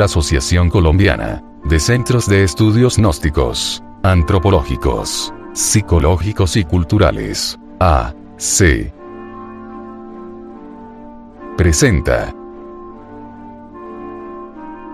la 0.00 0.06
Asociación 0.06 0.70
Colombiana 0.70 1.44
de 1.64 1.78
Centros 1.78 2.26
de 2.26 2.42
Estudios 2.42 2.96
Gnósticos, 2.96 3.82
Antropológicos, 4.02 5.30
Psicológicos 5.52 6.56
y 6.56 6.64
Culturales, 6.64 7.60
AC. 7.80 8.94
Presenta 11.58 12.34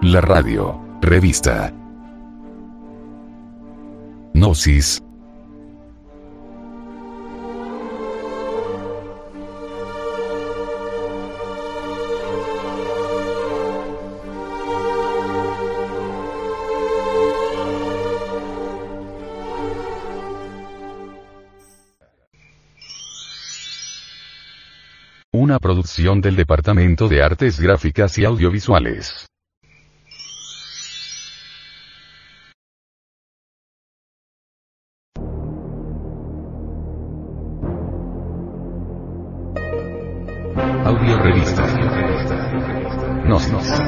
la 0.03 0.21
radio, 0.23 0.77
revista 1.01 1.73
Gnosis, 4.35 5.05
producción 25.67 26.21
del 26.21 26.37
Departamento 26.37 27.09
de 27.09 27.25
Artes 27.25 27.59
Gráficas 27.59 28.17
y 28.19 28.25
Audiovisuales. 28.25 29.27
Audio 40.85 41.19
Revista. 41.19 41.67
Gnosis. 43.25 43.83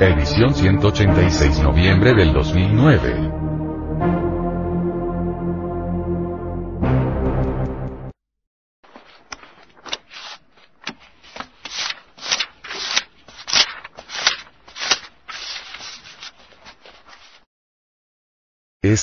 Edición 0.00 0.54
186 0.54 1.60
noviembre 1.60 2.12
del 2.12 2.34
2009. 2.34 3.43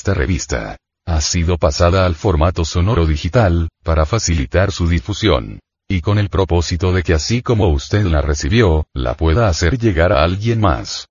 Esta 0.02 0.16
revista 0.16 0.78
ha 1.06 1.22
sido 1.22 1.60
pasada 1.60 2.08
al 2.08 2.16
formato 2.16 2.66
sonoro 2.66 3.06
digital, 3.06 3.70
para 3.84 4.08
facilitar 4.08 4.72
su 4.72 4.88
difusión. 4.88 5.60
Y 5.88 6.02
con 6.02 6.18
el 6.18 6.28
propósito 6.28 6.92
de 6.92 7.04
que 7.04 7.14
así 7.14 7.44
como 7.44 7.68
usted 7.68 8.06
la 8.06 8.20
recibió, 8.20 8.88
la 8.96 9.14
pueda 9.14 9.48
hacer 9.48 9.78
llegar 9.78 10.12
a 10.12 10.24
alguien 10.24 10.60
más. 10.60 11.06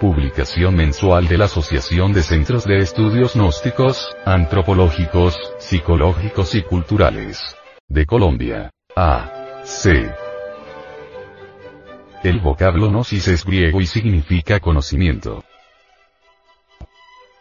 Publicación 0.00 0.74
mensual 0.74 1.28
de 1.28 1.36
la 1.36 1.44
Asociación 1.44 2.14
de 2.14 2.22
Centros 2.22 2.64
de 2.64 2.78
Estudios 2.78 3.34
Gnósticos, 3.34 4.16
Antropológicos, 4.24 5.38
Psicológicos 5.58 6.54
y 6.54 6.62
Culturales. 6.62 7.42
De 7.88 8.06
Colombia. 8.06 8.70
A. 8.96 9.62
C. 9.64 10.10
El 12.22 12.40
vocablo 12.40 12.88
gnosis 12.88 13.28
es 13.28 13.44
griego 13.44 13.82
y 13.82 13.86
significa 13.86 14.60
conocimiento. 14.60 15.44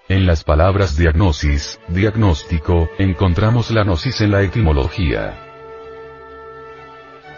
En 0.08 0.28
las 0.28 0.44
palabras 0.44 0.95
diagnosis, 0.95 1.80
diagnóstico, 1.88 2.88
encontramos 3.00 3.72
la 3.72 3.84
gnosis 3.84 4.22
en 4.22 4.30
la 4.30 4.44
etimología. 4.44 5.34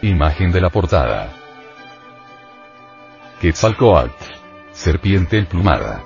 Imagen 0.01 0.51
de 0.51 0.59
la 0.59 0.69
portada. 0.69 1.31
Quetzalcoatl. 3.39 4.11
Serpiente 4.73 5.37
emplumada. 5.37 6.03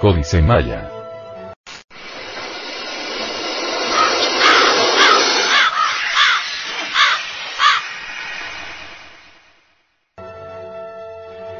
Códice 0.00 0.40
Maya. 0.40 0.95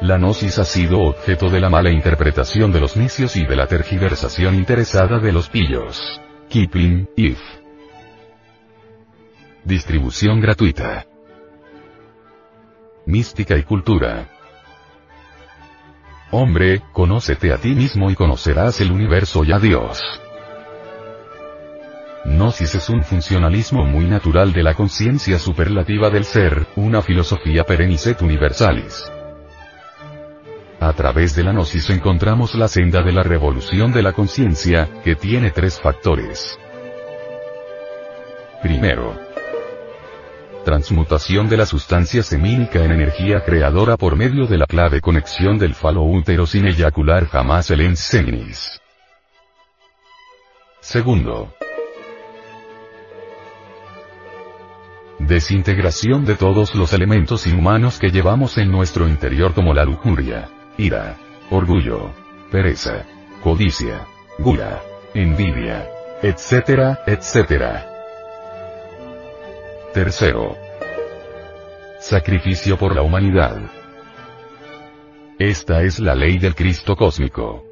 La 0.07 0.17
gnosis 0.17 0.57
ha 0.57 0.63
sido 0.63 1.01
objeto 1.01 1.49
de 1.49 1.59
la 1.59 1.69
mala 1.69 1.91
interpretación 1.91 2.71
de 2.71 2.79
los 2.79 2.95
necios 2.95 3.35
y 3.35 3.45
de 3.45 3.57
la 3.57 3.67
tergiversación 3.67 4.55
interesada 4.55 5.19
de 5.19 5.33
los 5.33 5.49
pillos. 5.49 6.21
Kipling, 6.47 7.09
If. 7.17 7.37
Distribución 9.65 10.39
gratuita. 10.39 11.05
Mística 13.05 13.57
y 13.57 13.63
cultura. 13.63 14.29
Hombre, 16.31 16.83
conócete 16.93 17.51
a 17.51 17.57
ti 17.57 17.75
mismo 17.75 18.09
y 18.09 18.15
conocerás 18.15 18.79
el 18.79 18.93
universo 18.93 19.43
y 19.43 19.51
a 19.51 19.59
Dios. 19.59 20.01
Gnosis 22.23 22.75
es 22.75 22.89
un 22.89 23.03
funcionalismo 23.03 23.83
muy 23.83 24.05
natural 24.05 24.53
de 24.53 24.63
la 24.63 24.73
conciencia 24.73 25.37
superlativa 25.37 26.09
del 26.09 26.23
ser, 26.23 26.65
una 26.77 27.01
filosofía 27.01 27.65
perenniset 27.65 28.21
universalis. 28.21 29.11
A 30.79 30.93
través 30.93 31.35
de 31.35 31.43
la 31.43 31.53
gnosis 31.53 31.89
encontramos 31.89 32.53
la 32.53 32.67
senda 32.67 33.01
de 33.01 33.11
la 33.11 33.23
revolución 33.23 33.91
de 33.91 34.03
la 34.03 34.13
conciencia, 34.13 34.87
que 35.03 35.15
tiene 35.15 35.49
tres 35.49 35.79
factores. 35.79 36.59
Primero, 38.61 39.19
transmutación 40.63 41.49
de 41.49 41.57
la 41.57 41.65
sustancia 41.65 42.21
semínica 42.21 42.83
en 42.83 42.91
energía 42.91 43.43
creadora 43.43 43.97
por 43.97 44.15
medio 44.15 44.45
de 44.45 44.57
la 44.57 44.67
clave 44.67 45.01
conexión 45.01 45.57
del 45.57 45.73
falo 45.73 46.03
útero 46.03 46.45
sin 46.45 46.67
eyacular 46.67 47.25
jamás 47.27 47.71
el 47.71 47.81
enseminis. 47.81 48.79
Segundo, 50.79 51.53
desintegración 55.17 56.23
de 56.23 56.35
todos 56.35 56.75
los 56.75 56.93
elementos 56.93 57.47
inhumanos 57.47 57.97
que 57.97 58.09
llevamos 58.09 58.57
en 58.59 58.71
nuestro 58.71 59.07
interior 59.07 59.53
como 59.53 59.73
la 59.73 59.83
lujuria, 59.83 60.49
ira, 60.77 61.17
orgullo, 61.49 62.11
pereza, 62.51 63.05
codicia, 63.43 64.05
gula, 64.39 64.81
envidia, 65.13 65.89
etcétera, 66.21 66.99
etcétera. 67.05 67.87
Tercero. 69.93 70.55
Sacrificio 71.99 72.77
por 72.77 72.95
la 72.95 73.01
humanidad. 73.01 73.57
Esta 75.39 75.81
es 75.81 75.99
la 75.99 76.15
ley 76.15 76.37
del 76.37 76.55
Cristo 76.55 76.95
cósmico. 76.95 77.63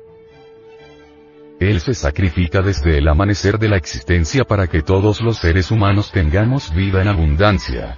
Él 1.59 1.79
se 1.79 1.93
sacrifica 1.93 2.61
desde 2.61 2.97
el 2.97 3.07
amanecer 3.07 3.57
de 3.59 3.69
la 3.69 3.77
existencia 3.77 4.43
para 4.43 4.67
que 4.67 4.81
todos 4.81 5.22
los 5.22 5.37
seres 5.37 5.72
humanos 5.72 6.11
tengamos 6.11 6.73
vida 6.73 7.01
en 7.01 7.07
abundancia. 7.07 7.97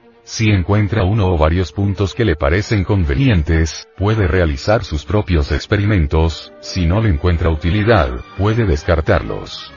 Si 0.23 0.49
encuentra 0.49 1.03
uno 1.03 1.33
o 1.33 1.37
varios 1.37 1.71
puntos 1.71 2.13
que 2.13 2.25
le 2.25 2.35
parecen 2.35 2.83
convenientes, 2.83 3.87
puede 3.97 4.27
realizar 4.27 4.83
sus 4.83 5.03
propios 5.03 5.51
experimentos, 5.51 6.53
si 6.61 6.85
no 6.85 7.01
le 7.01 7.09
encuentra 7.09 7.49
utilidad, 7.49 8.09
puede 8.37 8.65
descartarlos. 8.65 9.73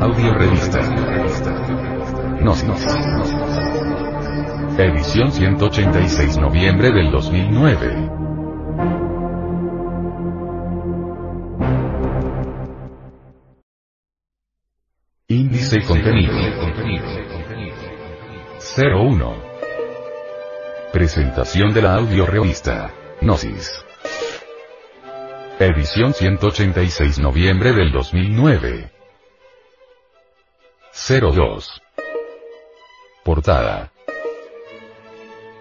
Audio 0.00 0.34
Revista. 0.34 0.80
Gnosis. 2.40 2.86
Edición 4.78 5.32
186 5.32 6.38
noviembre 6.38 6.90
del 6.90 7.10
2009. 7.10 9.11
Índice 15.32 15.78
y 15.78 15.82
contenido. 15.84 16.34
01. 18.76 19.36
Presentación 20.92 21.72
de 21.72 21.80
la 21.80 21.94
audio 21.94 22.26
revista. 22.26 22.92
Gnosis. 23.22 23.82
Edición 25.58 26.12
186 26.12 27.18
noviembre 27.20 27.72
del 27.72 27.92
2009. 27.92 28.90
02. 30.92 31.82
Portada. 33.24 33.90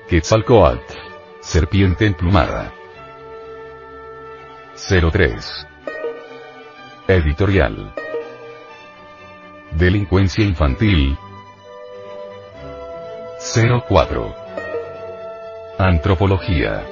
Quetzalcoatl. 0.10 0.96
Serpiente 1.40 2.08
emplumada. 2.08 2.74
03. 4.76 5.66
Editorial. 7.08 8.01
Delincuencia 9.78 10.44
infantil. 10.44 11.18
04. 13.88 14.36
Antropología. 15.78 16.86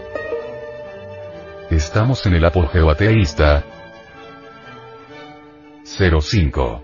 Estamos 1.69 2.25
en 2.25 2.35
el 2.35 2.45
apogeo 2.45 2.89
ateísta. 2.89 3.63
05. 5.83 6.83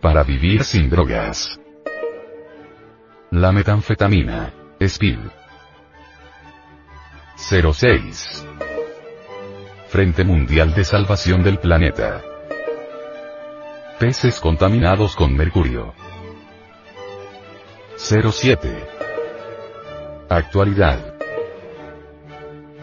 Para 0.00 0.24
vivir 0.24 0.64
sin 0.64 0.90
drogas. 0.90 1.58
La 3.30 3.52
metanfetamina. 3.52 4.52
Speed. 4.80 5.18
06. 7.36 8.46
Frente 9.88 10.24
Mundial 10.24 10.74
de 10.74 10.84
Salvación 10.84 11.42
del 11.42 11.58
Planeta. 11.58 12.22
Peces 14.00 14.40
contaminados 14.40 15.14
con 15.14 15.36
mercurio. 15.36 15.92
07. 17.98 18.88
Actualidad. 20.26 21.16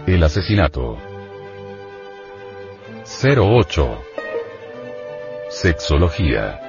El 0.06 0.22
asesinato. 0.22 1.00
08. 3.04 4.04
Sexología. 5.50 6.62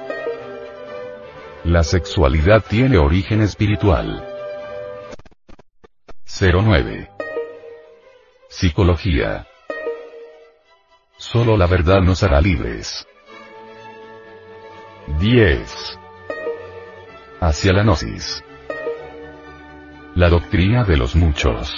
La 1.63 1.83
sexualidad 1.83 2.65
tiene 2.67 2.97
origen 2.97 3.43
espiritual. 3.43 4.27
09. 6.25 7.07
Psicología. 8.49 9.45
Solo 11.17 11.55
la 11.55 11.67
verdad 11.67 12.01
nos 12.01 12.23
hará 12.23 12.41
libres. 12.41 13.05
10. 15.17 15.99
Hacia 17.41 17.73
la 17.73 17.83
gnosis. 17.83 18.43
La 20.15 20.29
doctrina 20.29 20.83
de 20.83 20.97
los 20.97 21.15
muchos. 21.15 21.73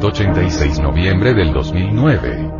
186 0.00 0.78
noviembre 0.78 1.34
del 1.34 1.52
2009. 1.52 2.50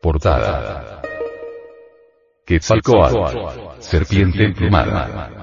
Portada. 0.00 1.02
Quetzalcoatl. 2.46 3.78
Serpiente 3.78 4.44
emplumada. 4.44 5.39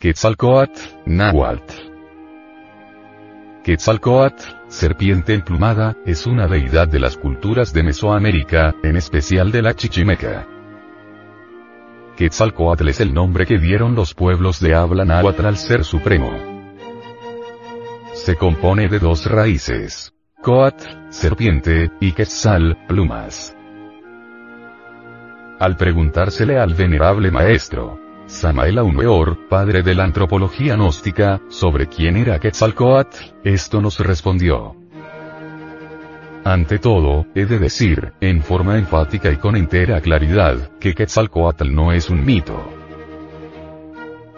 Quetzalcoatl, 0.00 0.80
Náhuatl. 1.04 1.74
Quetzalcoatl, 3.62 4.42
serpiente 4.68 5.34
emplumada, 5.34 5.94
es 6.06 6.26
una 6.26 6.46
deidad 6.46 6.88
de 6.88 6.98
las 6.98 7.18
culturas 7.18 7.74
de 7.74 7.82
Mesoamérica, 7.82 8.74
en 8.82 8.96
especial 8.96 9.52
de 9.52 9.60
la 9.60 9.74
Chichimeca. 9.74 10.48
Quetzalcoatl 12.16 12.88
es 12.88 13.00
el 13.00 13.12
nombre 13.12 13.44
que 13.44 13.58
dieron 13.58 13.94
los 13.94 14.14
pueblos 14.14 14.58
de 14.58 14.74
habla 14.74 15.04
náhuatl 15.04 15.44
al 15.44 15.58
Ser 15.58 15.84
Supremo. 15.84 16.32
Se 18.14 18.36
compone 18.36 18.88
de 18.88 19.00
dos 19.00 19.26
raíces. 19.26 20.14
Coatl, 20.40 21.10
serpiente, 21.10 21.90
y 22.00 22.12
Quetzal, 22.12 22.86
plumas. 22.88 23.54
Al 25.58 25.76
preguntársele 25.76 26.58
al 26.58 26.72
venerable 26.72 27.30
maestro, 27.30 28.09
Samael 28.30 28.78
Aumeor, 28.78 29.48
padre 29.48 29.82
de 29.82 29.94
la 29.94 30.04
antropología 30.04 30.76
gnóstica, 30.76 31.42
sobre 31.48 31.88
quién 31.88 32.16
era 32.16 32.38
Quetzalcoatl, 32.38 33.16
esto 33.42 33.80
nos 33.82 33.98
respondió. 33.98 34.76
Ante 36.44 36.78
todo, 36.78 37.26
he 37.34 37.44
de 37.44 37.58
decir, 37.58 38.12
en 38.20 38.42
forma 38.42 38.78
enfática 38.78 39.32
y 39.32 39.36
con 39.36 39.56
entera 39.56 40.00
claridad, 40.00 40.70
que 40.78 40.94
Quetzalcoatl 40.94 41.74
no 41.74 41.92
es 41.92 42.08
un 42.08 42.24
mito. 42.24 42.72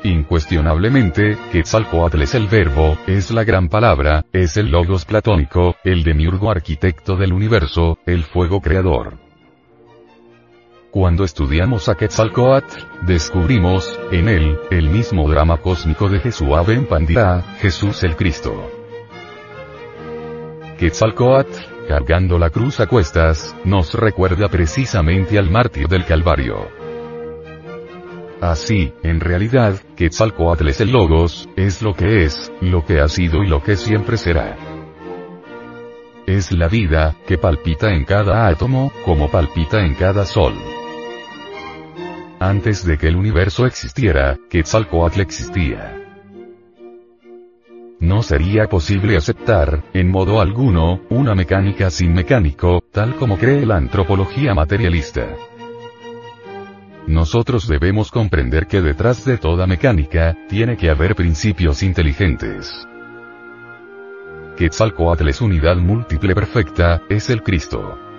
Incuestionablemente, 0.02 1.36
Quetzalcoatl 1.52 2.22
es 2.22 2.34
el 2.34 2.48
verbo, 2.48 2.96
es 3.06 3.30
la 3.30 3.44
gran 3.44 3.68
palabra, 3.68 4.24
es 4.32 4.56
el 4.56 4.70
logos 4.70 5.04
platónico, 5.04 5.76
el 5.84 6.02
demiurgo 6.02 6.50
arquitecto 6.50 7.14
del 7.14 7.34
universo, 7.34 7.98
el 8.06 8.24
fuego 8.24 8.62
creador. 8.62 9.21
Cuando 10.92 11.24
estudiamos 11.24 11.88
a 11.88 11.94
Quetzalcoatl, 11.94 13.06
descubrimos, 13.06 13.98
en 14.10 14.28
él, 14.28 14.58
el 14.70 14.90
mismo 14.90 15.26
drama 15.26 15.56
cósmico 15.56 16.10
de 16.10 16.20
Jesús 16.20 16.50
en 16.68 16.84
Pandira, 16.86 17.40
Jesús 17.60 18.04
el 18.04 18.14
Cristo. 18.14 18.70
Quetzalcoatl, 20.76 21.88
cargando 21.88 22.38
la 22.38 22.50
cruz 22.50 22.78
a 22.80 22.88
cuestas, 22.88 23.56
nos 23.64 23.94
recuerda 23.94 24.50
precisamente 24.50 25.38
al 25.38 25.50
mártir 25.50 25.88
del 25.88 26.04
Calvario. 26.04 26.68
Así, 28.42 28.92
en 29.02 29.20
realidad, 29.20 29.80
Quetzalcoatl 29.96 30.68
es 30.68 30.82
el 30.82 30.92
Logos, 30.92 31.48
es 31.56 31.80
lo 31.80 31.94
que 31.94 32.24
es, 32.24 32.52
lo 32.60 32.84
que 32.84 33.00
ha 33.00 33.08
sido 33.08 33.42
y 33.42 33.46
lo 33.46 33.62
que 33.62 33.76
siempre 33.76 34.18
será. 34.18 34.58
Es 36.26 36.52
la 36.52 36.68
vida, 36.68 37.16
que 37.26 37.38
palpita 37.38 37.94
en 37.94 38.04
cada 38.04 38.46
átomo, 38.46 38.92
como 39.06 39.30
palpita 39.30 39.80
en 39.80 39.94
cada 39.94 40.26
sol. 40.26 40.52
Antes 42.42 42.84
de 42.84 42.98
que 42.98 43.06
el 43.06 43.14
universo 43.14 43.66
existiera, 43.66 44.36
Quetzalcoatl 44.50 45.20
existía. 45.20 45.96
No 48.00 48.24
sería 48.24 48.68
posible 48.68 49.16
aceptar, 49.16 49.84
en 49.94 50.10
modo 50.10 50.40
alguno, 50.40 51.02
una 51.08 51.36
mecánica 51.36 51.88
sin 51.88 52.12
mecánico, 52.12 52.82
tal 52.90 53.14
como 53.14 53.38
cree 53.38 53.64
la 53.64 53.76
antropología 53.76 54.54
materialista. 54.54 55.24
Nosotros 57.06 57.68
debemos 57.68 58.10
comprender 58.10 58.66
que 58.66 58.82
detrás 58.82 59.24
de 59.24 59.38
toda 59.38 59.68
mecánica, 59.68 60.36
tiene 60.48 60.76
que 60.76 60.90
haber 60.90 61.14
principios 61.14 61.84
inteligentes. 61.84 62.88
Quetzalcoatl 64.56 65.28
es 65.28 65.40
unidad 65.40 65.76
múltiple 65.76 66.34
perfecta, 66.34 67.02
es 67.08 67.30
el 67.30 67.44
Cristo. 67.44 68.11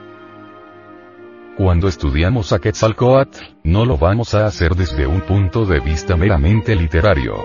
Cuando 1.57 1.87
estudiamos 1.87 2.51
a 2.51 2.57
Quetzalcoatl, 2.57 3.37
no 3.63 3.85
lo 3.85 3.95
vamos 3.95 4.33
a 4.33 4.47
hacer 4.47 4.73
desde 4.73 5.05
un 5.05 5.21
punto 5.21 5.65
de 5.65 5.79
vista 5.79 6.17
meramente 6.17 6.75
literario. 6.75 7.35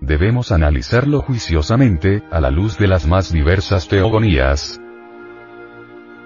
Debemos 0.00 0.52
analizarlo 0.52 1.22
juiciosamente, 1.22 2.22
a 2.30 2.40
la 2.42 2.50
luz 2.50 2.76
de 2.76 2.88
las 2.88 3.06
más 3.06 3.32
diversas 3.32 3.88
teogonías. 3.88 4.78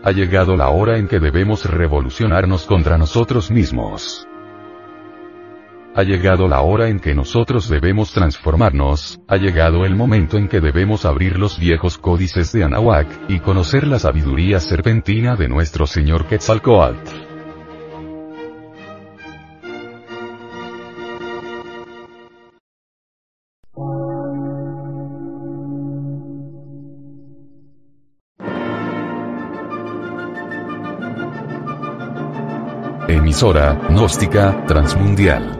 Ha 0.02 0.10
llegado 0.10 0.56
la 0.56 0.70
hora 0.70 0.98
en 0.98 1.06
que 1.06 1.20
debemos 1.20 1.64
revolucionarnos 1.64 2.66
contra 2.66 2.98
nosotros 2.98 3.52
mismos. 3.52 4.26
Ha 5.92 6.04
llegado 6.04 6.46
la 6.46 6.60
hora 6.60 6.88
en 6.88 7.00
que 7.00 7.16
nosotros 7.16 7.68
debemos 7.68 8.12
transformarnos, 8.12 9.20
ha 9.26 9.36
llegado 9.36 9.84
el 9.84 9.96
momento 9.96 10.38
en 10.38 10.46
que 10.46 10.60
debemos 10.60 11.04
abrir 11.04 11.36
los 11.36 11.58
viejos 11.58 11.98
códices 11.98 12.52
de 12.52 12.62
Anahuac, 12.62 13.08
y 13.28 13.40
conocer 13.40 13.88
la 13.88 13.98
sabiduría 13.98 14.60
serpentina 14.60 15.34
de 15.34 15.48
nuestro 15.48 15.88
señor 15.88 16.26
Quetzalcoatl. 16.26 16.96
Emisora, 33.08 33.88
gnóstica, 33.88 34.64
transmundial 34.66 35.59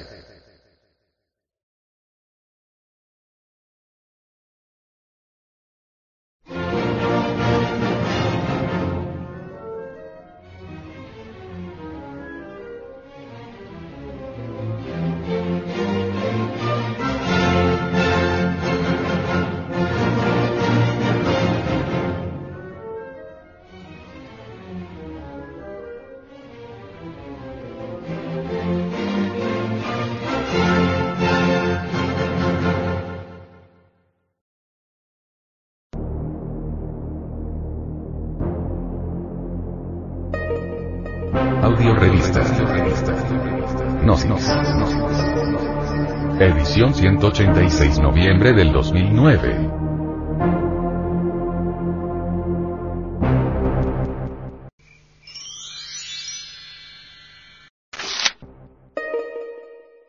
86 47.31 47.99
noviembre 47.99 48.51
del 48.51 48.73
2009. 48.73 49.69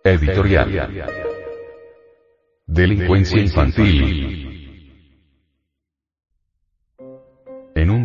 Editorial. 0.02 1.06
Delincuencia 2.66 3.40
infantil. 3.40 4.51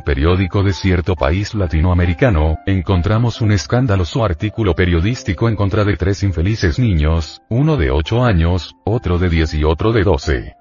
Periódico 0.07 0.63
de 0.63 0.71
cierto 0.71 1.15
país 1.17 1.53
latinoamericano, 1.53 2.59
encontramos 2.65 3.41
un 3.41 3.51
escandaloso 3.51 4.23
artículo 4.23 4.73
periodístico 4.73 5.49
en 5.49 5.57
contra 5.57 5.83
de 5.83 5.97
tres 5.97 6.23
infelices 6.23 6.79
niños, 6.79 7.41
uno 7.49 7.75
de 7.75 7.91
8 7.91 8.23
años, 8.23 8.73
otro 8.85 9.19
de 9.19 9.27
10 9.27 9.55
y 9.55 9.63
otro 9.65 9.91
de 9.91 10.03
12. 10.05 10.55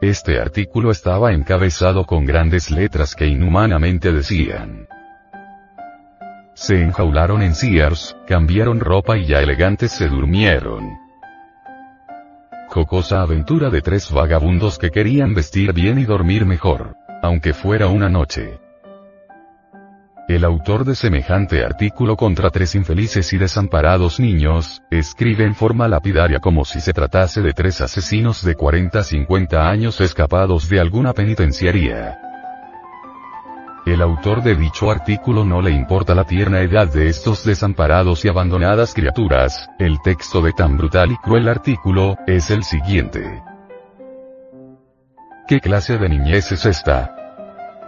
Este 0.00 0.40
artículo 0.40 0.90
estaba 0.90 1.34
encabezado 1.34 2.06
con 2.06 2.24
grandes 2.24 2.70
letras 2.70 3.14
que 3.14 3.26
inhumanamente 3.26 4.12
decían. 4.12 4.88
Se 6.54 6.80
enjaularon 6.80 7.42
en 7.42 7.54
Sears, 7.54 8.16
cambiaron 8.26 8.80
ropa 8.80 9.18
y 9.18 9.26
ya 9.26 9.40
elegantes 9.40 9.92
se 9.92 10.08
durmieron. 10.08 10.88
Jocosa 12.68 13.20
aventura 13.20 13.68
de 13.68 13.82
tres 13.82 14.10
vagabundos 14.10 14.78
que 14.78 14.90
querían 14.90 15.34
vestir 15.34 15.74
bien 15.74 15.98
y 15.98 16.06
dormir 16.06 16.46
mejor 16.46 17.03
aunque 17.24 17.54
fuera 17.54 17.86
una 17.86 18.10
noche. 18.10 18.60
El 20.28 20.44
autor 20.44 20.84
de 20.84 20.94
semejante 20.94 21.64
artículo 21.64 22.16
contra 22.16 22.50
tres 22.50 22.74
infelices 22.74 23.32
y 23.32 23.38
desamparados 23.38 24.20
niños, 24.20 24.82
escribe 24.90 25.44
en 25.44 25.54
forma 25.54 25.88
lapidaria 25.88 26.38
como 26.38 26.66
si 26.66 26.80
se 26.80 26.92
tratase 26.92 27.40
de 27.40 27.54
tres 27.54 27.80
asesinos 27.80 28.44
de 28.44 28.54
40-50 28.56 29.56
años 29.56 30.00
escapados 30.02 30.68
de 30.68 30.80
alguna 30.80 31.14
penitenciaría. 31.14 32.18
El 33.86 34.02
autor 34.02 34.42
de 34.42 34.54
dicho 34.54 34.90
artículo 34.90 35.46
no 35.46 35.62
le 35.62 35.70
importa 35.70 36.14
la 36.14 36.24
tierna 36.24 36.60
edad 36.60 36.92
de 36.92 37.08
estos 37.08 37.44
desamparados 37.44 38.24
y 38.24 38.28
abandonadas 38.28 38.92
criaturas, 38.92 39.68
el 39.78 39.98
texto 40.02 40.42
de 40.42 40.52
tan 40.52 40.76
brutal 40.76 41.12
y 41.12 41.16
cruel 41.16 41.48
artículo, 41.48 42.16
es 42.26 42.50
el 42.50 42.64
siguiente. 42.64 43.42
¿Qué 45.46 45.60
clase 45.60 45.98
de 45.98 46.08
niñez 46.08 46.52
es 46.52 46.64
esta? 46.64 47.23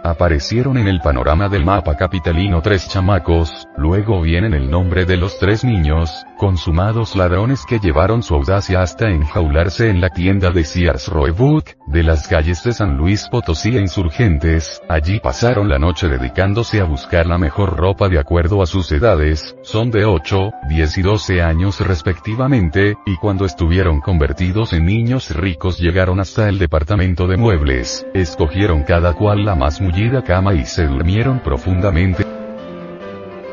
Aparecieron 0.03 0.77
en 0.77 0.87
el 0.87 1.01
panorama 1.01 1.49
del 1.49 1.65
mapa 1.65 1.95
capitalino 1.97 2.61
tres 2.61 2.87
chamacos, 2.87 3.67
luego 3.77 4.21
vienen 4.21 4.53
el 4.53 4.69
nombre 4.69 5.05
de 5.05 5.17
los 5.17 5.37
tres 5.39 5.63
niños, 5.63 6.25
consumados 6.37 7.15
ladrones 7.15 7.65
que 7.67 7.79
llevaron 7.79 8.23
su 8.23 8.35
audacia 8.35 8.81
hasta 8.81 9.09
enjaularse 9.09 9.89
en 9.89 9.99
la 9.99 10.09
tienda 10.09 10.51
de 10.51 10.63
Sears 10.63 11.07
Roebuck, 11.07 11.71
de 11.87 12.03
las 12.03 12.27
calles 12.27 12.63
de 12.63 12.73
San 12.73 12.97
Luis 12.97 13.27
Potosí 13.29 13.75
e 13.75 13.81
Insurgentes, 13.81 14.81
allí 14.87 15.19
pasaron 15.19 15.67
la 15.67 15.79
noche 15.79 16.07
dedicándose 16.07 16.79
a 16.79 16.85
buscar 16.85 17.25
la 17.25 17.37
mejor 17.37 17.75
ropa 17.75 18.07
de 18.07 18.19
acuerdo 18.19 18.61
a 18.61 18.65
sus 18.65 18.91
edades, 18.91 19.55
son 19.61 19.91
de 19.91 20.05
8, 20.05 20.51
10 20.69 20.97
y 20.97 21.01
12 21.01 21.41
años 21.41 21.79
respectivamente, 21.79 22.95
y 23.05 23.15
cuando 23.17 23.45
estuvieron 23.45 23.99
convertidos 24.01 24.73
en 24.73 24.85
niños 24.85 25.35
ricos 25.35 25.79
llegaron 25.79 26.19
hasta 26.19 26.49
el 26.49 26.59
departamento 26.59 27.27
de 27.27 27.37
muebles, 27.37 28.05
escogieron 28.13 28.83
cada 28.83 29.13
cual 29.13 29.45
la 29.45 29.55
más 29.55 29.81
mullida 29.87 30.21
cama 30.21 30.53
y 30.53 30.65
se 30.65 30.85
durmieron 30.85 31.39
profundamente. 31.39 32.25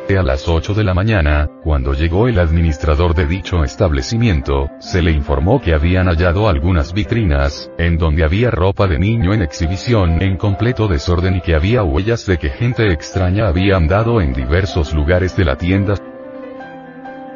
A 0.09 0.23
las 0.23 0.49
8 0.49 0.75
de 0.75 0.85
la 0.85 0.93
mañana, 0.93 1.49
cuando 1.63 1.93
llegó 1.95 2.29
el 2.29 2.39
administrador 2.39 3.15
de 3.15 3.27
dicho 3.27 3.65
establecimiento, 3.65 4.69
se 4.79 5.01
le 5.01 5.13
informó 5.13 5.61
que 5.61 5.75
habían 5.75 6.09
hallado 6.09 6.49
algunas 6.49 6.93
vitrinas, 6.93 7.71
en 7.79 7.99
donde 7.99 8.25
había 8.25 8.51
ropa 8.51 8.87
de 8.87 8.99
niño 8.99 9.33
en 9.33 9.43
exhibición 9.43 10.23
en 10.23 10.37
completo 10.37 10.89
desorden 10.89 11.37
y 11.37 11.41
que 11.41 11.55
había 11.55 11.85
huellas 11.85 12.27
de 12.27 12.39
que 12.39 12.51
gente 12.51 12.93
extraña 12.93 13.49
había 13.49 13.77
andado 13.77 14.21
en 14.21 14.33
diversos 14.33 14.93
lugares 14.93 15.37
de 15.37 15.45
la 15.45 15.57
tienda. 15.57 15.95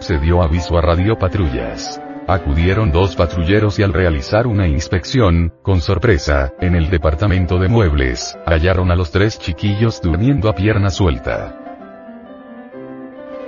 Se 0.00 0.18
dio 0.18 0.42
aviso 0.42 0.76
a 0.76 0.82
radio 0.82 1.16
patrullas. 1.18 2.00
Acudieron 2.30 2.92
dos 2.92 3.16
patrulleros 3.16 3.78
y 3.78 3.82
al 3.82 3.94
realizar 3.94 4.46
una 4.46 4.68
inspección, 4.68 5.54
con 5.62 5.80
sorpresa, 5.80 6.52
en 6.60 6.74
el 6.74 6.90
departamento 6.90 7.58
de 7.58 7.68
muebles, 7.68 8.38
hallaron 8.44 8.90
a 8.90 8.96
los 8.96 9.10
tres 9.10 9.38
chiquillos 9.38 10.02
durmiendo 10.02 10.50
a 10.50 10.54
pierna 10.54 10.90
suelta. 10.90 11.58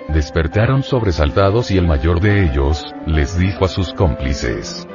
Despertaron 0.08 0.82
sobresaltados 0.82 1.70
y 1.70 1.76
el 1.76 1.86
mayor 1.86 2.20
de 2.20 2.42
ellos, 2.42 2.94
les 3.04 3.38
dijo 3.38 3.66
a 3.66 3.68
sus 3.68 3.92
cómplices. 3.92 4.88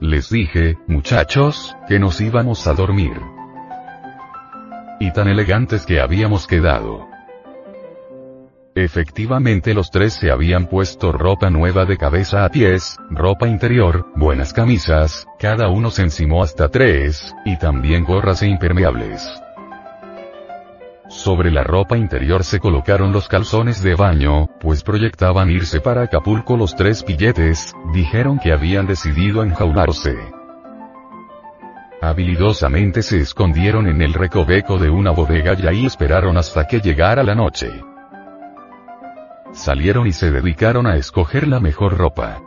Les 0.00 0.30
dije, 0.30 0.78
muchachos, 0.86 1.76
que 1.86 1.98
nos 1.98 2.22
íbamos 2.22 2.66
a 2.66 2.72
dormir. 2.72 3.20
Y 4.98 5.12
tan 5.12 5.28
elegantes 5.28 5.84
que 5.84 6.00
habíamos 6.00 6.46
quedado. 6.46 7.13
Efectivamente 8.76 9.72
los 9.72 9.92
tres 9.92 10.14
se 10.14 10.32
habían 10.32 10.66
puesto 10.66 11.12
ropa 11.12 11.48
nueva 11.48 11.84
de 11.84 11.96
cabeza 11.96 12.44
a 12.44 12.48
pies, 12.48 12.96
ropa 13.08 13.46
interior, 13.46 14.06
buenas 14.16 14.52
camisas, 14.52 15.28
cada 15.38 15.68
uno 15.68 15.90
se 15.90 16.02
encimó 16.02 16.42
hasta 16.42 16.68
tres, 16.68 17.32
y 17.44 17.56
también 17.56 18.02
gorras 18.02 18.42
e 18.42 18.48
impermeables. 18.48 19.22
Sobre 21.08 21.52
la 21.52 21.62
ropa 21.62 21.96
interior 21.96 22.42
se 22.42 22.58
colocaron 22.58 23.12
los 23.12 23.28
calzones 23.28 23.80
de 23.80 23.94
baño, 23.94 24.48
pues 24.58 24.82
proyectaban 24.82 25.50
irse 25.50 25.80
para 25.80 26.02
Acapulco 26.02 26.56
los 26.56 26.74
tres 26.74 27.04
pilletes, 27.04 27.72
dijeron 27.92 28.40
que 28.40 28.52
habían 28.52 28.88
decidido 28.88 29.44
enjaularse. 29.44 30.16
Habilidosamente 32.02 33.02
se 33.02 33.20
escondieron 33.20 33.86
en 33.86 34.02
el 34.02 34.14
recoveco 34.14 34.78
de 34.78 34.90
una 34.90 35.12
bodega 35.12 35.54
y 35.56 35.68
ahí 35.68 35.86
esperaron 35.86 36.36
hasta 36.36 36.66
que 36.66 36.80
llegara 36.80 37.22
la 37.22 37.36
noche. 37.36 37.70
Salieron 39.54 40.08
y 40.08 40.12
se 40.12 40.32
dedicaron 40.32 40.86
a 40.88 40.96
escoger 40.96 41.46
la 41.46 41.60
mejor 41.60 41.96
ropa. 41.96 42.42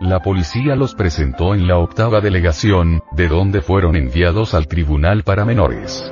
La 0.00 0.20
policía 0.20 0.76
los 0.76 0.94
presentó 0.94 1.52
en 1.52 1.66
la 1.66 1.78
octava 1.78 2.20
delegación, 2.20 3.02
de 3.10 3.26
donde 3.26 3.60
fueron 3.60 3.96
enviados 3.96 4.54
al 4.54 4.68
tribunal 4.68 5.24
para 5.24 5.44
menores. 5.44 6.10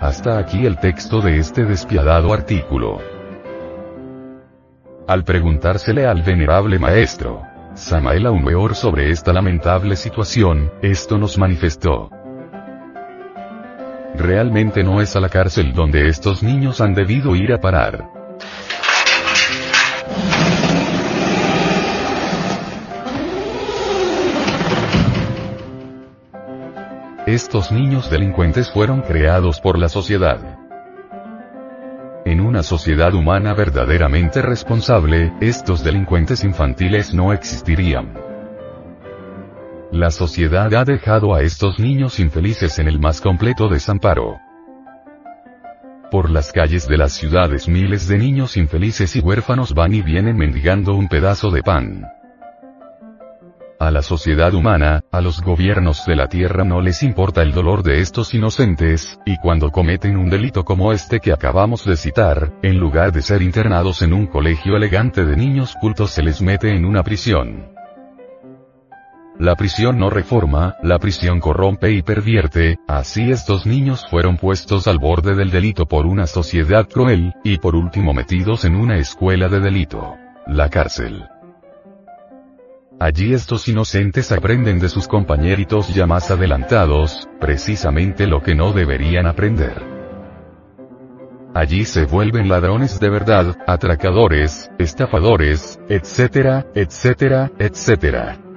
Hasta 0.00 0.38
aquí 0.38 0.66
el 0.66 0.78
texto 0.78 1.20
de 1.20 1.38
este 1.38 1.64
despiadado 1.64 2.32
artículo. 2.32 2.98
Al 5.06 5.24
preguntársele 5.24 6.04
al 6.04 6.22
venerable 6.22 6.80
maestro, 6.80 7.42
Samael 7.74 8.26
Aumeor 8.26 8.74
sobre 8.74 9.10
esta 9.10 9.32
lamentable 9.32 9.94
situación, 9.94 10.72
esto 10.82 11.16
nos 11.16 11.38
manifestó. 11.38 12.10
Realmente 14.14 14.82
no 14.82 15.00
es 15.00 15.14
a 15.16 15.20
la 15.20 15.28
cárcel 15.28 15.72
donde 15.72 16.08
estos 16.08 16.42
niños 16.42 16.80
han 16.80 16.94
debido 16.94 17.36
ir 17.36 17.52
a 17.52 17.60
parar. 17.60 18.10
Estos 27.26 27.70
niños 27.70 28.10
delincuentes 28.10 28.70
fueron 28.70 29.02
creados 29.02 29.60
por 29.60 29.78
la 29.78 29.90
sociedad. 29.90 30.38
En 32.24 32.40
una 32.40 32.62
sociedad 32.62 33.12
humana 33.14 33.52
verdaderamente 33.52 34.40
responsable, 34.42 35.32
estos 35.40 35.84
delincuentes 35.84 36.42
infantiles 36.42 37.12
no 37.12 37.32
existirían. 37.32 38.27
La 39.92 40.10
sociedad 40.10 40.72
ha 40.74 40.84
dejado 40.84 41.34
a 41.34 41.40
estos 41.40 41.78
niños 41.78 42.20
infelices 42.20 42.78
en 42.78 42.88
el 42.88 43.00
más 43.00 43.22
completo 43.22 43.68
desamparo. 43.70 44.38
Por 46.10 46.28
las 46.28 46.52
calles 46.52 46.86
de 46.86 46.98
las 46.98 47.12
ciudades 47.12 47.68
miles 47.68 48.06
de 48.06 48.18
niños 48.18 48.58
infelices 48.58 49.16
y 49.16 49.20
huérfanos 49.20 49.72
van 49.72 49.94
y 49.94 50.02
vienen 50.02 50.36
mendigando 50.36 50.94
un 50.94 51.08
pedazo 51.08 51.50
de 51.50 51.62
pan. 51.62 52.06
A 53.80 53.90
la 53.90 54.02
sociedad 54.02 54.52
humana, 54.52 55.04
a 55.10 55.22
los 55.22 55.40
gobiernos 55.40 56.04
de 56.04 56.16
la 56.16 56.28
tierra 56.28 56.64
no 56.64 56.82
les 56.82 57.02
importa 57.02 57.40
el 57.40 57.52
dolor 57.52 57.82
de 57.82 58.00
estos 58.00 58.34
inocentes, 58.34 59.18
y 59.24 59.38
cuando 59.38 59.70
cometen 59.70 60.18
un 60.18 60.28
delito 60.28 60.64
como 60.64 60.92
este 60.92 61.18
que 61.18 61.32
acabamos 61.32 61.86
de 61.86 61.96
citar, 61.96 62.52
en 62.62 62.78
lugar 62.78 63.10
de 63.12 63.22
ser 63.22 63.40
internados 63.40 64.02
en 64.02 64.12
un 64.12 64.26
colegio 64.26 64.76
elegante 64.76 65.24
de 65.24 65.34
niños 65.34 65.74
cultos 65.80 66.10
se 66.10 66.22
les 66.22 66.42
mete 66.42 66.74
en 66.74 66.84
una 66.84 67.02
prisión. 67.02 67.77
La 69.38 69.54
prisión 69.54 70.00
no 70.00 70.10
reforma, 70.10 70.74
la 70.82 70.98
prisión 70.98 71.38
corrompe 71.38 71.92
y 71.92 72.02
pervierte, 72.02 72.78
así 72.88 73.30
estos 73.30 73.66
niños 73.66 74.04
fueron 74.10 74.36
puestos 74.36 74.88
al 74.88 74.98
borde 74.98 75.36
del 75.36 75.52
delito 75.52 75.86
por 75.86 76.06
una 76.06 76.26
sociedad 76.26 76.88
cruel, 76.88 77.34
y 77.44 77.58
por 77.58 77.76
último 77.76 78.12
metidos 78.12 78.64
en 78.64 78.74
una 78.74 78.96
escuela 78.98 79.48
de 79.48 79.60
delito. 79.60 80.16
La 80.48 80.68
cárcel. 80.68 81.24
Allí 82.98 83.32
estos 83.32 83.68
inocentes 83.68 84.32
aprenden 84.32 84.80
de 84.80 84.88
sus 84.88 85.06
compañeritos 85.06 85.94
ya 85.94 86.04
más 86.04 86.32
adelantados, 86.32 87.28
precisamente 87.40 88.26
lo 88.26 88.42
que 88.42 88.56
no 88.56 88.72
deberían 88.72 89.26
aprender. 89.26 89.80
Allí 91.54 91.84
se 91.84 92.06
vuelven 92.06 92.48
ladrones 92.48 92.98
de 92.98 93.08
verdad, 93.08 93.56
atracadores, 93.68 94.68
estafadores, 94.78 95.78
etcétera, 95.88 96.66
etcétera, 96.74 97.52
etcétera. 97.60 98.47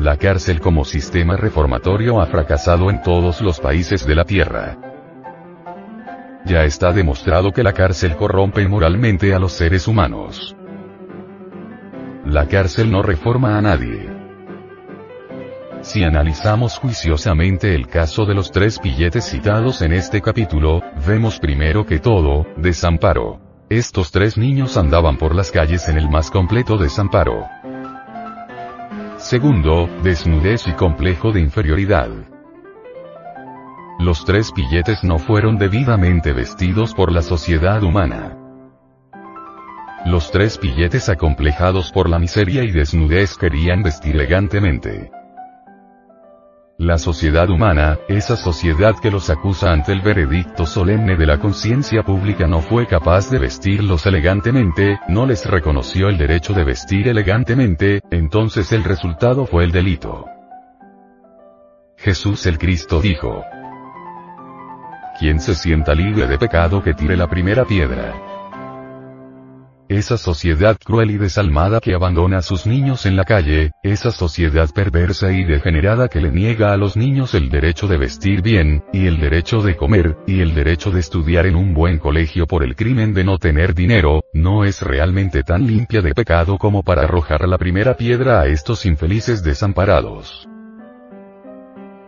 La 0.00 0.16
cárcel 0.16 0.60
como 0.60 0.84
sistema 0.84 1.36
reformatorio 1.36 2.20
ha 2.20 2.26
fracasado 2.26 2.88
en 2.88 3.02
todos 3.02 3.40
los 3.40 3.58
países 3.58 4.06
de 4.06 4.14
la 4.14 4.24
Tierra. 4.24 4.78
Ya 6.44 6.62
está 6.62 6.92
demostrado 6.92 7.50
que 7.50 7.64
la 7.64 7.72
cárcel 7.72 8.14
corrompe 8.14 8.68
moralmente 8.68 9.34
a 9.34 9.40
los 9.40 9.54
seres 9.54 9.88
humanos. 9.88 10.54
La 12.24 12.46
cárcel 12.46 12.92
no 12.92 13.02
reforma 13.02 13.58
a 13.58 13.60
nadie. 13.60 14.08
Si 15.80 16.04
analizamos 16.04 16.78
juiciosamente 16.78 17.74
el 17.74 17.88
caso 17.88 18.24
de 18.24 18.34
los 18.34 18.52
tres 18.52 18.80
billetes 18.80 19.24
citados 19.24 19.82
en 19.82 19.92
este 19.92 20.22
capítulo, 20.22 20.80
vemos 21.08 21.40
primero 21.40 21.84
que 21.84 21.98
todo, 21.98 22.46
desamparo. 22.56 23.40
Estos 23.68 24.12
tres 24.12 24.38
niños 24.38 24.76
andaban 24.76 25.18
por 25.18 25.34
las 25.34 25.50
calles 25.50 25.88
en 25.88 25.98
el 25.98 26.08
más 26.08 26.30
completo 26.30 26.78
desamparo. 26.78 27.48
Segundo, 29.18 29.88
desnudez 30.04 30.68
y 30.68 30.72
complejo 30.74 31.32
de 31.32 31.40
inferioridad. 31.40 32.08
Los 33.98 34.24
tres 34.24 34.52
billetes 34.54 35.02
no 35.02 35.18
fueron 35.18 35.58
debidamente 35.58 36.32
vestidos 36.32 36.94
por 36.94 37.10
la 37.10 37.22
sociedad 37.22 37.82
humana. 37.82 38.38
Los 40.06 40.30
tres 40.30 40.56
pilletes 40.56 41.08
acomplejados 41.08 41.90
por 41.90 42.08
la 42.08 42.20
miseria 42.20 42.62
y 42.62 42.70
desnudez 42.70 43.36
querían 43.36 43.82
vestir 43.82 44.14
elegantemente. 44.14 45.10
La 46.80 46.96
sociedad 46.96 47.50
humana, 47.50 47.98
esa 48.06 48.36
sociedad 48.36 48.94
que 49.02 49.10
los 49.10 49.30
acusa 49.30 49.72
ante 49.72 49.90
el 49.90 50.00
veredicto 50.00 50.64
solemne 50.64 51.16
de 51.16 51.26
la 51.26 51.40
conciencia 51.40 52.04
pública 52.04 52.46
no 52.46 52.60
fue 52.60 52.86
capaz 52.86 53.32
de 53.32 53.40
vestirlos 53.40 54.06
elegantemente, 54.06 55.00
no 55.08 55.26
les 55.26 55.44
reconoció 55.44 56.08
el 56.08 56.16
derecho 56.16 56.52
de 56.54 56.62
vestir 56.62 57.08
elegantemente, 57.08 58.00
entonces 58.12 58.70
el 58.70 58.84
resultado 58.84 59.44
fue 59.44 59.64
el 59.64 59.72
delito. 59.72 60.26
Jesús 61.96 62.46
el 62.46 62.58
Cristo 62.58 63.00
dijo, 63.00 63.42
Quien 65.18 65.40
se 65.40 65.56
sienta 65.56 65.96
libre 65.96 66.28
de 66.28 66.38
pecado 66.38 66.80
que 66.80 66.94
tire 66.94 67.16
la 67.16 67.26
primera 67.26 67.64
piedra. 67.64 68.37
Esa 69.88 70.18
sociedad 70.18 70.76
cruel 70.84 71.10
y 71.12 71.16
desalmada 71.16 71.80
que 71.80 71.94
abandona 71.94 72.38
a 72.38 72.42
sus 72.42 72.66
niños 72.66 73.06
en 73.06 73.16
la 73.16 73.24
calle, 73.24 73.72
esa 73.82 74.10
sociedad 74.10 74.68
perversa 74.74 75.32
y 75.32 75.44
degenerada 75.44 76.08
que 76.08 76.20
le 76.20 76.30
niega 76.30 76.74
a 76.74 76.76
los 76.76 76.94
niños 76.94 77.32
el 77.32 77.48
derecho 77.48 77.88
de 77.88 77.96
vestir 77.96 78.42
bien, 78.42 78.84
y 78.92 79.06
el 79.06 79.18
derecho 79.18 79.62
de 79.62 79.76
comer, 79.76 80.18
y 80.26 80.40
el 80.40 80.54
derecho 80.54 80.90
de 80.90 81.00
estudiar 81.00 81.46
en 81.46 81.56
un 81.56 81.72
buen 81.72 81.98
colegio 81.98 82.46
por 82.46 82.64
el 82.64 82.76
crimen 82.76 83.14
de 83.14 83.24
no 83.24 83.38
tener 83.38 83.74
dinero, 83.74 84.24
no 84.34 84.64
es 84.64 84.82
realmente 84.82 85.42
tan 85.42 85.66
limpia 85.66 86.02
de 86.02 86.12
pecado 86.12 86.58
como 86.58 86.82
para 86.82 87.04
arrojar 87.04 87.48
la 87.48 87.56
primera 87.56 87.96
piedra 87.96 88.42
a 88.42 88.46
estos 88.46 88.84
infelices 88.84 89.42
desamparados. 89.42 90.46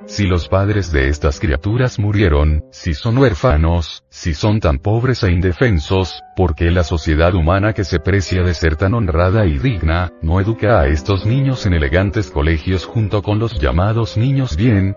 Si 0.07 0.27
los 0.27 0.49
padres 0.49 0.91
de 0.93 1.09
estas 1.09 1.39
criaturas 1.39 1.99
murieron, 1.99 2.65
si 2.71 2.95
son 2.95 3.19
huérfanos, 3.19 4.03
si 4.09 4.35
son 4.35 4.59
tan 4.59 4.79
pobres 4.79 5.23
e 5.23 5.31
indefensos, 5.31 6.23
¿por 6.35 6.55
qué 6.55 6.71
la 6.71 6.85
sociedad 6.85 7.35
humana 7.35 7.75
que 7.75 7.85
se 7.85 8.01
precia 8.01 8.43
de 8.43 8.55
ser 8.55 8.77
tan 8.77 8.95
honrada 8.95 9.47
y 9.47 9.59
digna, 9.59 10.11
no 10.23 10.41
educa 10.41 10.81
a 10.81 10.87
estos 10.87 11.27
niños 11.27 11.67
en 11.67 11.75
elegantes 11.75 12.31
colegios 12.31 12.87
junto 12.87 13.23
con 13.23 13.39
los 13.39 13.61
llamados 13.61 14.17
niños 14.17 14.57
bien? 14.57 14.97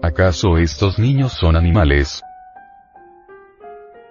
¿Acaso 0.00 0.56
estos 0.56 0.98
niños 0.98 1.32
son 1.32 1.56
animales? 1.56 2.22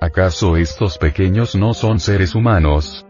¿Acaso 0.01 0.57
estos 0.57 0.97
pequeños 0.97 1.55
no 1.55 1.73
son 1.73 1.99
seres 1.99 2.35
humanos? 2.35 3.06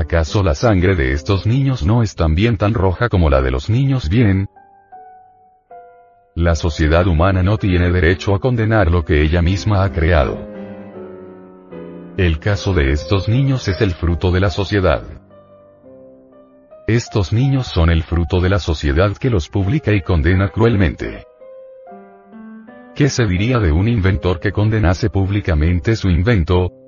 ¿Acaso 0.00 0.42
la 0.42 0.54
sangre 0.54 0.96
de 0.96 1.12
estos 1.12 1.44
niños 1.44 1.84
no 1.84 2.02
es 2.02 2.14
también 2.14 2.56
tan 2.56 2.72
roja 2.72 3.10
como 3.10 3.28
la 3.28 3.42
de 3.42 3.50
los 3.50 3.68
niños 3.68 4.08
bien? 4.08 4.48
La 6.34 6.54
sociedad 6.54 7.06
humana 7.06 7.42
no 7.42 7.58
tiene 7.58 7.92
derecho 7.92 8.34
a 8.34 8.40
condenar 8.40 8.90
lo 8.90 9.04
que 9.04 9.20
ella 9.20 9.42
misma 9.42 9.84
ha 9.84 9.92
creado. 9.92 10.38
El 12.16 12.38
caso 12.38 12.72
de 12.72 12.92
estos 12.92 13.28
niños 13.28 13.68
es 13.68 13.78
el 13.82 13.90
fruto 13.90 14.30
de 14.30 14.40
la 14.40 14.48
sociedad. 14.48 15.02
Estos 16.86 17.34
niños 17.34 17.66
son 17.66 17.90
el 17.90 18.02
fruto 18.02 18.40
de 18.40 18.48
la 18.48 18.58
sociedad 18.58 19.14
que 19.18 19.28
los 19.28 19.50
publica 19.50 19.92
y 19.92 20.00
condena 20.00 20.48
cruelmente. 20.48 21.26
¿Qué 22.94 23.10
se 23.10 23.26
diría 23.26 23.58
de 23.58 23.70
un 23.70 23.86
inventor 23.86 24.40
que 24.40 24.50
condenase 24.50 25.10
públicamente 25.10 25.94
su 25.94 26.08
invento, 26.08 26.79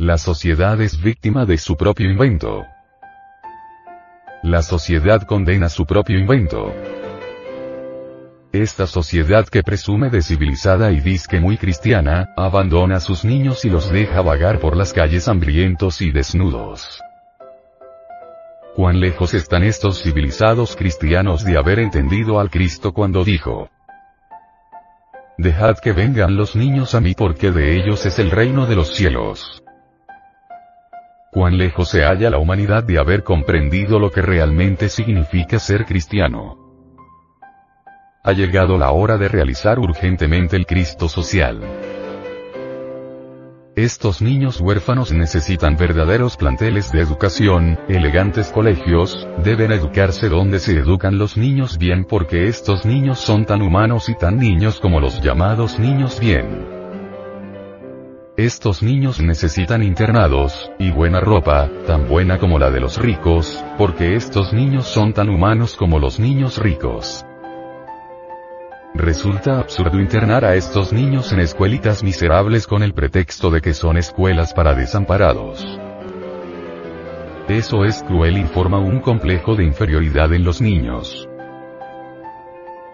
la 0.00 0.16
sociedad 0.16 0.80
es 0.80 0.98
víctima 1.02 1.44
de 1.44 1.58
su 1.58 1.76
propio 1.76 2.10
invento. 2.10 2.64
La 4.42 4.62
sociedad 4.62 5.24
condena 5.24 5.68
su 5.68 5.84
propio 5.84 6.18
invento. 6.18 6.72
Esta 8.50 8.86
sociedad 8.86 9.46
que 9.46 9.62
presume 9.62 10.08
de 10.08 10.22
civilizada 10.22 10.90
y 10.90 11.00
disque 11.00 11.38
muy 11.38 11.58
cristiana, 11.58 12.32
abandona 12.34 12.96
a 12.96 13.00
sus 13.00 13.26
niños 13.26 13.66
y 13.66 13.68
los 13.68 13.92
deja 13.92 14.22
vagar 14.22 14.58
por 14.58 14.74
las 14.74 14.94
calles 14.94 15.28
hambrientos 15.28 16.00
y 16.00 16.10
desnudos. 16.10 17.02
¿Cuán 18.74 19.00
lejos 19.00 19.34
están 19.34 19.64
estos 19.64 20.02
civilizados 20.02 20.76
cristianos 20.76 21.44
de 21.44 21.58
haber 21.58 21.78
entendido 21.78 22.40
al 22.40 22.48
Cristo 22.48 22.94
cuando 22.94 23.22
dijo, 23.22 23.68
Dejad 25.36 25.76
que 25.76 25.92
vengan 25.92 26.36
los 26.36 26.56
niños 26.56 26.94
a 26.94 27.02
mí 27.02 27.12
porque 27.12 27.50
de 27.50 27.76
ellos 27.76 28.06
es 28.06 28.18
el 28.18 28.30
reino 28.30 28.64
de 28.64 28.76
los 28.76 28.96
cielos? 28.96 29.62
Cuán 31.30 31.58
lejos 31.58 31.88
se 31.88 32.02
halla 32.02 32.30
la 32.30 32.38
humanidad 32.38 32.82
de 32.82 32.98
haber 32.98 33.22
comprendido 33.22 33.98
lo 33.98 34.10
que 34.10 34.20
realmente 34.20 34.88
significa 34.88 35.58
ser 35.58 35.84
cristiano. 35.84 36.56
Ha 38.24 38.32
llegado 38.32 38.76
la 38.76 38.90
hora 38.90 39.16
de 39.16 39.28
realizar 39.28 39.78
urgentemente 39.78 40.56
el 40.56 40.66
Cristo 40.66 41.08
social. 41.08 41.60
Estos 43.76 44.20
niños 44.20 44.60
huérfanos 44.60 45.12
necesitan 45.12 45.76
verdaderos 45.76 46.36
planteles 46.36 46.90
de 46.92 47.00
educación, 47.00 47.78
elegantes 47.88 48.50
colegios, 48.50 49.26
deben 49.42 49.70
educarse 49.70 50.28
donde 50.28 50.58
se 50.58 50.76
educan 50.76 51.16
los 51.16 51.36
niños 51.36 51.78
bien 51.78 52.04
porque 52.04 52.48
estos 52.48 52.84
niños 52.84 53.20
son 53.20 53.46
tan 53.46 53.62
humanos 53.62 54.08
y 54.08 54.16
tan 54.16 54.36
niños 54.36 54.80
como 54.80 55.00
los 55.00 55.22
llamados 55.22 55.78
niños 55.78 56.18
bien. 56.18 56.79
Estos 58.40 58.82
niños 58.82 59.20
necesitan 59.20 59.82
internados, 59.82 60.72
y 60.78 60.90
buena 60.90 61.20
ropa, 61.20 61.68
tan 61.86 62.08
buena 62.08 62.38
como 62.38 62.58
la 62.58 62.70
de 62.70 62.80
los 62.80 62.96
ricos, 62.96 63.62
porque 63.76 64.16
estos 64.16 64.54
niños 64.54 64.86
son 64.86 65.12
tan 65.12 65.28
humanos 65.28 65.76
como 65.76 65.98
los 65.98 66.18
niños 66.18 66.56
ricos. 66.56 67.26
Resulta 68.94 69.58
absurdo 69.58 70.00
internar 70.00 70.46
a 70.46 70.54
estos 70.54 70.90
niños 70.90 71.34
en 71.34 71.40
escuelitas 71.40 72.02
miserables 72.02 72.66
con 72.66 72.82
el 72.82 72.94
pretexto 72.94 73.50
de 73.50 73.60
que 73.60 73.74
son 73.74 73.98
escuelas 73.98 74.54
para 74.54 74.72
desamparados. 74.74 75.78
Eso 77.46 77.84
es 77.84 78.02
cruel 78.04 78.38
y 78.38 78.44
forma 78.44 78.78
un 78.78 79.00
complejo 79.00 79.54
de 79.54 79.64
inferioridad 79.66 80.32
en 80.32 80.44
los 80.44 80.62
niños. 80.62 81.28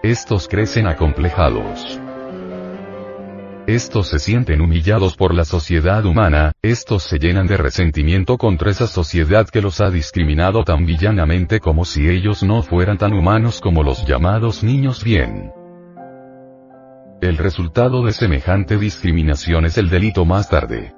Estos 0.03 0.49
crecen 0.49 0.87
acomplejados. 0.87 2.01
Estos 3.67 4.07
se 4.07 4.19
sienten 4.19 4.61
humillados 4.61 5.17
por 5.17 5.33
la 5.33 5.43
sociedad 5.43 6.05
humana, 6.05 6.53
estos 6.61 7.03
se 7.03 7.19
llenan 7.19 7.47
de 7.47 7.57
resentimiento 7.57 8.37
contra 8.37 8.71
esa 8.71 8.87
sociedad 8.87 9.45
que 9.49 9.61
los 9.61 9.81
ha 9.81 9.89
discriminado 9.89 10.63
tan 10.63 10.85
villanamente 10.85 11.59
como 11.59 11.83
si 11.83 12.07
ellos 12.07 12.43
no 12.43 12.61
fueran 12.61 12.97
tan 12.97 13.11
humanos 13.11 13.59
como 13.59 13.83
los 13.83 14.05
llamados 14.05 14.63
niños 14.63 15.03
bien. 15.03 15.51
El 17.19 17.37
resultado 17.37 18.05
de 18.05 18.13
semejante 18.13 18.77
discriminación 18.77 19.65
es 19.65 19.77
el 19.77 19.89
delito 19.89 20.23
más 20.23 20.47
tarde. 20.49 20.95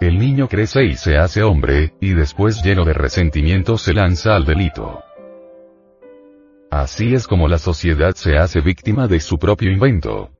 El 0.00 0.18
niño 0.18 0.48
crece 0.48 0.86
y 0.86 0.96
se 0.96 1.18
hace 1.18 1.44
hombre, 1.44 1.94
y 2.00 2.14
después 2.14 2.64
lleno 2.64 2.84
de 2.84 2.94
resentimiento 2.94 3.78
se 3.78 3.94
lanza 3.94 4.34
al 4.34 4.44
delito. 4.44 5.04
Así 6.68 7.14
es 7.14 7.28
como 7.28 7.46
la 7.46 7.58
sociedad 7.58 8.16
se 8.16 8.38
hace 8.38 8.60
víctima 8.60 9.06
de 9.06 9.20
su 9.20 9.38
propio 9.38 9.70
invento. 9.70 10.35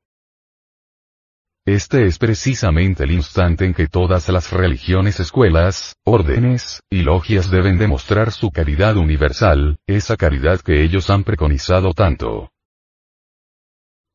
Este 1.67 2.07
es 2.07 2.19
precisamente 2.19 3.03
el 3.03 3.11
instante 3.11 3.65
en 3.65 3.75
que 3.75 3.89
todas 3.89 4.29
las 4.29 4.53
religiones, 4.53 5.19
escuelas, 5.19 5.97
órdenes, 6.05 6.81
y 6.89 7.03
logias 7.03 7.51
deben 7.51 7.77
demostrar 7.77 8.31
su 8.31 8.53
caridad 8.53 8.97
universal, 8.97 9.77
esa 9.89 10.17
caridad 10.17 10.61
que 10.61 10.85
ellos 10.85 11.11
han 11.11 11.25
preconizado 11.25 11.93
tanto. 11.93 12.53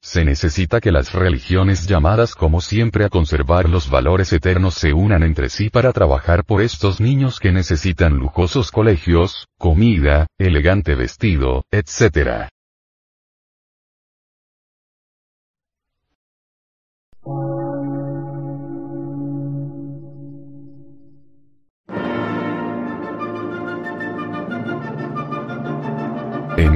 Se 0.01 0.23
necesita 0.23 0.79
que 0.79 0.93
las 0.93 1.11
religiones 1.11 1.87
llamadas 1.87 2.35
como 2.35 2.61
siempre 2.61 3.03
a 3.03 3.09
conservar 3.09 3.67
los 3.67 3.89
valores 3.89 4.31
eternos 4.31 4.75
se 4.75 4.93
unan 4.93 5.21
entre 5.21 5.49
sí 5.49 5.69
para 5.69 5.91
trabajar 5.91 6.45
por 6.45 6.61
estos 6.61 7.01
niños 7.01 7.41
que 7.41 7.51
necesitan 7.51 8.13
lujosos 8.13 8.71
colegios, 8.71 9.49
comida, 9.59 10.25
elegante 10.39 10.95
vestido, 10.95 11.65
etc. 11.69 12.47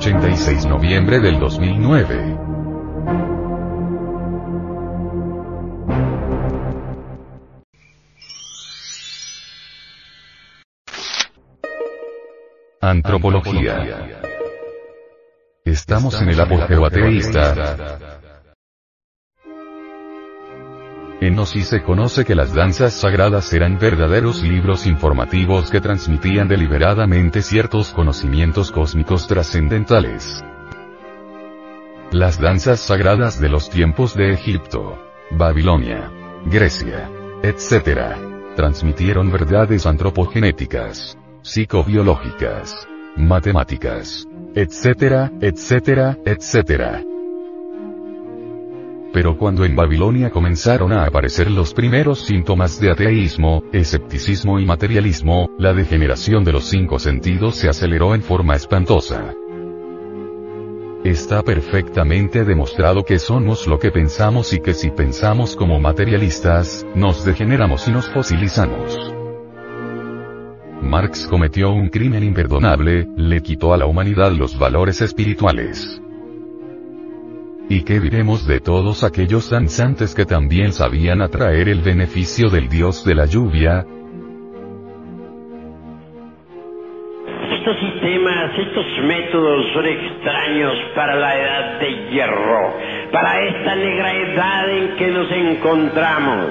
86 0.00 0.64
noviembre 0.64 1.20
del 1.20 1.38
2009. 1.38 2.38
Antropología. 12.80 14.22
Estamos 15.66 16.22
en 16.22 16.30
el 16.30 16.40
apogeo 16.40 16.86
ateísta 16.86 18.10
en 21.20 21.38
Osi 21.38 21.62
se 21.62 21.82
conoce 21.82 22.24
que 22.24 22.34
las 22.34 22.54
danzas 22.54 22.94
sagradas 22.94 23.52
eran 23.52 23.78
verdaderos 23.78 24.42
libros 24.42 24.86
informativos 24.86 25.70
que 25.70 25.80
transmitían 25.80 26.48
deliberadamente 26.48 27.42
ciertos 27.42 27.92
conocimientos 27.92 28.70
cósmicos 28.70 29.26
trascendentales. 29.26 30.42
Las 32.10 32.40
danzas 32.40 32.80
sagradas 32.80 33.38
de 33.38 33.50
los 33.50 33.68
tiempos 33.68 34.14
de 34.14 34.32
Egipto, 34.32 34.98
Babilonia, 35.30 36.10
Grecia, 36.46 37.10
etc., 37.42 38.16
transmitieron 38.56 39.30
verdades 39.30 39.84
antropogenéticas, 39.86 41.18
psicobiológicas, 41.42 42.88
matemáticas, 43.16 44.26
etc., 44.54 45.30
etc., 45.42 46.16
etc. 46.24 47.19
Pero 49.12 49.36
cuando 49.36 49.64
en 49.64 49.74
Babilonia 49.74 50.30
comenzaron 50.30 50.92
a 50.92 51.04
aparecer 51.04 51.50
los 51.50 51.74
primeros 51.74 52.20
síntomas 52.20 52.80
de 52.80 52.92
ateísmo, 52.92 53.64
escepticismo 53.72 54.60
y 54.60 54.66
materialismo, 54.66 55.50
la 55.58 55.74
degeneración 55.74 56.44
de 56.44 56.52
los 56.52 56.64
cinco 56.64 56.98
sentidos 56.98 57.56
se 57.56 57.68
aceleró 57.68 58.14
en 58.14 58.22
forma 58.22 58.54
espantosa. 58.54 59.34
Está 61.02 61.42
perfectamente 61.42 62.44
demostrado 62.44 63.04
que 63.04 63.18
somos 63.18 63.66
lo 63.66 63.78
que 63.78 63.90
pensamos 63.90 64.52
y 64.52 64.60
que 64.60 64.74
si 64.74 64.90
pensamos 64.90 65.56
como 65.56 65.80
materialistas, 65.80 66.86
nos 66.94 67.24
degeneramos 67.24 67.88
y 67.88 67.90
nos 67.90 68.08
fosilizamos. 68.10 69.12
Marx 70.82 71.26
cometió 71.26 71.70
un 71.72 71.88
crimen 71.88 72.22
imperdonable, 72.22 73.08
le 73.16 73.40
quitó 73.42 73.72
a 73.72 73.78
la 73.78 73.86
humanidad 73.86 74.32
los 74.32 74.58
valores 74.58 75.00
espirituales. 75.00 75.99
¿Y 77.70 77.84
qué 77.84 78.00
diremos 78.00 78.48
de 78.48 78.58
todos 78.58 79.04
aquellos 79.04 79.48
danzantes 79.48 80.12
que 80.12 80.26
también 80.26 80.72
sabían 80.72 81.22
atraer 81.22 81.68
el 81.68 81.82
beneficio 81.82 82.50
del 82.50 82.68
dios 82.68 83.04
de 83.04 83.14
la 83.14 83.26
lluvia? 83.26 83.86
Estos 87.52 87.76
sistemas, 87.78 88.58
estos 88.58 88.86
métodos 89.04 89.66
son 89.72 89.86
extraños 89.86 90.72
para 90.96 91.14
la 91.14 91.38
edad 91.38 91.78
de 91.78 92.10
hierro, 92.10 92.74
para 93.12 93.40
esta 93.40 93.76
negra 93.76 94.14
edad 94.14 94.68
en 94.68 94.96
que 94.96 95.06
nos 95.12 95.30
encontramos. 95.30 96.46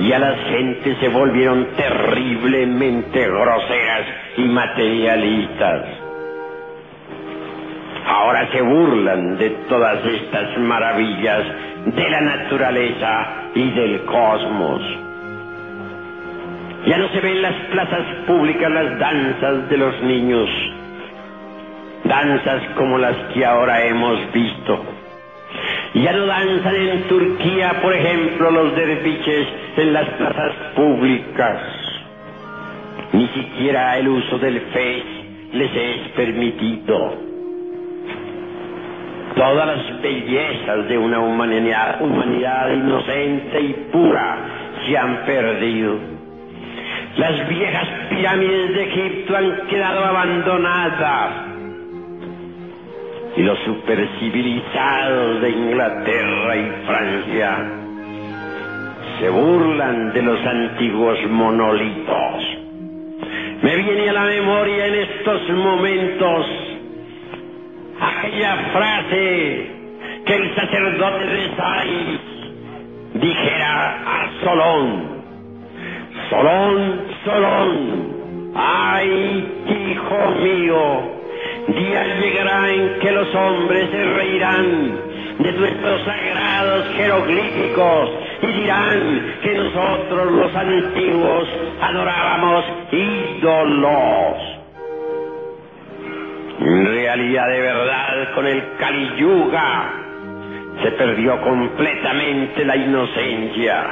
Y 0.00 0.12
a 0.12 0.18
las 0.18 0.40
gentes 0.48 0.96
se 0.98 1.08
volvieron 1.10 1.76
terriblemente 1.76 3.28
groseras 3.28 4.06
y 4.38 4.44
materialistas 4.44 5.99
ahora 8.06 8.48
se 8.52 8.60
burlan 8.60 9.38
de 9.38 9.50
todas 9.68 10.04
estas 10.04 10.58
maravillas 10.58 11.44
de 11.86 12.10
la 12.10 12.20
naturaleza 12.20 13.26
y 13.54 13.70
del 13.70 14.04
cosmos. 14.04 14.82
Ya 16.86 16.96
no 16.98 17.08
se 17.08 17.20
ven 17.20 17.36
en 17.36 17.42
las 17.42 17.54
plazas 17.70 18.04
públicas 18.26 18.70
las 18.70 18.98
danzas 18.98 19.68
de 19.68 19.76
los 19.76 20.02
niños, 20.02 20.48
danzas 22.04 22.62
como 22.76 22.98
las 22.98 23.16
que 23.34 23.44
ahora 23.44 23.84
hemos 23.84 24.32
visto. 24.32 24.84
Ya 25.94 26.12
no 26.12 26.26
danzan 26.26 26.76
en 26.76 27.02
Turquía, 27.08 27.80
por 27.82 27.92
ejemplo, 27.92 28.50
los 28.50 28.76
derviches 28.76 29.48
en 29.76 29.92
las 29.92 30.08
plazas 30.10 30.52
públicas. 30.74 31.60
Ni 33.12 33.26
siquiera 33.28 33.98
el 33.98 34.08
uso 34.08 34.38
del 34.38 34.60
fe 34.72 35.02
les 35.52 35.74
es 35.74 36.08
permitido 36.14 37.29
todas 39.34 39.66
las 39.66 40.02
bellezas 40.02 40.88
de 40.88 40.98
una 40.98 41.20
humanidad, 41.20 42.00
inocente 42.72 43.60
y 43.60 43.72
pura 43.92 44.38
se 44.86 44.96
han 44.96 45.24
perdido. 45.24 45.98
Las 47.16 47.48
viejas 47.48 47.88
pirámides 48.08 48.74
de 48.74 48.82
Egipto 48.84 49.36
han 49.36 49.66
quedado 49.68 50.04
abandonadas 50.04 51.30
y 53.36 53.42
los 53.42 53.58
supercivilizados 53.60 55.40
de 55.40 55.50
Inglaterra 55.50 56.56
y 56.56 56.86
Francia 56.86 57.58
se 59.20 59.28
burlan 59.28 60.12
de 60.12 60.22
los 60.22 60.46
antiguos 60.46 61.18
monolitos. 61.28 62.58
Me 63.62 63.76
viene 63.76 64.08
a 64.08 64.12
la 64.14 64.24
memoria 64.24 64.86
en 64.86 64.94
estos 64.94 65.50
momentos 65.50 66.69
aquella 68.00 68.56
frase 68.72 69.70
que 70.24 70.34
el 70.34 70.54
sacerdote 70.54 71.26
de 71.26 71.56
Sais 71.56 72.20
dijera 73.14 73.98
a 74.06 74.30
Solón, 74.42 75.22
Solón, 76.30 77.02
Solón, 77.24 78.52
ay, 78.56 79.46
hijo 79.68 80.30
mío, 80.42 81.02
día 81.68 82.04
llegará 82.20 82.72
en 82.72 82.98
que 83.00 83.12
los 83.12 83.34
hombres 83.34 83.90
se 83.90 84.04
reirán 84.14 85.10
de 85.38 85.52
nuestros 85.52 86.02
sagrados 86.02 86.86
jeroglíficos 86.96 88.10
y 88.42 88.46
dirán 88.46 89.34
que 89.42 89.54
nosotros 89.54 90.32
los 90.32 90.54
antiguos 90.54 91.48
adorábamos 91.80 92.64
ídolos. 92.92 94.49
En 96.60 96.84
realidad 96.84 97.48
de 97.48 97.60
verdad 97.60 98.34
con 98.34 98.46
el 98.46 98.62
Kali 98.78 99.12
Yuga 99.16 99.92
se 100.82 100.90
perdió 100.90 101.40
completamente 101.40 102.66
la 102.66 102.76
inocencia 102.76 103.86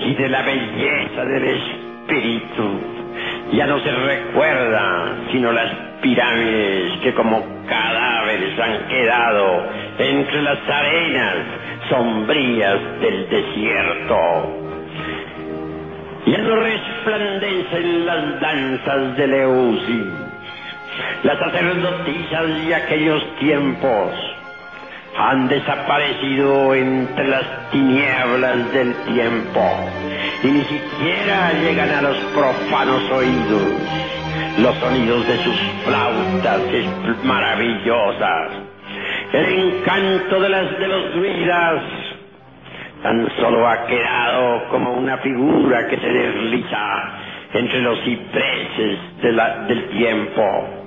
y 0.00 0.14
de 0.14 0.28
la 0.28 0.42
belleza 0.42 1.24
del 1.24 1.44
espíritu. 1.44 2.80
Ya 3.52 3.66
no 3.68 3.78
se 3.78 3.92
recuerda 3.92 5.14
sino 5.30 5.52
las 5.52 5.72
pirámides 6.02 6.98
que 7.02 7.14
como 7.14 7.46
cadáveres 7.68 8.58
han 8.58 8.88
quedado 8.88 9.64
entre 9.98 10.42
las 10.42 10.58
arenas 10.68 11.36
sombrías 11.88 12.80
del 13.00 13.28
desierto. 13.28 14.18
Ya 16.26 16.38
no 16.38 16.56
resplandecen 16.56 18.06
las 18.06 18.40
danzas 18.40 19.16
de 19.16 19.26
Leusis 19.28 20.31
las 21.22 21.38
sacerdotisas 21.38 22.66
de 22.66 22.74
aquellos 22.74 23.36
tiempos 23.36 24.10
han 25.16 25.46
desaparecido 25.48 26.74
entre 26.74 27.28
las 27.28 27.70
tinieblas 27.70 28.72
del 28.72 28.94
tiempo 29.04 29.60
y 30.42 30.46
ni 30.48 30.62
siquiera 30.62 31.52
llegan 31.52 31.90
a 31.90 32.02
los 32.02 32.16
profanos 32.34 33.10
oídos 33.10 33.62
los 34.58 34.76
sonidos 34.76 35.26
de 35.26 35.36
sus 35.38 35.56
flautas 35.84 36.60
maravillosas. 37.24 38.50
El 39.32 39.46
encanto 39.46 40.40
de 40.40 40.48
las 40.48 40.78
de 40.78 40.88
los 40.88 41.14
druidas 41.14 41.82
tan 43.02 43.28
solo 43.36 43.68
ha 43.68 43.86
quedado 43.86 44.68
como 44.70 44.92
una 44.92 45.18
figura 45.18 45.86
que 45.88 45.96
se 45.96 46.06
desliza 46.06 47.12
entre 47.54 47.80
los 47.80 47.98
cipreses 48.02 48.98
del 49.20 49.88
tiempo 49.90 50.81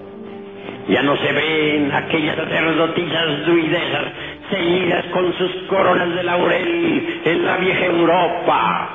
ya 0.88 1.02
no 1.02 1.18
se 1.18 1.32
ven 1.32 1.92
aquellas 1.92 2.36
sacerdotisas 2.36 3.46
druidesas 3.46 4.04
ceñidas 4.52 5.06
con 5.08 5.34
sus 5.38 5.52
coronas 5.68 6.14
de 6.14 6.24
laurel 6.24 7.22
en 7.26 7.46
la 7.46 7.58
vieja 7.58 7.86
Europa. 7.86 8.90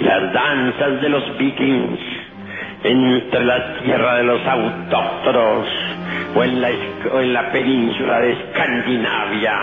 Las 0.00 0.32
danzas 0.32 1.00
de 1.00 1.08
los 1.08 1.38
vikings 1.38 1.98
entre 2.84 3.44
la 3.44 3.74
tierra 3.82 4.16
de 4.16 4.24
los 4.24 4.46
autóctonos 4.46 5.66
o 6.34 6.44
en 6.44 6.60
la, 6.60 6.70
en 6.70 7.32
la 7.32 7.50
península 7.52 8.20
de 8.20 8.32
Escandinavia 8.32 9.54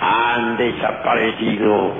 han 0.00 0.56
desaparecido 0.56 1.92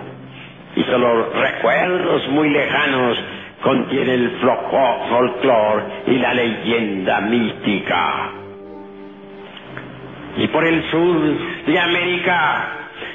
y 0.77 0.83
solo 0.85 1.31
recuerdos 1.33 2.29
muy 2.29 2.51
lejanos 2.51 3.19
contienen 3.62 4.21
el 4.21 4.31
folclore 4.40 5.83
y 6.07 6.19
la 6.19 6.35
leyenda 6.35 7.21
mística 7.23 8.31
y 10.37 10.46
por 10.49 10.66
el 10.66 10.83
sur 10.90 11.18
de 11.66 11.79
América 11.79 12.68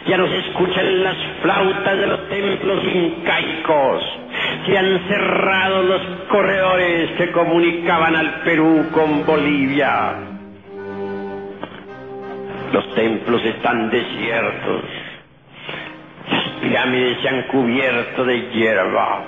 ya 0.07 0.17
no 0.17 0.27
se 0.27 0.37
escuchan 0.39 1.03
las 1.03 1.15
flautas 1.41 1.97
de 1.97 2.07
los 2.07 2.29
templos 2.29 2.83
incaicos. 2.83 4.03
Se 4.65 4.77
han 4.77 4.99
cerrado 5.07 5.83
los 5.83 6.01
corredores 6.29 7.11
que 7.11 7.31
comunicaban 7.31 8.15
al 8.15 8.41
Perú 8.41 8.87
con 8.91 9.25
Bolivia. 9.25 10.15
Los 12.73 12.95
templos 12.95 13.43
están 13.45 13.89
desiertos. 13.91 14.83
Las 16.31 16.43
pirámides 16.61 17.17
se 17.21 17.29
han 17.29 17.43
cubierto 17.43 18.25
de 18.25 18.49
hierba. 18.51 19.23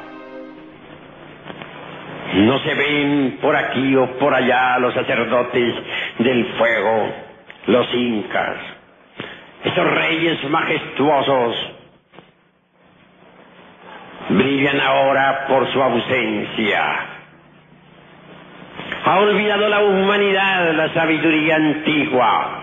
No 2.36 2.58
se 2.60 2.74
ven 2.74 3.38
por 3.42 3.56
aquí 3.56 3.96
o 3.96 4.08
por 4.18 4.34
allá 4.34 4.80
los 4.80 4.94
sacerdotes 4.96 5.76
del 6.18 6.46
fuego 6.58 7.33
los 7.68 7.94
incas, 7.94 8.58
esos 9.64 9.86
reyes 9.92 10.44
majestuosos, 10.50 11.56
brillan 14.30 14.80
ahora 14.82 15.46
por 15.48 15.72
su 15.72 15.82
ausencia. 15.82 17.14
Ha 19.06 19.20
olvidado 19.20 19.68
la 19.68 19.82
humanidad 19.82 20.74
la 20.74 20.94
sabiduría 20.94 21.56
antigua. 21.56 22.60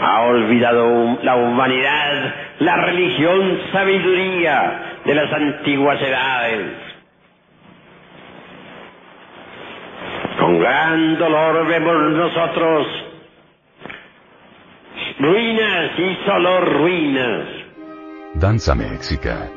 Ha 0.00 0.20
olvidado 0.22 1.18
la 1.22 1.36
humanidad 1.36 2.34
la 2.60 2.76
religión 2.76 3.60
sabiduría 3.72 4.98
de 5.04 5.14
las 5.14 5.32
antiguas 5.32 6.00
edades. 6.00 6.89
Con 10.40 10.58
gran 10.58 11.18
dolor 11.18 11.68
vemos 11.68 12.12
nosotros 12.12 12.86
ruinas 15.18 15.98
y 15.98 16.26
solo 16.26 16.60
ruinas. 16.62 17.48
Danza 18.34 18.74
Méxica. 18.74 19.50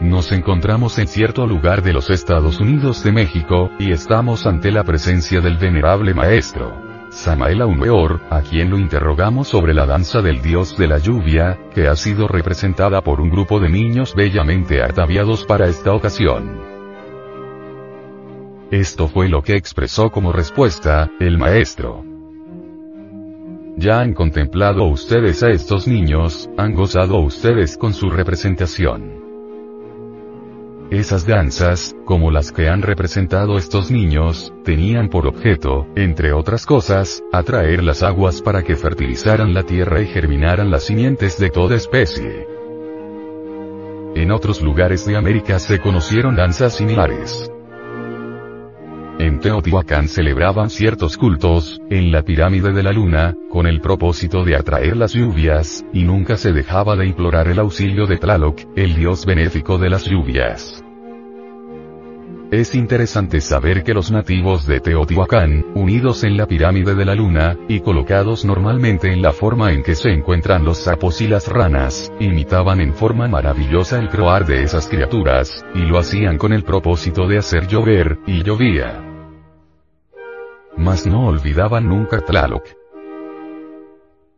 Nos 0.00 0.32
encontramos 0.32 0.98
en 0.98 1.08
cierto 1.08 1.46
lugar 1.46 1.82
de 1.82 1.92
los 1.92 2.08
Estados 2.08 2.58
Unidos 2.58 3.04
de 3.04 3.12
México, 3.12 3.70
y 3.78 3.92
estamos 3.92 4.46
ante 4.46 4.72
la 4.72 4.82
presencia 4.82 5.42
del 5.42 5.58
venerable 5.58 6.14
maestro. 6.14 6.74
Samael 7.10 7.60
Aumeor, 7.60 8.22
a 8.30 8.40
quien 8.40 8.70
lo 8.70 8.78
interrogamos 8.78 9.48
sobre 9.48 9.74
la 9.74 9.84
danza 9.84 10.22
del 10.22 10.40
dios 10.40 10.76
de 10.78 10.88
la 10.88 10.98
lluvia, 10.98 11.58
que 11.74 11.86
ha 11.86 11.96
sido 11.96 12.28
representada 12.28 13.02
por 13.02 13.20
un 13.20 13.28
grupo 13.28 13.60
de 13.60 13.68
niños 13.68 14.14
bellamente 14.14 14.82
ataviados 14.82 15.44
para 15.44 15.66
esta 15.66 15.92
ocasión. 15.92 16.73
Esto 18.74 19.06
fue 19.06 19.28
lo 19.28 19.40
que 19.40 19.54
expresó 19.54 20.10
como 20.10 20.32
respuesta, 20.32 21.08
el 21.20 21.38
maestro. 21.38 22.04
Ya 23.76 24.00
han 24.00 24.14
contemplado 24.14 24.86
ustedes 24.86 25.44
a 25.44 25.50
estos 25.50 25.86
niños, 25.86 26.50
han 26.56 26.74
gozado 26.74 27.20
ustedes 27.20 27.78
con 27.78 27.94
su 27.94 28.10
representación. 28.10 29.12
Esas 30.90 31.24
danzas, 31.24 31.94
como 32.04 32.32
las 32.32 32.50
que 32.50 32.68
han 32.68 32.82
representado 32.82 33.58
estos 33.58 33.92
niños, 33.92 34.52
tenían 34.64 35.08
por 35.08 35.28
objeto, 35.28 35.86
entre 35.94 36.32
otras 36.32 36.66
cosas, 36.66 37.22
atraer 37.32 37.80
las 37.84 38.02
aguas 38.02 38.42
para 38.42 38.64
que 38.64 38.74
fertilizaran 38.74 39.54
la 39.54 39.62
tierra 39.62 40.02
y 40.02 40.08
germinaran 40.08 40.72
las 40.72 40.82
simientes 40.82 41.38
de 41.38 41.48
toda 41.48 41.76
especie. 41.76 42.48
En 44.16 44.32
otros 44.32 44.60
lugares 44.60 45.06
de 45.06 45.16
América 45.16 45.60
se 45.60 45.78
conocieron 45.78 46.34
danzas 46.34 46.74
similares. 46.74 47.53
En 49.18 49.38
Teotihuacán 49.38 50.08
celebraban 50.08 50.70
ciertos 50.70 51.16
cultos, 51.16 51.80
en 51.88 52.10
la 52.10 52.22
pirámide 52.22 52.72
de 52.72 52.82
la 52.82 52.92
luna, 52.92 53.36
con 53.48 53.66
el 53.66 53.80
propósito 53.80 54.44
de 54.44 54.56
atraer 54.56 54.96
las 54.96 55.14
lluvias, 55.14 55.84
y 55.92 56.02
nunca 56.02 56.36
se 56.36 56.52
dejaba 56.52 56.96
de 56.96 57.06
implorar 57.06 57.46
el 57.46 57.60
auxilio 57.60 58.06
de 58.06 58.18
Tlaloc, 58.18 58.60
el 58.74 58.96
dios 58.96 59.24
benéfico 59.24 59.78
de 59.78 59.90
las 59.90 60.04
lluvias. 60.06 60.83
Es 62.54 62.76
interesante 62.76 63.40
saber 63.40 63.82
que 63.82 63.92
los 63.94 64.12
nativos 64.12 64.64
de 64.64 64.78
Teotihuacán, 64.78 65.66
unidos 65.74 66.22
en 66.22 66.36
la 66.36 66.46
pirámide 66.46 66.94
de 66.94 67.04
la 67.04 67.16
luna, 67.16 67.58
y 67.66 67.80
colocados 67.80 68.44
normalmente 68.44 69.12
en 69.12 69.22
la 69.22 69.32
forma 69.32 69.72
en 69.72 69.82
que 69.82 69.96
se 69.96 70.10
encuentran 70.10 70.64
los 70.64 70.78
sapos 70.78 71.20
y 71.20 71.26
las 71.26 71.48
ranas, 71.48 72.12
imitaban 72.20 72.80
en 72.80 72.94
forma 72.94 73.26
maravillosa 73.26 73.98
el 73.98 74.08
croar 74.08 74.46
de 74.46 74.62
esas 74.62 74.86
criaturas, 74.86 75.66
y 75.74 75.80
lo 75.80 75.98
hacían 75.98 76.38
con 76.38 76.52
el 76.52 76.62
propósito 76.62 77.26
de 77.26 77.38
hacer 77.38 77.66
llover, 77.66 78.20
y 78.24 78.44
llovía. 78.44 79.02
Mas 80.76 81.08
no 81.08 81.26
olvidaban 81.26 81.88
nunca 81.88 82.20
Tlaloc. 82.20 82.83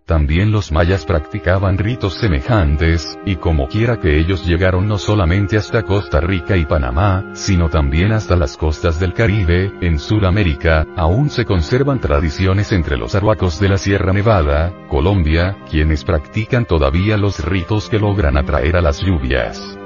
También 0.06 0.52
los 0.52 0.70
mayas 0.70 1.04
practicaban 1.04 1.78
ritos 1.78 2.14
semejantes, 2.14 3.18
y 3.26 3.34
como 3.34 3.66
quiera 3.66 3.98
que 3.98 4.20
ellos 4.20 4.46
llegaron 4.46 4.86
no 4.86 4.98
solamente 4.98 5.56
hasta 5.56 5.82
Costa 5.82 6.20
Rica 6.20 6.56
y 6.56 6.64
Panamá, 6.64 7.32
sino 7.34 7.68
también 7.70 8.12
hasta 8.12 8.36
las 8.36 8.56
costas 8.56 9.00
del 9.00 9.14
Caribe, 9.14 9.72
en 9.80 9.98
Sudamérica, 9.98 10.86
aún 10.96 11.28
se 11.28 11.44
conservan 11.44 11.98
tradiciones 11.98 12.70
entre 12.70 12.96
los 12.96 13.16
arhuacos 13.16 13.58
de 13.58 13.68
la 13.68 13.78
Sierra 13.78 14.12
Nevada, 14.12 14.72
Colombia, 14.88 15.56
quienes 15.68 16.04
practican 16.04 16.66
todavía 16.66 17.16
los 17.16 17.44
ritos 17.44 17.88
que 17.88 17.98
logran 17.98 18.36
atraer 18.36 18.76
a 18.76 18.82
las 18.82 19.00
lluvias. 19.00 19.76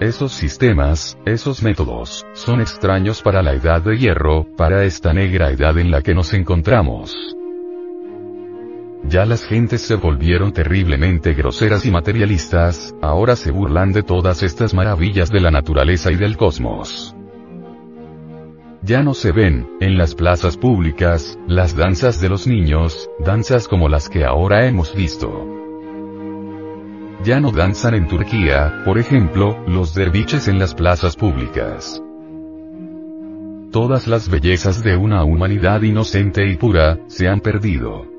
Esos 0.00 0.32
sistemas, 0.32 1.16
esos 1.24 1.62
métodos, 1.62 2.26
son 2.32 2.60
extraños 2.60 3.22
para 3.22 3.40
la 3.40 3.52
edad 3.52 3.82
de 3.82 3.96
hierro, 3.96 4.48
para 4.56 4.82
esta 4.82 5.12
negra 5.12 5.52
edad 5.52 5.78
en 5.78 5.92
la 5.92 6.02
que 6.02 6.12
nos 6.12 6.34
encontramos. 6.34 7.37
Ya 9.04 9.24
las 9.24 9.44
gentes 9.44 9.82
se 9.82 9.94
volvieron 9.94 10.52
terriblemente 10.52 11.32
groseras 11.32 11.86
y 11.86 11.90
materialistas, 11.90 12.94
ahora 13.00 13.36
se 13.36 13.50
burlan 13.50 13.92
de 13.92 14.02
todas 14.02 14.42
estas 14.42 14.74
maravillas 14.74 15.30
de 15.30 15.40
la 15.40 15.50
naturaleza 15.50 16.10
y 16.12 16.16
del 16.16 16.36
cosmos. 16.36 17.14
Ya 18.82 19.02
no 19.02 19.14
se 19.14 19.32
ven, 19.32 19.68
en 19.80 19.98
las 19.98 20.14
plazas 20.14 20.56
públicas, 20.56 21.38
las 21.46 21.76
danzas 21.76 22.20
de 22.20 22.28
los 22.28 22.46
niños, 22.46 23.10
danzas 23.18 23.66
como 23.68 23.88
las 23.88 24.08
que 24.08 24.24
ahora 24.24 24.66
hemos 24.66 24.94
visto. 24.94 25.46
Ya 27.24 27.40
no 27.40 27.50
danzan 27.50 27.94
en 27.94 28.06
Turquía, 28.08 28.82
por 28.84 28.98
ejemplo, 28.98 29.58
los 29.66 29.94
derviches 29.94 30.48
en 30.48 30.58
las 30.58 30.74
plazas 30.74 31.16
públicas. 31.16 32.02
Todas 33.72 34.06
las 34.06 34.28
bellezas 34.28 34.82
de 34.82 34.96
una 34.96 35.24
humanidad 35.24 35.82
inocente 35.82 36.46
y 36.46 36.56
pura, 36.56 36.98
se 37.08 37.28
han 37.28 37.40
perdido. 37.40 38.17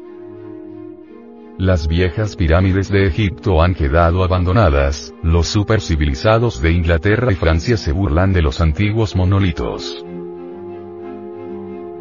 Las 1.59 1.89
viejas 1.89 2.37
pirámides 2.37 2.89
de 2.89 3.05
Egipto 3.05 3.61
han 3.61 3.75
quedado 3.75 4.23
abandonadas, 4.23 5.13
los 5.21 5.49
supercivilizados 5.49 6.61
de 6.61 6.71
Inglaterra 6.71 7.33
y 7.33 7.35
Francia 7.35 7.75
se 7.75 7.91
burlan 7.91 8.31
de 8.31 8.41
los 8.41 8.61
antiguos 8.61 9.13
monolitos. 9.13 10.05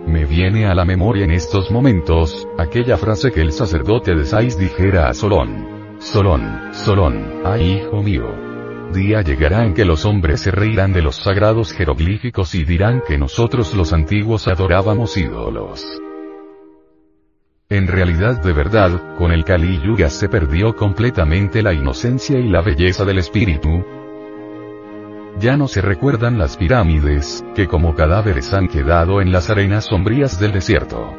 Me 0.07 0.27
viene 0.27 0.67
a 0.67 0.77
la 0.77 0.85
memoria 0.85 1.25
en 1.25 1.33
estos 1.33 1.73
momentos, 1.73 2.47
aquella 2.57 2.97
frase 2.97 3.33
que 3.33 3.41
el 3.41 3.51
sacerdote 3.51 4.15
de 4.15 4.27
Sais 4.27 4.57
dijera 4.57 5.09
a 5.09 5.15
Solón. 5.15 5.97
Solón, 5.99 6.73
Solón, 6.73 7.43
ay 7.45 7.83
hijo 7.83 8.01
mío. 8.01 8.33
Día 8.95 9.23
llegará 9.23 9.65
en 9.65 9.75
que 9.75 9.85
los 9.85 10.05
hombres 10.05 10.41
se 10.41 10.53
reirán 10.53 10.93
de 10.93 11.03
los 11.03 11.17
sagrados 11.17 11.73
jeroglíficos 11.73 12.55
y 12.55 12.65
dirán 12.65 13.03
que 13.05 13.19
nosotros 13.19 13.75
los 13.75 13.93
antiguos 13.93 14.47
adorábamos 14.47 15.17
ídolos. 15.17 15.85
En 17.71 17.87
realidad 17.87 18.41
de 18.43 18.55
verdad, 18.55 19.15
con 19.19 19.31
el 19.31 19.45
Kali 19.45 19.79
Yuga 19.83 20.09
se 20.09 20.31
perdió 20.31 20.75
completamente 20.75 21.63
la 21.63 21.75
inocencia 21.75 22.39
y 22.39 22.49
la 22.49 22.63
belleza 22.63 23.05
del 23.05 23.19
espíritu. 23.19 23.85
Ya 25.39 25.59
no 25.59 25.69
se 25.69 25.83
recuerdan 25.83 26.39
las 26.39 26.57
pirámides, 26.57 27.45
que 27.55 27.69
como 27.69 27.95
cadáveres 27.95 28.55
han 28.55 28.69
quedado 28.69 29.21
en 29.21 29.33
las 29.33 29.51
arenas 29.51 29.85
sombrías 29.85 30.41
del 30.41 30.53
desierto. 30.53 31.15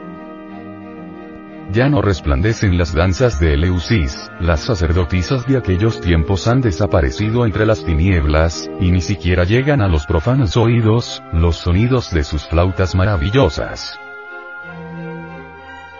Ya 1.71 1.87
no 1.87 2.01
resplandecen 2.01 2.79
las 2.79 2.95
danzas 2.95 3.39
de 3.39 3.53
Eleusis, 3.53 4.31
las 4.39 4.61
sacerdotisas 4.61 5.45
de 5.45 5.55
aquellos 5.55 6.01
tiempos 6.01 6.47
han 6.47 6.61
desaparecido 6.61 7.45
entre 7.45 7.67
las 7.67 7.85
tinieblas, 7.85 8.71
y 8.79 8.89
ni 8.89 9.01
siquiera 9.01 9.43
llegan 9.43 9.81
a 9.81 9.87
los 9.87 10.07
profanos 10.07 10.57
oídos, 10.57 11.21
los 11.31 11.57
sonidos 11.57 12.11
de 12.11 12.23
sus 12.23 12.47
flautas 12.47 12.95
maravillosas. 12.95 13.99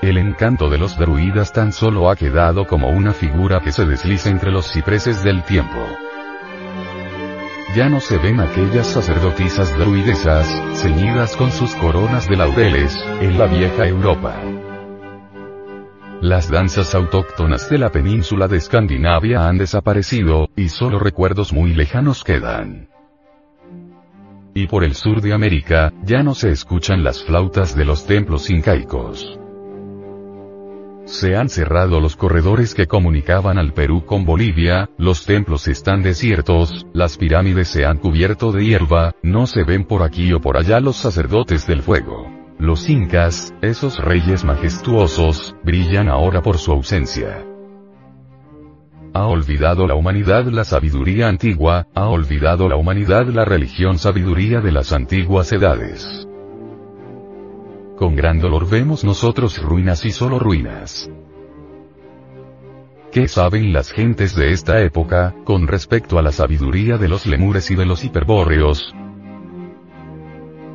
El 0.02 0.18
encanto 0.18 0.70
de 0.70 0.78
los 0.78 0.98
druidas 0.98 1.52
tan 1.52 1.74
solo 1.74 2.10
ha 2.10 2.16
quedado 2.16 2.66
como 2.66 2.90
una 2.90 3.12
figura 3.12 3.60
que 3.60 3.74
se 3.74 3.86
desliza 3.86 4.30
entre 4.30 4.50
los 4.50 4.72
cipreses 4.72 5.24
del 5.26 5.44
tiempo. 5.44 5.86
Ya 7.76 7.90
no 7.90 8.00
se 8.00 8.18
ven 8.18 8.40
aquellas 8.40 8.88
sacerdotisas 8.88 9.78
druidesas, 9.78 10.48
ceñidas 10.76 11.36
con 11.36 11.52
sus 11.52 11.76
coronas 11.76 12.30
de 12.30 12.38
laureles, 12.38 12.98
en 13.20 13.38
la 13.38 13.48
vieja 13.48 13.88
Europa. 13.88 14.42
Las 16.22 16.50
danzas 16.50 16.96
autóctonas 16.96 17.70
de 17.70 17.78
la 17.78 17.92
península 17.92 18.48
de 18.48 18.58
Escandinavia 18.58 19.48
han 19.48 19.58
desaparecido, 19.58 20.48
y 20.56 20.70
solo 20.70 20.98
recuerdos 21.00 21.52
muy 21.52 21.74
lejanos 21.74 22.24
quedan. 22.24 22.88
Y 24.54 24.68
por 24.68 24.86
el 24.86 24.96
sur 24.96 25.22
de 25.22 25.34
América, 25.34 25.92
ya 26.04 26.24
no 26.24 26.36
se 26.36 26.52
escuchan 26.52 27.04
las 27.04 27.24
flautas 27.24 27.76
de 27.76 27.86
los 27.86 28.06
templos 28.06 28.50
incaicos. 28.50 29.39
Se 31.10 31.36
han 31.36 31.50
cerrado 31.50 32.00
los 32.00 32.16
corredores 32.16 32.76
que 32.76 32.86
comunicaban 32.86 33.58
al 33.58 33.74
Perú 33.74 34.06
con 34.06 34.26
Bolivia, 34.26 34.92
los 35.00 35.26
templos 35.26 35.68
están 35.68 36.04
desiertos, 36.04 36.86
las 36.94 37.18
pirámides 37.18 37.68
se 37.68 37.84
han 37.84 37.98
cubierto 37.98 38.52
de 38.52 38.64
hierba, 38.64 39.16
no 39.24 39.48
se 39.48 39.64
ven 39.64 39.86
por 39.86 40.04
aquí 40.04 40.32
o 40.34 40.40
por 40.40 40.56
allá 40.56 40.80
los 40.80 40.98
sacerdotes 40.98 41.66
del 41.66 41.82
fuego. 41.82 42.32
Los 42.60 42.88
incas, 42.90 43.56
esos 43.64 43.98
reyes 43.98 44.44
majestuosos, 44.44 45.56
brillan 45.64 46.10
ahora 46.10 46.44
por 46.44 46.60
su 46.60 46.72
ausencia. 46.72 47.44
Ha 49.12 49.26
olvidado 49.26 49.88
la 49.88 49.96
humanidad 49.96 50.46
la 50.46 50.64
sabiduría 50.64 51.28
antigua, 51.28 51.88
ha 51.96 52.08
olvidado 52.08 52.70
la 52.70 52.76
humanidad 52.76 53.26
la 53.30 53.46
religión 53.46 53.98
sabiduría 53.98 54.62
de 54.62 54.72
las 54.72 54.94
antiguas 54.94 55.52
edades. 55.52 56.29
Con 58.00 58.16
gran 58.16 58.40
dolor 58.40 58.70
vemos 58.70 59.04
nosotros 59.04 59.62
ruinas 59.62 60.06
y 60.06 60.12
solo 60.12 60.40
ruinas. 60.40 61.12
¿Qué 63.12 63.28
saben 63.28 63.74
las 63.74 63.92
gentes 63.92 64.38
de 64.38 64.54
esta 64.54 64.82
época, 64.82 65.36
con 65.44 65.68
respecto 65.68 66.18
a 66.18 66.22
la 66.22 66.32
sabiduría 66.32 66.98
de 66.98 67.10
los 67.10 67.26
lemures 67.26 67.70
y 67.72 67.76
de 67.76 67.86
los 67.86 68.06
hiperbóreos? 68.06 68.96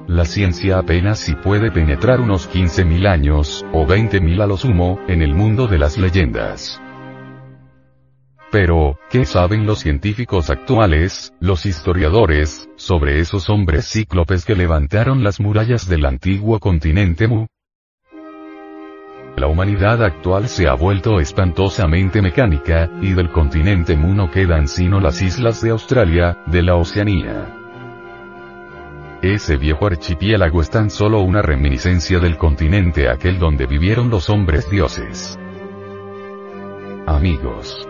La 0.06 0.26
ciencia 0.26 0.76
apenas 0.76 1.18
si 1.18 1.34
puede 1.34 1.70
penetrar 1.70 2.20
unos 2.20 2.46
15.000 2.52 3.08
años, 3.08 3.64
o 3.72 3.86
20.000 3.86 4.42
a 4.42 4.46
lo 4.46 4.58
sumo, 4.58 5.00
en 5.08 5.22
el 5.22 5.34
mundo 5.34 5.66
de 5.66 5.78
las 5.78 5.96
leyendas. 5.96 6.78
Pero, 8.54 9.00
¿qué 9.10 9.24
saben 9.24 9.66
los 9.66 9.80
científicos 9.80 10.48
actuales, 10.48 11.32
los 11.40 11.66
historiadores, 11.66 12.68
sobre 12.76 13.18
esos 13.18 13.50
hombres 13.50 13.90
cíclopes 13.90 14.44
que 14.44 14.54
levantaron 14.54 15.24
las 15.24 15.40
murallas 15.40 15.88
del 15.88 16.06
antiguo 16.06 16.60
continente 16.60 17.26
Mu? 17.26 17.46
La 19.34 19.48
humanidad 19.48 20.04
actual 20.04 20.46
se 20.46 20.68
ha 20.68 20.74
vuelto 20.74 21.18
espantosamente 21.18 22.22
mecánica, 22.22 22.88
y 23.02 23.14
del 23.14 23.32
continente 23.32 23.96
Mu 23.96 24.14
no 24.14 24.30
quedan 24.30 24.68
sino 24.68 25.00
las 25.00 25.20
islas 25.20 25.60
de 25.60 25.70
Australia, 25.70 26.38
de 26.46 26.62
la 26.62 26.76
Oceanía. 26.76 27.52
Ese 29.20 29.56
viejo 29.56 29.88
archipiélago 29.88 30.60
es 30.60 30.70
tan 30.70 30.90
solo 30.90 31.22
una 31.22 31.42
reminiscencia 31.42 32.20
del 32.20 32.38
continente 32.38 33.08
aquel 33.08 33.40
donde 33.40 33.66
vivieron 33.66 34.10
los 34.10 34.30
hombres 34.30 34.70
dioses. 34.70 35.36
Amigos. 37.04 37.88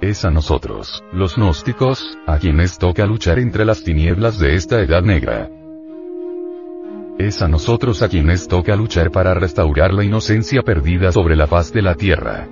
Es 0.00 0.24
a 0.24 0.30
nosotros, 0.30 1.02
los 1.12 1.36
gnósticos, 1.36 2.18
a 2.26 2.38
quienes 2.38 2.78
toca 2.78 3.06
luchar 3.06 3.38
entre 3.38 3.64
las 3.64 3.82
tinieblas 3.82 4.38
de 4.38 4.54
esta 4.54 4.80
edad 4.80 5.02
negra. 5.02 5.50
Es 7.18 7.42
a 7.42 7.48
nosotros 7.48 8.02
a 8.02 8.08
quienes 8.08 8.46
toca 8.46 8.76
luchar 8.76 9.10
para 9.10 9.34
restaurar 9.34 9.92
la 9.92 10.04
inocencia 10.04 10.62
perdida 10.62 11.10
sobre 11.10 11.34
la 11.34 11.48
faz 11.48 11.72
de 11.72 11.82
la 11.82 11.96
tierra. 11.96 12.48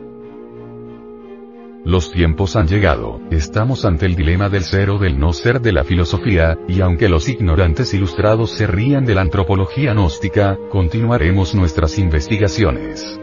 Los 1.84 2.10
tiempos 2.10 2.56
han 2.56 2.66
llegado, 2.66 3.20
estamos 3.30 3.84
ante 3.84 4.06
el 4.06 4.16
dilema 4.16 4.48
del 4.48 4.64
ser 4.64 4.90
o 4.90 4.98
del 4.98 5.20
no 5.20 5.32
ser 5.32 5.60
de 5.60 5.70
la 5.70 5.84
filosofía, 5.84 6.58
y 6.66 6.80
aunque 6.80 7.08
los 7.08 7.28
ignorantes 7.28 7.94
ilustrados 7.94 8.50
se 8.50 8.66
rían 8.66 9.04
de 9.04 9.14
la 9.14 9.20
antropología 9.20 9.92
gnóstica, 9.92 10.58
continuaremos 10.72 11.54
nuestras 11.54 11.96
investigaciones. 12.00 13.20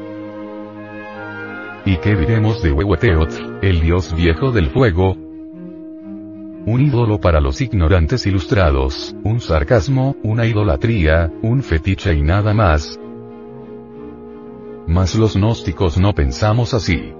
¿Y 1.85 1.97
qué 1.97 2.15
diremos 2.15 2.63
de 2.63 2.71
Huehueteotl, 2.71 3.59
el 3.61 3.81
dios 3.81 4.15
viejo 4.15 4.51
del 4.51 4.69
fuego? 4.69 5.17
Un 6.65 6.79
ídolo 6.79 7.19
para 7.19 7.41
los 7.41 7.59
ignorantes 7.59 8.25
ilustrados, 8.25 9.13
un 9.25 9.41
sarcasmo, 9.41 10.15
una 10.23 10.45
idolatría, 10.45 11.29
un 11.41 11.61
fetiche 11.61 12.13
y 12.13 12.21
nada 12.21 12.53
más. 12.53 12.97
Mas 14.87 15.15
los 15.15 15.35
gnósticos 15.35 15.97
no 15.97 16.13
pensamos 16.13 16.73
así. 16.73 17.11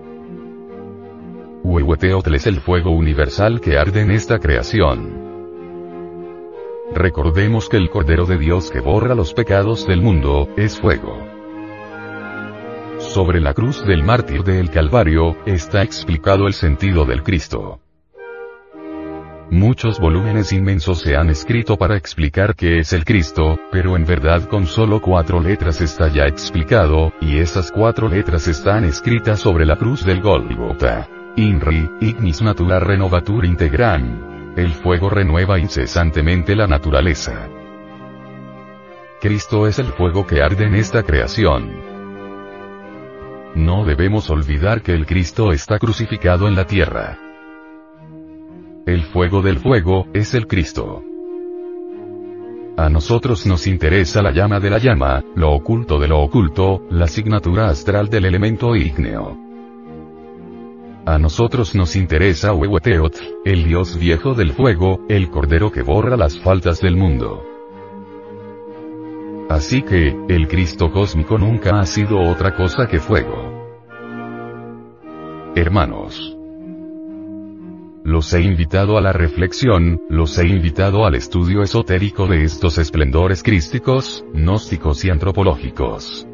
Huehueteotl 1.65 2.33
es 2.35 2.47
el 2.47 2.61
fuego 2.61 2.91
universal 2.91 3.59
que 3.59 3.77
arde 3.77 3.99
en 3.99 4.11
esta 4.11 4.39
creación. 4.39 5.23
Recordemos 6.95 7.67
que 7.67 7.75
el 7.75 7.89
Cordero 7.89 8.25
de 8.25 8.37
Dios 8.37 8.71
que 8.71 8.79
borra 8.79 9.13
los 9.13 9.33
pecados 9.33 9.85
del 9.85 10.01
mundo, 10.01 10.47
es 10.55 10.79
fuego. 10.79 11.32
Sobre 13.13 13.39
la 13.39 13.53
cruz 13.53 13.85
del 13.85 14.01
mártir 14.01 14.41
del 14.41 14.71
Calvario, 14.71 15.37
está 15.45 15.83
explicado 15.83 16.47
el 16.47 16.53
sentido 16.53 17.05
del 17.05 17.21
Cristo. 17.21 17.79
Muchos 19.51 19.99
volúmenes 19.99 20.51
inmensos 20.51 21.01
se 21.01 21.15
han 21.15 21.29
escrito 21.29 21.77
para 21.77 21.95
explicar 21.95 22.55
qué 22.55 22.79
es 22.79 22.91
el 22.91 23.05
Cristo, 23.05 23.59
pero 23.71 23.95
en 23.97 24.05
verdad 24.05 24.49
con 24.49 24.65
solo 24.65 24.99
cuatro 24.99 25.39
letras 25.39 25.79
está 25.79 26.07
ya 26.07 26.25
explicado, 26.25 27.13
y 27.21 27.37
esas 27.37 27.71
cuatro 27.71 28.09
letras 28.09 28.47
están 28.47 28.83
escritas 28.83 29.39
sobre 29.39 29.67
la 29.67 29.75
cruz 29.75 30.03
del 30.03 30.19
Golgota. 30.19 31.07
INRI, 31.35 31.91
ignis 32.01 32.41
natura 32.41 32.79
renovatur 32.79 33.45
integran. 33.45 34.53
El 34.57 34.71
fuego 34.71 35.11
renueva 35.11 35.59
incesantemente 35.59 36.55
la 36.55 36.65
naturaleza. 36.65 37.47
Cristo 39.21 39.67
es 39.67 39.77
el 39.77 39.85
fuego 39.85 40.25
que 40.25 40.41
arde 40.41 40.65
en 40.65 40.73
esta 40.73 41.03
creación. 41.03 41.92
No 43.55 43.85
debemos 43.85 44.29
olvidar 44.31 44.81
que 44.81 44.93
el 44.93 45.05
Cristo 45.05 45.51
está 45.51 45.77
crucificado 45.77 46.47
en 46.47 46.55
la 46.55 46.65
tierra. 46.65 47.19
El 48.87 49.03
fuego 49.03 49.41
del 49.43 49.59
fuego, 49.59 50.07
es 50.13 50.33
el 50.33 50.47
Cristo. 50.47 51.03
A 52.75 52.89
nosotros 52.89 53.45
nos 53.45 53.67
interesa 53.67 54.23
la 54.23 54.31
llama 54.31 54.59
de 54.59 54.71
la 54.71 54.79
llama, 54.79 55.23
lo 55.35 55.51
oculto 55.51 55.99
de 55.99 56.07
lo 56.07 56.21
oculto, 56.21 56.87
la 56.89 57.05
asignatura 57.05 57.69
astral 57.69 58.09
del 58.09 58.25
elemento 58.25 58.75
ígneo. 58.75 59.37
A 61.05 61.19
nosotros 61.19 61.75
nos 61.75 61.95
interesa 61.95 62.53
Huehueteotl, 62.53 63.19
el 63.45 63.65
dios 63.65 63.99
viejo 63.99 64.33
del 64.33 64.53
fuego, 64.53 65.05
el 65.09 65.29
cordero 65.29 65.71
que 65.71 65.83
borra 65.83 66.17
las 66.17 66.39
faltas 66.39 66.81
del 66.81 66.95
mundo. 66.95 67.52
Así 69.49 69.81
que, 69.81 70.15
el 70.29 70.47
Cristo 70.47 70.91
cósmico 70.91 71.37
nunca 71.37 71.79
ha 71.79 71.85
sido 71.85 72.19
otra 72.19 72.55
cosa 72.55 72.87
que 72.87 72.99
fuego. 72.99 73.53
Hermanos. 75.55 76.37
Los 78.03 78.33
he 78.33 78.41
invitado 78.41 78.97
a 78.97 79.01
la 79.01 79.13
reflexión, 79.13 80.01
los 80.09 80.37
he 80.37 80.47
invitado 80.47 81.05
al 81.05 81.15
estudio 81.15 81.61
esotérico 81.61 82.27
de 82.27 82.43
estos 82.43 82.77
esplendores 82.77 83.43
crísticos, 83.43 84.25
gnósticos 84.33 85.05
y 85.05 85.09
antropológicos. 85.09 86.27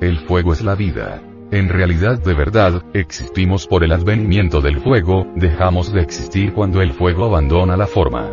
El 0.00 0.18
fuego 0.18 0.52
es 0.52 0.62
la 0.62 0.76
vida. 0.76 1.22
En 1.50 1.68
realidad 1.68 2.22
de 2.22 2.34
verdad, 2.34 2.84
existimos 2.94 3.66
por 3.66 3.84
el 3.84 3.92
advenimiento 3.92 4.60
del 4.60 4.80
fuego, 4.80 5.26
dejamos 5.34 5.92
de 5.92 6.02
existir 6.02 6.52
cuando 6.52 6.80
el 6.80 6.92
fuego 6.92 7.24
abandona 7.24 7.76
la 7.76 7.86
forma. 7.86 8.30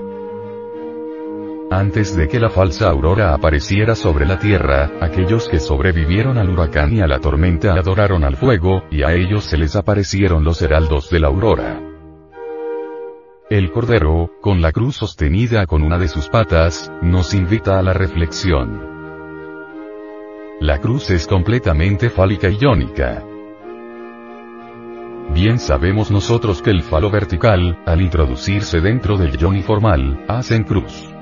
Antes 1.75 2.15
de 2.15 2.29
que 2.29 2.39
la 2.39 2.49
falsa 2.49 2.89
aurora 2.89 3.33
apareciera 3.33 3.95
sobre 3.95 4.25
la 4.25 4.39
tierra, 4.39 4.91
aquellos 5.01 5.49
que 5.49 5.59
sobrevivieron 5.59 6.37
al 6.37 6.49
huracán 6.49 6.93
y 6.93 7.01
a 7.01 7.05
la 7.05 7.19
tormenta 7.19 7.73
adoraron 7.73 8.23
al 8.23 8.37
fuego, 8.37 8.85
y 8.89 9.03
a 9.03 9.11
ellos 9.11 9.43
se 9.43 9.57
les 9.57 9.75
aparecieron 9.75 10.45
los 10.45 10.61
heraldos 10.61 11.09
de 11.09 11.19
la 11.19 11.27
aurora. 11.27 11.81
El 13.49 13.73
Cordero, 13.73 14.31
con 14.41 14.61
la 14.61 14.71
cruz 14.71 14.95
sostenida 14.95 15.65
con 15.65 15.83
una 15.83 15.97
de 15.97 16.07
sus 16.07 16.29
patas, 16.29 16.89
nos 17.01 17.33
invita 17.33 17.77
a 17.77 17.81
la 17.81 17.91
reflexión. 17.91 18.79
La 20.61 20.79
cruz 20.79 21.09
es 21.09 21.27
completamente 21.27 22.09
fálica 22.09 22.47
y 22.47 22.57
iónica. 22.57 23.21
Bien 25.33 25.59
sabemos 25.59 26.09
nosotros 26.09 26.61
que 26.61 26.69
el 26.69 26.83
falo 26.83 27.11
vertical, 27.11 27.83
al 27.85 27.99
introducirse 27.99 28.79
dentro 28.79 29.17
del 29.17 29.35
yoni 29.35 29.61
formal, 29.61 30.23
hacen 30.29 30.63
cruz. 30.63 31.14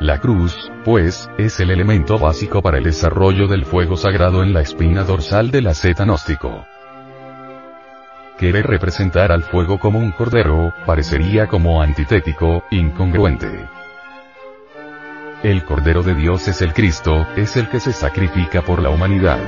La 0.00 0.18
cruz, 0.18 0.72
pues, 0.82 1.30
es 1.36 1.60
el 1.60 1.70
elemento 1.70 2.18
básico 2.18 2.62
para 2.62 2.78
el 2.78 2.84
desarrollo 2.84 3.46
del 3.46 3.66
fuego 3.66 3.98
sagrado 3.98 4.42
en 4.42 4.54
la 4.54 4.62
espina 4.62 5.04
dorsal 5.04 5.50
del 5.50 5.66
asceta 5.66 6.04
gnóstico. 6.04 6.64
Querer 8.38 8.66
representar 8.66 9.30
al 9.30 9.42
fuego 9.42 9.78
como 9.78 9.98
un 9.98 10.12
cordero, 10.12 10.72
parecería 10.86 11.48
como 11.48 11.82
antitético, 11.82 12.64
incongruente. 12.70 13.68
El 15.42 15.64
Cordero 15.64 16.02
de 16.02 16.14
Dios 16.14 16.48
es 16.48 16.62
el 16.62 16.72
Cristo, 16.72 17.26
es 17.36 17.58
el 17.58 17.68
que 17.68 17.78
se 17.78 17.92
sacrifica 17.92 18.62
por 18.62 18.80
la 18.80 18.88
humanidad. 18.88 19.38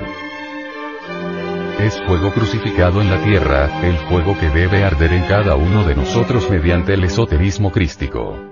Es 1.81 1.99
fuego 2.03 2.31
crucificado 2.31 3.01
en 3.01 3.09
la 3.11 3.25
tierra, 3.25 3.71
el 3.83 3.97
fuego 3.97 4.39
que 4.39 4.51
debe 4.51 4.85
arder 4.85 5.15
en 5.15 5.23
cada 5.25 5.57
uno 5.57 5.85
de 5.85 5.95
nosotros 5.95 6.51
mediante 6.51 6.93
el 6.93 7.05
esoterismo 7.05 7.73
crístico. 7.73 8.52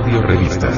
Revista. 0.00 0.70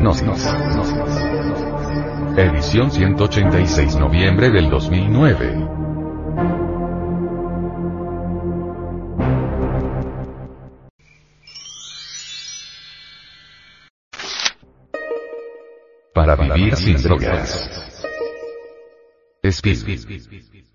Nos, 0.00 0.20
nos, 0.22 0.44
nos. 0.74 2.36
Edición 2.36 2.90
186 2.90 3.96
noviembre 3.96 4.50
del 4.50 4.68
2009. 4.68 5.68
Para 16.12 16.34
vivir 16.34 16.74
sin 16.74 17.00
drogas. 17.00 17.70
Speed. 19.44 20.71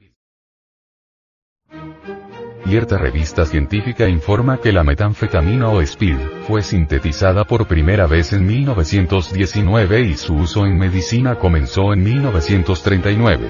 Cierta 2.67 2.97
revista 2.97 3.45
científica 3.45 4.09
informa 4.09 4.57
que 4.57 4.73
la 4.73 4.83
metanfetamina 4.83 5.69
o 5.69 5.81
speed, 5.81 6.17
fue 6.45 6.61
sintetizada 6.61 7.45
por 7.45 7.65
primera 7.65 8.07
vez 8.07 8.33
en 8.33 8.45
1919 8.45 10.01
y 10.01 10.17
su 10.17 10.35
uso 10.35 10.65
en 10.65 10.77
medicina 10.77 11.35
comenzó 11.35 11.93
en 11.93 12.03
1939. 12.03 13.49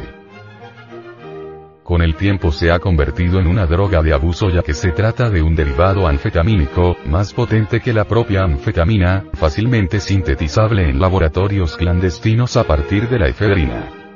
Con 1.82 2.04
el 2.04 2.14
tiempo 2.14 2.52
se 2.52 2.70
ha 2.72 2.78
convertido 2.78 3.40
en 3.40 3.48
una 3.48 3.66
droga 3.66 4.04
de 4.04 4.14
abuso 4.14 4.52
ya 4.52 4.62
que 4.62 4.76
se 4.76 4.92
trata 4.92 5.32
de 5.32 5.42
un 5.42 5.56
derivado 5.56 6.06
anfetamínico, 6.06 6.96
más 7.08 7.34
potente 7.34 7.80
que 7.82 7.94
la 7.94 8.04
propia 8.04 8.44
anfetamina, 8.44 9.26
fácilmente 9.34 10.00
sintetizable 10.00 10.92
en 10.92 11.00
laboratorios 11.00 11.76
clandestinos 11.76 12.56
a 12.56 12.66
partir 12.66 13.10
de 13.10 13.18
la 13.18 13.28
efedrina. 13.30 14.07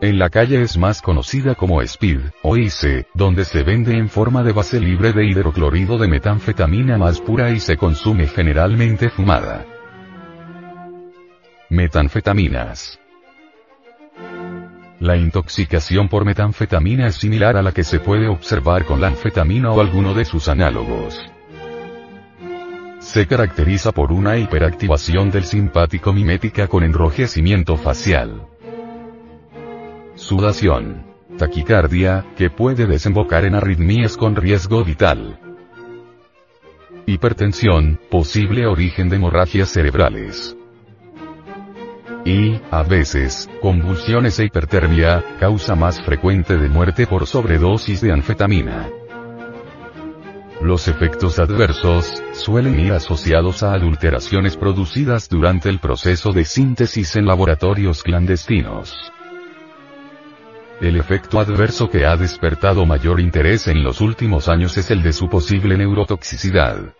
En 0.00 0.16
la 0.16 0.30
calle 0.30 0.62
es 0.62 0.78
más 0.78 1.02
conocida 1.02 1.56
como 1.56 1.82
Speed, 1.82 2.20
o 2.42 2.56
ICE, 2.56 3.06
donde 3.14 3.44
se 3.44 3.64
vende 3.64 3.98
en 3.98 4.08
forma 4.08 4.44
de 4.44 4.52
base 4.52 4.78
libre 4.78 5.12
de 5.12 5.26
hidroclorido 5.26 5.98
de 5.98 6.06
metanfetamina 6.06 6.96
más 6.96 7.20
pura 7.20 7.50
y 7.50 7.58
se 7.58 7.76
consume 7.76 8.28
generalmente 8.28 9.10
fumada. 9.10 9.66
Metanfetaminas. 11.68 13.00
La 15.00 15.16
intoxicación 15.16 16.08
por 16.08 16.24
metanfetamina 16.24 17.08
es 17.08 17.16
similar 17.16 17.56
a 17.56 17.62
la 17.62 17.72
que 17.72 17.82
se 17.82 17.98
puede 17.98 18.28
observar 18.28 18.84
con 18.84 19.00
la 19.00 19.08
anfetamina 19.08 19.72
o 19.72 19.80
alguno 19.80 20.14
de 20.14 20.24
sus 20.24 20.48
análogos. 20.48 21.20
Se 23.00 23.26
caracteriza 23.26 23.90
por 23.90 24.12
una 24.12 24.36
hiperactivación 24.36 25.32
del 25.32 25.44
simpático 25.44 26.12
mimética 26.12 26.68
con 26.68 26.84
enrojecimiento 26.84 27.76
facial 27.76 28.46
sudación, 30.18 31.06
taquicardia, 31.38 32.26
que 32.36 32.50
puede 32.50 32.86
desembocar 32.86 33.44
en 33.44 33.54
arritmias 33.54 34.16
con 34.16 34.34
riesgo 34.34 34.84
vital. 34.84 35.38
Hipertensión, 37.06 38.00
posible 38.10 38.66
origen 38.66 39.08
de 39.08 39.16
hemorragias 39.16 39.70
cerebrales. 39.70 40.56
Y, 42.24 42.60
a 42.70 42.82
veces, 42.82 43.48
convulsiones 43.62 44.38
e 44.40 44.44
hipertermia, 44.44 45.24
causa 45.38 45.74
más 45.74 46.02
frecuente 46.02 46.58
de 46.58 46.68
muerte 46.68 47.06
por 47.06 47.26
sobredosis 47.26 48.00
de 48.00 48.12
anfetamina. 48.12 48.90
Los 50.60 50.88
efectos 50.88 51.38
adversos, 51.38 52.22
suelen 52.32 52.80
ir 52.80 52.92
asociados 52.92 53.62
a 53.62 53.72
adulteraciones 53.72 54.56
producidas 54.56 55.28
durante 55.28 55.68
el 55.68 55.78
proceso 55.78 56.32
de 56.32 56.44
síntesis 56.44 57.14
en 57.14 57.26
laboratorios 57.26 58.02
clandestinos. 58.02 59.12
El 60.80 60.96
efecto 60.96 61.40
adverso 61.40 61.90
que 61.90 62.06
ha 62.06 62.16
despertado 62.16 62.86
mayor 62.86 63.18
interés 63.18 63.66
en 63.66 63.82
los 63.82 64.00
últimos 64.00 64.48
años 64.48 64.76
es 64.78 64.90
el 64.92 65.02
de 65.02 65.12
su 65.12 65.28
posible 65.28 65.76
neurotoxicidad. 65.76 66.94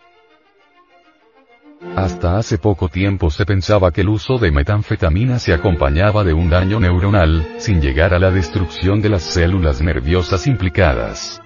Hasta 1.95 2.37
hace 2.37 2.57
poco 2.57 2.89
tiempo 2.89 3.29
se 3.29 3.45
pensaba 3.45 3.91
que 3.91 4.01
el 4.01 4.09
uso 4.09 4.37
de 4.37 4.51
metanfetamina 4.51 5.39
se 5.39 5.53
acompañaba 5.53 6.25
de 6.25 6.33
un 6.33 6.49
daño 6.49 6.81
neuronal, 6.81 7.47
sin 7.57 7.79
llegar 7.79 8.13
a 8.13 8.19
la 8.19 8.31
destrucción 8.31 9.01
de 9.01 9.09
las 9.09 9.23
células 9.23 9.81
nerviosas 9.81 10.45
implicadas. 10.45 11.41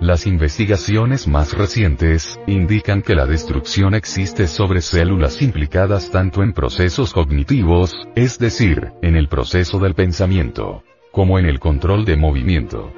Las 0.00 0.26
investigaciones 0.26 1.28
más 1.28 1.52
recientes, 1.52 2.40
indican 2.46 3.02
que 3.02 3.14
la 3.14 3.26
destrucción 3.26 3.94
existe 3.94 4.46
sobre 4.46 4.80
células 4.80 5.42
implicadas 5.42 6.10
tanto 6.10 6.42
en 6.42 6.54
procesos 6.54 7.12
cognitivos, 7.12 8.08
es 8.16 8.38
decir, 8.38 8.92
en 9.02 9.14
el 9.14 9.28
proceso 9.28 9.78
del 9.78 9.94
pensamiento, 9.94 10.82
como 11.12 11.38
en 11.38 11.44
el 11.44 11.60
control 11.60 12.06
de 12.06 12.16
movimiento. 12.16 12.90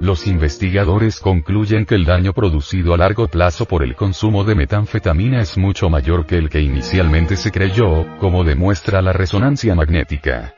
Los 0.00 0.26
investigadores 0.26 1.20
concluyen 1.20 1.86
que 1.86 1.94
el 1.94 2.04
daño 2.04 2.32
producido 2.32 2.92
a 2.92 2.96
largo 2.96 3.28
plazo 3.28 3.64
por 3.64 3.84
el 3.84 3.94
consumo 3.94 4.42
de 4.42 4.56
metanfetamina 4.56 5.40
es 5.40 5.56
mucho 5.56 5.88
mayor 5.88 6.26
que 6.26 6.36
el 6.36 6.48
que 6.48 6.60
inicialmente 6.60 7.36
se 7.36 7.52
creyó, 7.52 8.18
como 8.18 8.42
demuestra 8.42 9.02
la 9.02 9.12
resonancia 9.12 9.76
magnética 9.76 10.57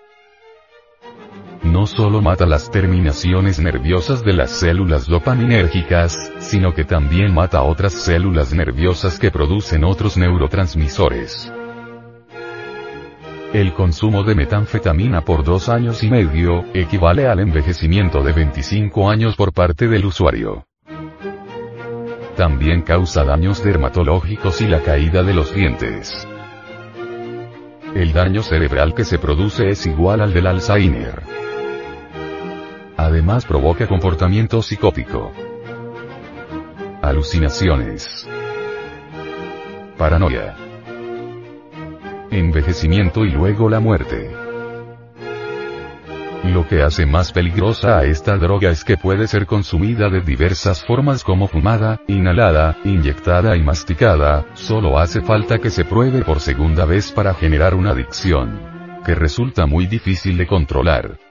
no 1.62 1.86
solo 1.86 2.22
mata 2.22 2.46
las 2.46 2.70
terminaciones 2.70 3.60
nerviosas 3.60 4.24
de 4.24 4.32
las 4.32 4.50
células 4.50 5.06
dopaminérgicas, 5.06 6.32
sino 6.38 6.74
que 6.74 6.84
también 6.84 7.34
mata 7.34 7.62
otras 7.62 7.92
células 7.92 8.54
nerviosas 8.54 9.18
que 9.18 9.30
producen 9.30 9.84
otros 9.84 10.16
neurotransmisores. 10.16 11.52
El 13.52 13.74
consumo 13.74 14.22
de 14.22 14.34
metanfetamina 14.36 15.22
por 15.22 15.42
dos 15.44 15.68
años 15.68 16.02
y 16.04 16.08
medio, 16.08 16.64
equivale 16.72 17.26
al 17.26 17.40
envejecimiento 17.40 18.22
de 18.22 18.32
25 18.32 19.10
años 19.10 19.36
por 19.36 19.52
parte 19.52 19.88
del 19.88 20.06
usuario. 20.06 20.66
También 22.36 22.82
causa 22.82 23.24
daños 23.24 23.62
dermatológicos 23.62 24.60
y 24.62 24.66
la 24.66 24.80
caída 24.80 25.22
de 25.22 25.34
los 25.34 25.54
dientes. 25.54 26.26
El 27.94 28.12
daño 28.12 28.42
cerebral 28.42 28.94
que 28.94 29.04
se 29.04 29.18
produce 29.18 29.68
es 29.68 29.84
igual 29.84 30.20
al 30.20 30.32
del 30.32 30.46
Alzheimer. 30.46 31.49
Además 33.02 33.46
provoca 33.46 33.86
comportamiento 33.86 34.60
psicótico. 34.60 35.32
Alucinaciones. 37.00 38.28
Paranoia. 39.96 40.54
Envejecimiento 42.30 43.24
y 43.24 43.30
luego 43.30 43.70
la 43.70 43.80
muerte. 43.80 44.30
Lo 46.44 46.68
que 46.68 46.82
hace 46.82 47.06
más 47.06 47.32
peligrosa 47.32 47.96
a 48.00 48.04
esta 48.04 48.36
droga 48.36 48.68
es 48.68 48.84
que 48.84 48.98
puede 48.98 49.26
ser 49.28 49.46
consumida 49.46 50.10
de 50.10 50.20
diversas 50.20 50.84
formas 50.84 51.24
como 51.24 51.48
fumada, 51.48 52.02
inhalada, 52.06 52.76
inyectada 52.84 53.56
y 53.56 53.62
masticada, 53.62 54.44
solo 54.52 54.98
hace 54.98 55.22
falta 55.22 55.58
que 55.58 55.70
se 55.70 55.86
pruebe 55.86 56.20
por 56.20 56.40
segunda 56.40 56.84
vez 56.84 57.12
para 57.12 57.32
generar 57.32 57.74
una 57.74 57.92
adicción. 57.92 58.60
Que 59.06 59.14
resulta 59.14 59.64
muy 59.64 59.86
difícil 59.86 60.36
de 60.36 60.46
controlar. 60.46 61.29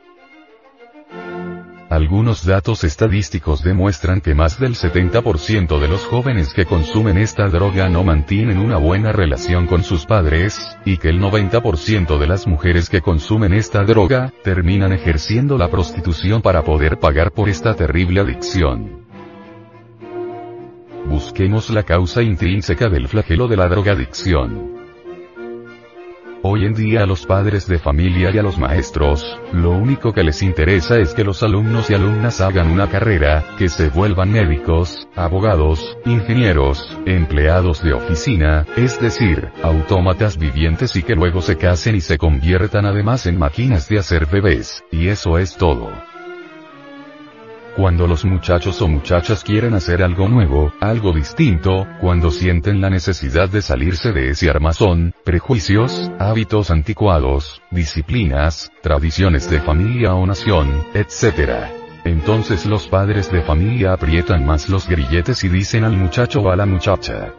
Algunos 1.90 2.46
datos 2.46 2.84
estadísticos 2.84 3.64
demuestran 3.64 4.22
que 4.22 4.36
más 4.36 4.60
del 4.60 4.76
70% 4.76 5.80
de 5.80 5.88
los 5.88 6.06
jóvenes 6.06 6.54
que 6.54 6.66
consumen 6.66 7.18
esta 7.18 7.48
droga 7.48 7.90
no 7.90 8.04
mantienen 8.04 8.60
una 8.60 8.78
buena 8.78 9.12
relación 9.12 9.66
con 9.66 9.84
sus 9.84 10.06
padres, 10.06 10.78
y 10.86 10.98
que 10.98 11.10
el 11.10 11.20
90% 11.20 12.20
de 12.20 12.28
las 12.28 12.46
mujeres 12.46 12.90
que 12.90 13.02
consumen 13.02 13.54
esta 13.54 13.84
droga, 13.86 14.32
terminan 14.44 14.94
ejerciendo 14.94 15.58
la 15.58 15.72
prostitución 15.72 16.44
para 16.44 16.64
poder 16.64 17.00
pagar 17.00 17.32
por 17.32 17.50
esta 17.50 17.74
terrible 17.74 18.22
adicción. 18.22 19.08
Busquemos 21.08 21.72
la 21.72 21.82
causa 21.82 22.22
intrínseca 22.22 22.88
del 22.88 23.08
flagelo 23.08 23.48
de 23.48 23.58
la 23.58 23.68
drogadicción. 23.68 24.79
Hoy 26.42 26.66
en 26.66 26.74
día 26.74 27.04
a 27.04 27.06
los 27.06 27.26
padres 27.26 27.68
de 27.68 27.80
familia 27.80 28.32
y 28.34 28.38
a 28.38 28.44
los 28.44 28.58
maestros, 28.58 29.38
lo 29.52 29.72
único 29.72 30.14
que 30.14 30.24
les 30.24 30.42
interesa 30.42 30.98
es 30.98 31.14
que 31.14 31.26
los 31.26 31.44
alumnos 31.44 31.90
y 31.90 31.96
alumnas 31.96 32.40
hagan 32.40 32.72
una 32.72 32.90
carrera, 32.90 33.44
que 33.58 33.68
se 33.68 33.90
vuelvan 33.90 34.32
médicos, 34.32 35.10
abogados, 35.18 35.98
ingenieros, 36.06 36.98
empleados 37.06 37.84
de 37.84 37.92
oficina, 37.92 38.66
es 38.78 39.02
decir, 39.02 39.50
autómatas 39.64 40.38
vivientes 40.38 40.96
y 40.96 41.04
que 41.04 41.16
luego 41.16 41.42
se 41.42 41.58
casen 41.58 41.96
y 41.96 42.02
se 42.02 42.18
conviertan 42.18 42.86
además 42.86 43.26
en 43.26 43.38
máquinas 43.38 43.90
de 43.90 44.00
hacer 44.00 44.26
bebés, 44.26 44.82
y 44.92 45.10
eso 45.10 45.38
es 45.40 45.58
todo. 45.58 45.92
Cuando 47.80 48.08
los 48.08 48.26
muchachos 48.26 48.82
o 48.82 48.90
muchachas 48.90 49.42
quieren 49.42 49.74
hacer 49.74 50.04
algo 50.04 50.28
nuevo, 50.28 50.74
algo 50.82 51.14
distinto, 51.14 51.88
cuando 52.02 52.30
sienten 52.30 52.82
la 52.82 52.90
necesidad 52.90 53.48
de 53.48 53.62
salirse 53.62 54.12
de 54.12 54.32
ese 54.32 54.50
armazón, 54.50 55.16
prejuicios, 55.24 56.12
hábitos 56.20 56.72
anticuados, 56.72 57.62
disciplinas, 57.72 58.70
tradiciones 58.82 59.50
de 59.50 59.62
familia 59.62 60.14
o 60.14 60.26
nación, 60.26 60.88
etc. 60.94 61.70
Entonces 62.04 62.66
los 62.66 62.86
padres 62.90 63.32
de 63.32 63.44
familia 63.44 63.94
aprietan 63.94 64.46
más 64.46 64.68
los 64.68 64.86
grilletes 64.86 65.46
y 65.46 65.48
dicen 65.48 65.86
al 65.86 65.96
muchacho 65.96 66.42
o 66.42 66.52
a 66.52 66.58
la 66.58 66.66
muchacha. 66.66 67.34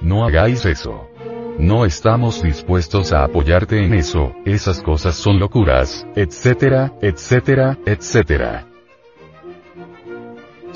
No 0.00 0.24
hagáis 0.24 0.64
eso. 0.64 1.10
No 1.58 1.84
estamos 1.84 2.44
dispuestos 2.44 3.12
a 3.12 3.24
apoyarte 3.24 3.84
en 3.84 3.94
eso, 3.94 4.36
esas 4.44 4.80
cosas 4.80 5.16
son 5.16 5.40
locuras, 5.40 6.06
etcétera, 6.14 6.92
etcétera, 7.02 7.76
etcétera. 7.84 8.67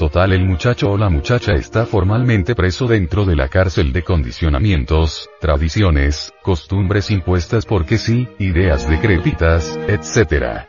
Total 0.02 0.32
el 0.32 0.44
muchacho 0.44 0.90
o 0.90 0.98
la 0.98 1.08
muchacha 1.08 1.52
está 1.52 1.86
formalmente 1.86 2.56
preso 2.56 2.88
dentro 2.88 3.24
de 3.24 3.36
la 3.36 3.46
cárcel 3.46 3.92
de 3.92 4.02
condicionamientos, 4.02 5.30
tradiciones, 5.40 6.32
costumbres 6.42 7.12
impuestas 7.12 7.66
porque 7.66 7.98
sí, 7.98 8.26
ideas 8.40 8.90
decrépitas, 8.90 9.78
etc. 9.86 10.66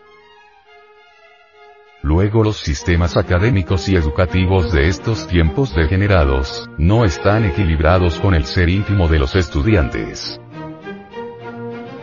Luego 2.03 2.43
los 2.43 2.57
sistemas 2.57 3.17
académicos 3.17 3.89
y 3.89 3.95
educativos 3.95 4.71
de 4.71 4.87
estos 4.87 5.25
tiempos 5.25 5.73
degenerados, 5.73 6.69
no 6.77 7.03
están 7.03 7.43
equilibrados 7.43 8.19
con 8.19 8.35
el 8.35 8.45
ser 8.45 8.69
íntimo 8.69 9.07
de 9.07 9.17
los 9.17 9.35
estudiantes. 9.35 10.39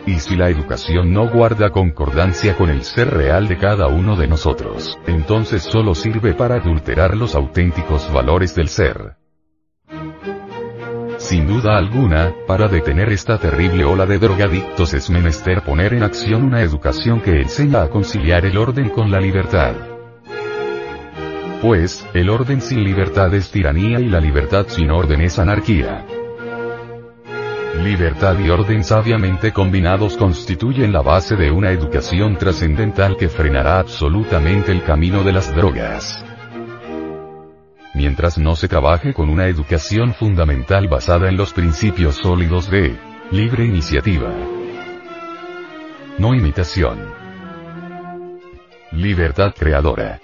Y 0.05 0.19
si 0.19 0.35
la 0.35 0.49
educación 0.49 1.13
no 1.13 1.29
guarda 1.29 1.69
concordancia 1.69 2.57
con 2.57 2.69
el 2.69 2.83
ser 2.83 3.11
real 3.11 3.47
de 3.47 3.57
cada 3.57 3.87
uno 3.87 4.15
de 4.15 4.27
nosotros, 4.27 4.97
entonces 5.05 5.61
solo 5.61 5.93
sirve 5.93 6.33
para 6.33 6.55
adulterar 6.55 7.15
los 7.15 7.35
auténticos 7.35 8.11
valores 8.11 8.55
del 8.55 8.67
ser. 8.67 9.17
Sin 11.17 11.45
duda 11.47 11.77
alguna, 11.77 12.33
para 12.47 12.67
detener 12.67 13.09
esta 13.09 13.37
terrible 13.37 13.85
ola 13.85 14.07
de 14.07 14.17
drogadictos 14.17 14.93
es 14.95 15.09
menester 15.11 15.61
poner 15.61 15.93
en 15.93 16.01
acción 16.01 16.43
una 16.43 16.61
educación 16.61 17.21
que 17.21 17.41
enseña 17.41 17.83
a 17.83 17.89
conciliar 17.89 18.45
el 18.45 18.57
orden 18.57 18.89
con 18.89 19.11
la 19.11 19.21
libertad. 19.21 19.75
Pues, 21.61 22.07
el 22.15 22.27
orden 22.31 22.59
sin 22.59 22.83
libertad 22.83 23.31
es 23.35 23.51
tiranía 23.51 23.99
y 23.99 24.09
la 24.09 24.19
libertad 24.19 24.65
sin 24.67 24.89
orden 24.89 25.21
es 25.21 25.37
anarquía. 25.37 26.07
Libertad 27.79 28.37
y 28.37 28.49
orden 28.49 28.83
sabiamente 28.83 29.51
combinados 29.51 30.15
constituyen 30.15 30.91
la 30.91 31.01
base 31.01 31.35
de 31.35 31.51
una 31.51 31.71
educación 31.71 32.37
trascendental 32.37 33.17
que 33.17 33.27
frenará 33.27 33.79
absolutamente 33.79 34.71
el 34.71 34.83
camino 34.83 35.23
de 35.23 35.31
las 35.31 35.55
drogas. 35.55 36.23
Mientras 37.95 38.37
no 38.37 38.55
se 38.55 38.67
trabaje 38.67 39.13
con 39.13 39.29
una 39.29 39.47
educación 39.47 40.13
fundamental 40.13 40.87
basada 40.87 41.29
en 41.29 41.37
los 41.37 41.53
principios 41.53 42.17
sólidos 42.17 42.69
de 42.69 42.95
libre 43.31 43.65
iniciativa, 43.65 44.31
no 46.19 46.35
imitación, 46.35 46.99
libertad 48.91 49.53
creadora, 49.57 50.21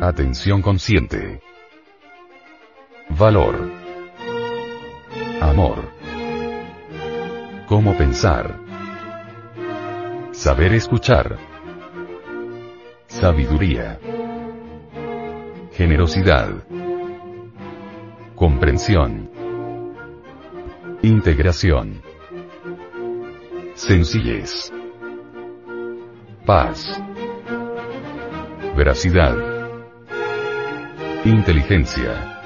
atención 0.00 0.60
consciente, 0.60 1.40
valor, 3.10 3.83
Amor. 5.44 5.84
Cómo 7.68 7.94
pensar. 7.98 8.58
Saber 10.32 10.72
escuchar. 10.72 11.36
Sabiduría. 13.08 14.00
Generosidad. 15.72 16.48
Comprensión. 18.34 19.30
Integración. 21.02 22.00
Sencillez. 23.74 24.72
Paz. 26.46 27.02
Veracidad. 28.74 29.36
Inteligencia. 31.26 32.40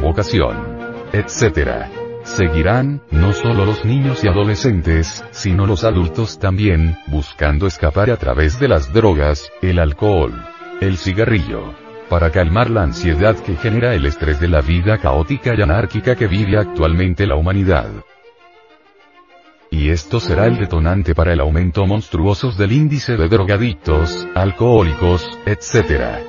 Vocación 0.00 0.73
etc. 1.14 1.86
Seguirán, 2.24 3.02
no 3.10 3.32
solo 3.32 3.64
los 3.64 3.84
niños 3.84 4.24
y 4.24 4.28
adolescentes, 4.28 5.24
sino 5.30 5.66
los 5.66 5.84
adultos 5.84 6.38
también, 6.38 6.96
buscando 7.06 7.66
escapar 7.66 8.10
a 8.10 8.16
través 8.16 8.58
de 8.58 8.66
las 8.66 8.92
drogas, 8.92 9.50
el 9.62 9.78
alcohol, 9.78 10.32
el 10.80 10.96
cigarrillo, 10.96 11.74
para 12.08 12.30
calmar 12.30 12.68
la 12.70 12.82
ansiedad 12.82 13.36
que 13.36 13.54
genera 13.56 13.94
el 13.94 14.06
estrés 14.06 14.40
de 14.40 14.48
la 14.48 14.60
vida 14.60 14.98
caótica 14.98 15.54
y 15.56 15.62
anárquica 15.62 16.16
que 16.16 16.26
vive 16.26 16.58
actualmente 16.58 17.26
la 17.26 17.36
humanidad. 17.36 17.90
Y 19.70 19.90
esto 19.90 20.18
será 20.18 20.46
el 20.46 20.56
detonante 20.56 21.14
para 21.14 21.32
el 21.32 21.40
aumento 21.40 21.86
monstruoso 21.86 22.50
del 22.52 22.72
índice 22.72 23.16
de 23.16 23.28
drogadictos, 23.28 24.26
alcohólicos, 24.34 25.28
etc. 25.46 26.22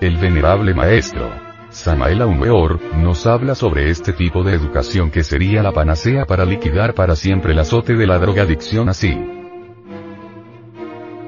El 0.00 0.16
venerable 0.16 0.74
maestro, 0.74 1.43
Samael 1.74 2.22
Weor, 2.22 2.80
nos 2.98 3.26
habla 3.26 3.56
sobre 3.56 3.90
este 3.90 4.12
tipo 4.12 4.44
de 4.44 4.54
educación 4.54 5.10
que 5.10 5.24
sería 5.24 5.60
la 5.60 5.72
panacea 5.72 6.24
para 6.24 6.44
liquidar 6.44 6.94
para 6.94 7.16
siempre 7.16 7.52
el 7.52 7.58
azote 7.58 7.94
de 7.94 8.06
la 8.06 8.18
drogadicción 8.18 8.88
así. 8.88 9.12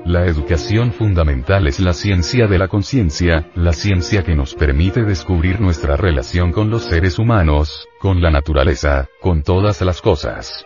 La 0.04 0.24
educación 0.26 0.92
fundamental 0.92 1.66
es 1.66 1.80
la 1.80 1.92
ciencia 1.92 2.46
de 2.46 2.58
la 2.58 2.68
conciencia, 2.68 3.50
la 3.56 3.72
ciencia 3.72 4.22
que 4.22 4.36
nos 4.36 4.54
permite 4.54 5.02
descubrir 5.02 5.60
nuestra 5.60 5.96
relación 5.96 6.52
con 6.52 6.70
los 6.70 6.84
seres 6.84 7.18
humanos, 7.18 7.88
con 7.98 8.22
la 8.22 8.30
naturaleza, 8.30 9.08
con 9.20 9.42
todas 9.42 9.82
las 9.82 10.00
cosas. 10.00 10.64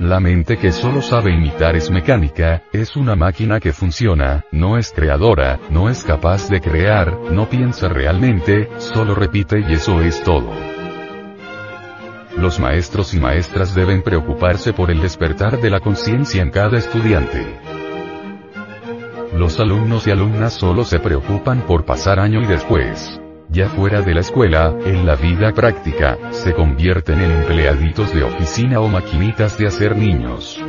La 0.00 0.20
mente 0.20 0.58
que 0.58 0.70
solo 0.70 1.02
sabe 1.02 1.32
imitar 1.32 1.74
es 1.74 1.90
mecánica, 1.90 2.62
es 2.72 2.94
una 2.94 3.16
máquina 3.16 3.58
que 3.58 3.72
funciona, 3.72 4.44
no 4.52 4.78
es 4.78 4.92
creadora, 4.92 5.58
no 5.70 5.90
es 5.90 6.04
capaz 6.04 6.48
de 6.48 6.60
crear, 6.60 7.18
no 7.32 7.48
piensa 7.48 7.88
realmente, 7.88 8.68
solo 8.78 9.16
repite 9.16 9.58
y 9.58 9.72
eso 9.72 10.00
es 10.00 10.22
todo. 10.22 10.52
Los 12.36 12.60
maestros 12.60 13.12
y 13.12 13.18
maestras 13.18 13.74
deben 13.74 14.02
preocuparse 14.02 14.72
por 14.72 14.92
el 14.92 15.00
despertar 15.00 15.60
de 15.60 15.68
la 15.68 15.80
conciencia 15.80 16.42
en 16.42 16.50
cada 16.50 16.78
estudiante. 16.78 17.58
Los 19.36 19.58
alumnos 19.58 20.06
y 20.06 20.12
alumnas 20.12 20.52
solo 20.52 20.84
se 20.84 21.00
preocupan 21.00 21.62
por 21.62 21.84
pasar 21.84 22.20
año 22.20 22.40
y 22.40 22.46
después 22.46 23.20
ya 23.50 23.68
fuera 23.68 24.02
de 24.02 24.14
la 24.14 24.20
escuela, 24.20 24.74
en 24.84 25.06
la 25.06 25.16
vida 25.16 25.52
práctica, 25.52 26.18
se 26.30 26.52
convierten 26.52 27.20
en 27.20 27.30
empleaditos 27.30 28.12
de 28.14 28.24
oficina 28.24 28.80
o 28.80 28.88
maquinitas 28.88 29.56
de 29.58 29.66
hacer 29.66 29.96
niños. 29.96 30.62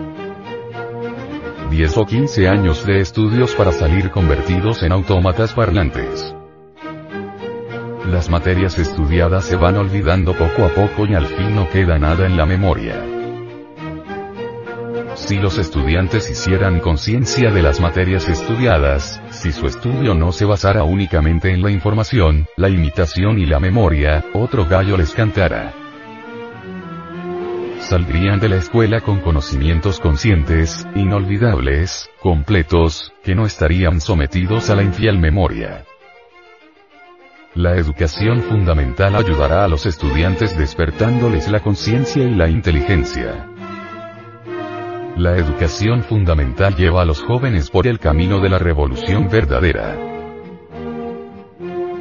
10 1.69 1.97
o 1.97 2.05
15 2.05 2.47
años 2.47 2.86
de 2.86 2.99
estudios 2.99 3.53
para 3.55 3.71
salir 3.71 4.09
convertidos 4.09 4.82
en 4.84 4.91
autómatas 4.91 5.53
parlantes. 5.53 6.34
Las 8.07 8.30
materias 8.30 8.80
estudiadas 8.80 9.45
se 9.45 9.55
van 9.55 9.77
olvidando 9.77 10.34
poco 10.34 10.65
a 10.65 10.69
poco 10.69 11.05
y 11.05 11.13
al 11.13 11.27
fin 11.27 11.55
no 11.55 11.69
queda 11.69 11.99
nada 11.99 12.25
en 12.25 12.38
la 12.38 12.45
memoria. 12.45 13.18
Si 15.20 15.38
los 15.38 15.59
estudiantes 15.59 16.28
hicieran 16.30 16.80
conciencia 16.80 17.51
de 17.51 17.61
las 17.61 17.80
materias 17.80 18.28
estudiadas, 18.28 19.22
si 19.30 19.51
su 19.51 19.67
estudio 19.67 20.15
no 20.15 20.32
se 20.32 20.45
basara 20.45 20.84
únicamente 20.84 21.53
en 21.53 21.61
la 21.61 21.70
información, 21.70 22.47
la 22.57 22.70
imitación 22.70 23.38
y 23.38 23.45
la 23.45 23.59
memoria, 23.59 24.26
otro 24.34 24.65
gallo 24.65 24.97
les 24.97 25.13
cantara. 25.13 25.74
Saldrían 27.82 28.39
de 28.39 28.49
la 28.49 28.55
escuela 28.55 29.01
con 29.01 29.20
conocimientos 29.20 29.99
conscientes, 29.99 30.88
inolvidables, 30.95 32.09
completos, 32.22 33.13
que 33.24 33.36
no 33.36 33.45
estarían 33.45 34.01
sometidos 34.01 34.72
a 34.72 34.76
la 34.76 34.84
infiel 34.84 35.20
memoria. 35.20 35.86
La 37.53 37.76
educación 37.76 38.41
fundamental 38.41 39.15
ayudará 39.15 39.65
a 39.65 39.67
los 39.67 39.86
estudiantes 39.86 40.57
despertándoles 40.57 41.49
la 41.51 41.59
conciencia 41.59 42.24
y 42.24 42.34
la 42.34 42.49
inteligencia. 42.49 43.47
La 45.20 45.36
educación 45.36 46.01
fundamental 46.03 46.78
lleva 46.78 47.01
a 47.01 47.05
los 47.05 47.22
jóvenes 47.22 47.70
por 47.70 47.88
el 47.88 47.99
camino 47.99 48.39
de 48.39 48.47
la 48.47 48.57
revolución 48.57 49.28
verdadera. 49.28 49.97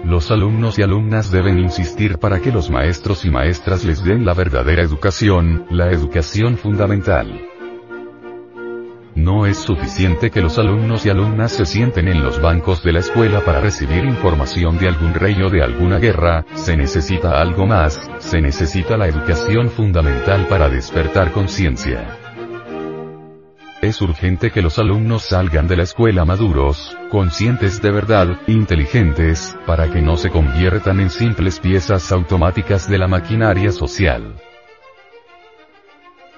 Los 0.04 0.30
alumnos 0.30 0.78
y 0.78 0.82
alumnas 0.82 1.32
deben 1.32 1.58
insistir 1.58 2.18
para 2.18 2.38
que 2.38 2.52
los 2.52 2.70
maestros 2.70 3.24
y 3.24 3.30
maestras 3.30 3.84
les 3.84 4.04
den 4.04 4.24
la 4.24 4.34
verdadera 4.34 4.84
educación, 4.84 5.66
la 5.68 5.90
educación 5.90 6.58
fundamental. 6.58 7.44
No 9.16 9.46
es 9.46 9.56
suficiente 9.56 10.30
que 10.30 10.40
los 10.40 10.56
alumnos 10.56 11.04
y 11.04 11.10
alumnas 11.10 11.50
se 11.50 11.66
sienten 11.66 12.06
en 12.06 12.22
los 12.22 12.40
bancos 12.40 12.84
de 12.84 12.92
la 12.92 13.00
escuela 13.00 13.40
para 13.40 13.60
recibir 13.60 14.04
información 14.04 14.78
de 14.78 14.86
algún 14.86 15.12
rey 15.12 15.42
o 15.42 15.50
de 15.50 15.64
alguna 15.64 15.98
guerra, 15.98 16.44
se 16.54 16.76
necesita 16.76 17.40
algo 17.40 17.66
más, 17.66 18.08
se 18.18 18.40
necesita 18.40 18.96
la 18.96 19.08
educación 19.08 19.70
fundamental 19.70 20.46
para 20.46 20.68
despertar 20.68 21.32
conciencia. 21.32 22.27
Es 23.80 24.02
urgente 24.02 24.50
que 24.50 24.60
los 24.60 24.80
alumnos 24.80 25.22
salgan 25.22 25.68
de 25.68 25.76
la 25.76 25.84
escuela 25.84 26.24
maduros, 26.24 26.96
conscientes 27.10 27.80
de 27.80 27.92
verdad, 27.92 28.40
inteligentes, 28.48 29.56
para 29.66 29.88
que 29.88 30.02
no 30.02 30.16
se 30.16 30.30
conviertan 30.30 30.98
en 30.98 31.10
simples 31.10 31.60
piezas 31.60 32.10
automáticas 32.10 32.90
de 32.90 32.98
la 32.98 33.06
maquinaria 33.06 33.70
social. 33.70 34.34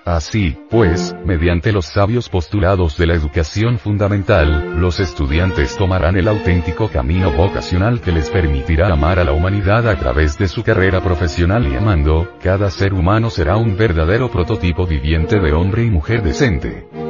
Así, 0.04 0.54
pues, 0.68 1.14
mediante 1.24 1.72
los 1.72 1.86
sabios 1.86 2.28
postulados 2.28 2.98
de 2.98 3.06
la 3.06 3.14
educación 3.14 3.78
fundamental, 3.78 4.78
los 4.78 5.00
estudiantes 5.00 5.78
tomarán 5.78 6.16
el 6.16 6.28
auténtico 6.28 6.88
camino 6.88 7.30
vocacional 7.32 8.02
que 8.02 8.12
les 8.12 8.28
permitirá 8.28 8.92
amar 8.92 9.18
a 9.18 9.24
la 9.24 9.32
humanidad 9.32 9.88
a 9.88 9.96
través 9.98 10.36
de 10.36 10.48
su 10.48 10.62
carrera 10.62 11.00
profesional 11.00 11.66
y 11.66 11.74
amando, 11.74 12.36
cada 12.42 12.70
ser 12.70 12.92
humano 12.92 13.30
será 13.30 13.56
un 13.56 13.78
verdadero 13.78 14.30
prototipo 14.30 14.86
viviente 14.86 15.38
de 15.38 15.52
hombre 15.52 15.84
y 15.84 15.90
mujer 15.90 16.22
decente. 16.22 17.09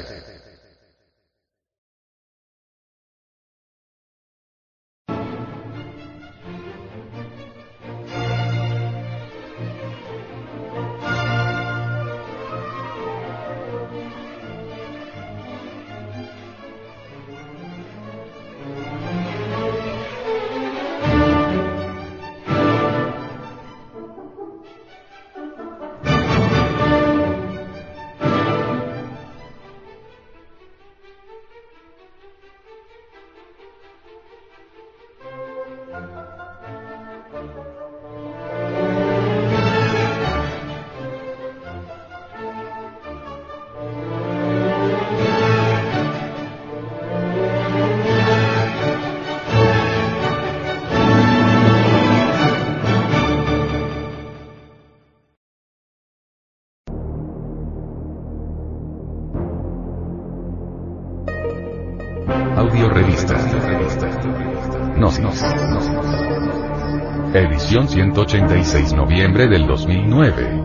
186 68.63 68.93
noviembre 68.93 69.47
del 69.47 69.65
2009. 69.65 70.63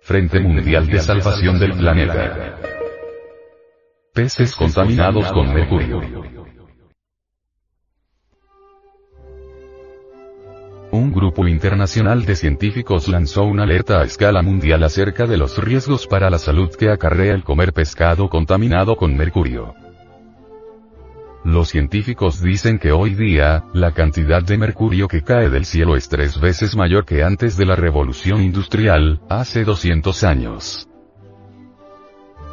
Frente 0.00 0.40
Mundial 0.40 0.86
de 0.88 0.98
Salvación 0.98 1.60
del 1.60 1.74
Planeta. 1.74 2.58
Peces 4.12 4.54
contaminados 4.56 5.30
con 5.32 5.54
mercurio. 5.54 6.23
Un 11.04 11.12
grupo 11.12 11.46
internacional 11.46 12.24
de 12.24 12.34
científicos 12.34 13.08
lanzó 13.08 13.44
una 13.44 13.64
alerta 13.64 14.00
a 14.00 14.04
escala 14.04 14.40
mundial 14.40 14.82
acerca 14.82 15.26
de 15.26 15.36
los 15.36 15.58
riesgos 15.58 16.06
para 16.06 16.30
la 16.30 16.38
salud 16.38 16.74
que 16.74 16.88
acarrea 16.88 17.34
el 17.34 17.44
comer 17.44 17.74
pescado 17.74 18.30
contaminado 18.30 18.96
con 18.96 19.14
mercurio. 19.14 19.74
Los 21.44 21.68
científicos 21.68 22.40
dicen 22.40 22.78
que 22.78 22.90
hoy 22.90 23.14
día, 23.14 23.64
la 23.74 23.92
cantidad 23.92 24.42
de 24.42 24.56
mercurio 24.56 25.06
que 25.06 25.22
cae 25.22 25.50
del 25.50 25.66
cielo 25.66 25.94
es 25.94 26.08
tres 26.08 26.40
veces 26.40 26.74
mayor 26.74 27.04
que 27.04 27.22
antes 27.22 27.58
de 27.58 27.66
la 27.66 27.76
revolución 27.76 28.42
industrial, 28.42 29.20
hace 29.28 29.64
200 29.64 30.24
años. 30.24 30.88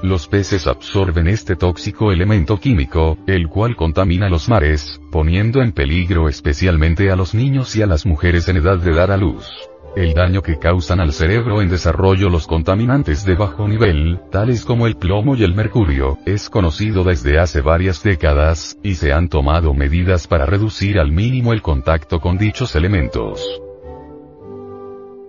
Los 0.04 0.28
peces 0.28 0.66
absorben 0.66 1.28
este 1.28 1.56
tóxico 1.56 2.12
elemento 2.12 2.60
químico, 2.60 3.20
el 3.28 3.48
cual 3.48 3.76
contamina 3.76 4.30
los 4.30 4.50
mares, 4.50 5.00
poniendo 5.12 5.62
en 5.62 5.74
peligro 5.74 6.28
especialmente 6.28 7.12
a 7.12 7.16
los 7.16 7.36
niños 7.36 7.76
y 7.76 7.84
a 7.84 7.86
las 7.86 8.08
mujeres 8.08 8.48
en 8.50 8.58
edad 8.58 8.80
de 8.80 8.94
dar 8.96 9.12
a 9.12 9.18
luz. 9.18 9.48
El 9.96 10.14
daño 10.14 10.42
que 10.42 10.58
causan 10.58 11.02
al 11.02 11.14
cerebro 11.14 11.62
en 11.62 11.70
desarrollo 11.70 12.30
los 12.30 12.48
contaminantes 12.48 13.26
de 13.26 13.36
bajo 13.36 13.68
nivel, 13.68 14.20
tales 14.32 14.66
como 14.66 14.88
el 14.88 14.96
plomo 14.96 15.36
y 15.36 15.44
el 15.44 15.54
mercurio, 15.54 16.18
es 16.26 16.50
conocido 16.50 17.04
desde 17.04 17.38
hace 17.38 17.62
varias 17.62 18.02
décadas, 18.02 18.78
y 18.82 18.96
se 18.96 19.14
han 19.14 19.30
tomado 19.30 19.76
medidas 19.76 20.26
para 20.26 20.48
reducir 20.48 20.98
al 20.98 21.12
mínimo 21.12 21.54
el 21.54 21.62
contacto 21.62 22.20
con 22.20 22.40
dichos 22.40 22.76
elementos. 22.76 23.62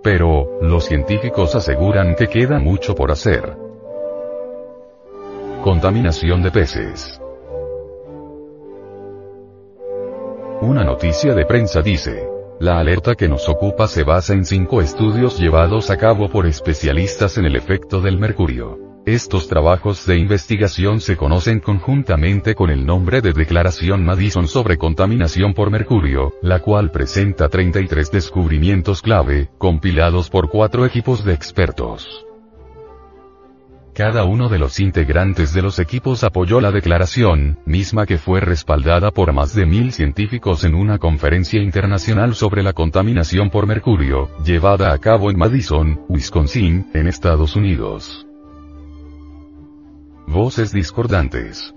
Pero, 0.01 0.59
los 0.61 0.85
científicos 0.85 1.53
aseguran 1.55 2.15
que 2.15 2.27
queda 2.27 2.57
mucho 2.57 2.95
por 2.95 3.11
hacer. 3.11 3.62
Contaminación 5.63 6.43
de 6.43 6.51
peces. 6.51 7.21
Una 10.59 10.83
noticia 10.83 11.33
de 11.33 11.45
prensa 11.45 11.81
dice, 11.81 12.27
la 12.59 12.79
alerta 12.79 13.15
que 13.15 13.29
nos 13.29 13.47
ocupa 13.47 13.87
se 13.87 14.03
basa 14.03 14.33
en 14.33 14.43
cinco 14.43 14.81
estudios 14.81 15.39
llevados 15.39 15.89
a 15.89 15.95
cabo 15.95 16.27
por 16.27 16.47
especialistas 16.47 17.37
en 17.37 17.45
el 17.45 17.55
efecto 17.55 18.01
del 18.01 18.19
mercurio. 18.19 18.77
Estos 19.05 19.47
trabajos 19.47 20.05
de 20.05 20.17
investigación 20.17 20.99
se 20.99 21.15
conocen 21.15 21.61
conjuntamente 21.61 22.55
con 22.55 22.69
el 22.69 22.85
nombre 22.85 23.21
de 23.21 23.31
Declaración 23.31 24.03
Madison 24.03 24.49
sobre 24.49 24.77
contaminación 24.77 25.53
por 25.53 25.71
mercurio, 25.71 26.33
la 26.41 26.59
cual 26.59 26.91
presenta 26.91 27.47
33 27.47 28.11
descubrimientos 28.11 29.01
clave, 29.01 29.49
compilados 29.57 30.29
por 30.29 30.49
cuatro 30.49 30.85
equipos 30.85 31.23
de 31.23 31.33
expertos. 31.33 32.25
Cada 33.93 34.23
uno 34.23 34.49
de 34.49 34.57
los 34.57 34.79
integrantes 34.79 35.53
de 35.53 35.61
los 35.61 35.77
equipos 35.77 36.23
apoyó 36.23 36.59
la 36.59 36.71
declaración, 36.71 37.59
misma 37.67 38.07
que 38.07 38.17
fue 38.17 38.39
respaldada 38.39 39.11
por 39.11 39.33
más 39.33 39.53
de 39.53 39.67
mil 39.67 39.91
científicos 39.91 40.63
en 40.63 40.73
una 40.73 40.97
conferencia 40.97 41.61
internacional 41.61 42.33
sobre 42.33 42.63
la 42.63 42.73
contaminación 42.73 43.51
por 43.51 43.67
mercurio, 43.67 44.31
llevada 44.43 44.93
a 44.93 44.97
cabo 44.97 45.29
en 45.29 45.37
Madison, 45.37 46.01
Wisconsin, 46.09 46.87
en 46.95 47.07
Estados 47.07 47.55
Unidos. 47.55 48.25
Voces 50.25 50.71
discordantes. 50.71 51.75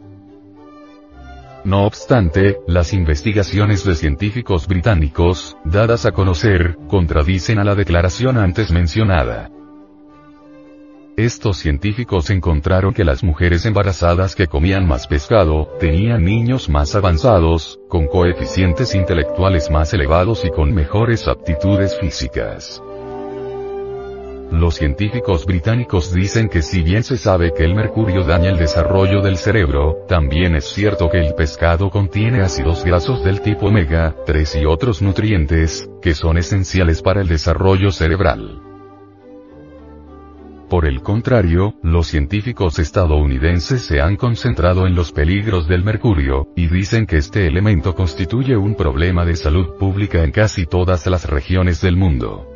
No 1.64 1.84
obstante, 1.84 2.56
las 2.66 2.94
investigaciones 2.94 3.84
de 3.84 3.94
científicos 3.94 4.66
británicos, 4.66 5.58
dadas 5.64 6.06
a 6.06 6.12
conocer, 6.12 6.78
contradicen 6.88 7.58
a 7.58 7.64
la 7.64 7.74
declaración 7.74 8.38
antes 8.38 8.70
mencionada. 8.70 9.50
Estos 11.16 11.56
científicos 11.56 12.28
encontraron 12.28 12.92
que 12.92 13.02
las 13.02 13.24
mujeres 13.24 13.64
embarazadas 13.64 14.34
que 14.34 14.48
comían 14.48 14.86
más 14.86 15.06
pescado, 15.06 15.66
tenían 15.80 16.22
niños 16.22 16.68
más 16.68 16.94
avanzados, 16.94 17.80
con 17.88 18.06
coeficientes 18.06 18.94
intelectuales 18.94 19.70
más 19.70 19.94
elevados 19.94 20.44
y 20.44 20.50
con 20.50 20.74
mejores 20.74 21.26
aptitudes 21.26 21.98
físicas. 21.98 22.82
Los 24.52 24.74
científicos 24.74 25.46
británicos 25.46 26.12
dicen 26.12 26.50
que 26.50 26.60
si 26.60 26.82
bien 26.82 27.02
se 27.02 27.16
sabe 27.16 27.54
que 27.54 27.64
el 27.64 27.74
mercurio 27.74 28.22
daña 28.22 28.50
el 28.50 28.58
desarrollo 28.58 29.22
del 29.22 29.38
cerebro, 29.38 30.04
también 30.06 30.54
es 30.54 30.66
cierto 30.66 31.08
que 31.08 31.26
el 31.26 31.34
pescado 31.34 31.88
contiene 31.88 32.42
ácidos 32.42 32.84
grasos 32.84 33.24
del 33.24 33.40
tipo 33.40 33.68
omega 33.68 34.14
3 34.26 34.56
y 34.56 34.66
otros 34.66 35.00
nutrientes, 35.00 35.88
que 36.02 36.14
son 36.14 36.36
esenciales 36.36 37.00
para 37.00 37.22
el 37.22 37.28
desarrollo 37.28 37.90
cerebral. 37.90 38.65
Por 40.68 40.84
el 40.84 41.00
contrario, 41.00 41.74
los 41.84 42.08
científicos 42.08 42.80
estadounidenses 42.80 43.82
se 43.82 44.00
han 44.00 44.16
concentrado 44.16 44.88
en 44.88 44.96
los 44.96 45.12
peligros 45.12 45.68
del 45.68 45.84
mercurio, 45.84 46.48
y 46.56 46.66
dicen 46.66 47.06
que 47.06 47.18
este 47.18 47.46
elemento 47.46 47.94
constituye 47.94 48.56
un 48.56 48.74
problema 48.74 49.24
de 49.24 49.36
salud 49.36 49.76
pública 49.78 50.24
en 50.24 50.32
casi 50.32 50.66
todas 50.66 51.06
las 51.06 51.30
regiones 51.30 51.80
del 51.80 51.96
mundo. 51.96 52.50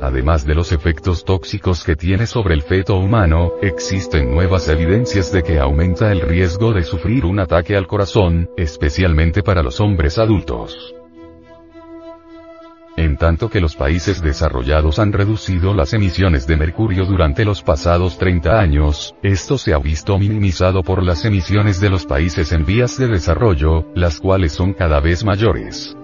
Además 0.00 0.46
de 0.46 0.54
los 0.54 0.72
efectos 0.72 1.24
tóxicos 1.24 1.84
que 1.84 1.96
tiene 1.96 2.26
sobre 2.26 2.54
el 2.54 2.62
feto 2.62 2.96
humano, 2.96 3.52
existen 3.60 4.30
nuevas 4.30 4.68
evidencias 4.68 5.30
de 5.32 5.42
que 5.42 5.58
aumenta 5.58 6.10
el 6.12 6.22
riesgo 6.22 6.72
de 6.72 6.84
sufrir 6.84 7.26
un 7.26 7.40
ataque 7.40 7.76
al 7.76 7.86
corazón, 7.86 8.48
especialmente 8.56 9.42
para 9.42 9.62
los 9.62 9.80
hombres 9.80 10.16
adultos. 10.18 10.94
En 12.98 13.16
tanto 13.16 13.48
que 13.48 13.60
los 13.60 13.76
países 13.76 14.20
desarrollados 14.20 14.98
han 14.98 15.12
reducido 15.12 15.72
las 15.72 15.92
emisiones 15.94 16.48
de 16.48 16.56
mercurio 16.56 17.04
durante 17.04 17.44
los 17.44 17.62
pasados 17.62 18.18
30 18.18 18.58
años, 18.58 19.14
esto 19.22 19.56
se 19.56 19.72
ha 19.72 19.78
visto 19.78 20.18
minimizado 20.18 20.82
por 20.82 21.04
las 21.04 21.24
emisiones 21.24 21.80
de 21.80 21.90
los 21.90 22.06
países 22.06 22.50
en 22.50 22.66
vías 22.66 22.98
de 22.98 23.06
desarrollo, 23.06 23.86
las 23.94 24.18
cuales 24.18 24.50
son 24.50 24.72
cada 24.72 24.98
vez 24.98 25.24
mayores. 25.24 25.96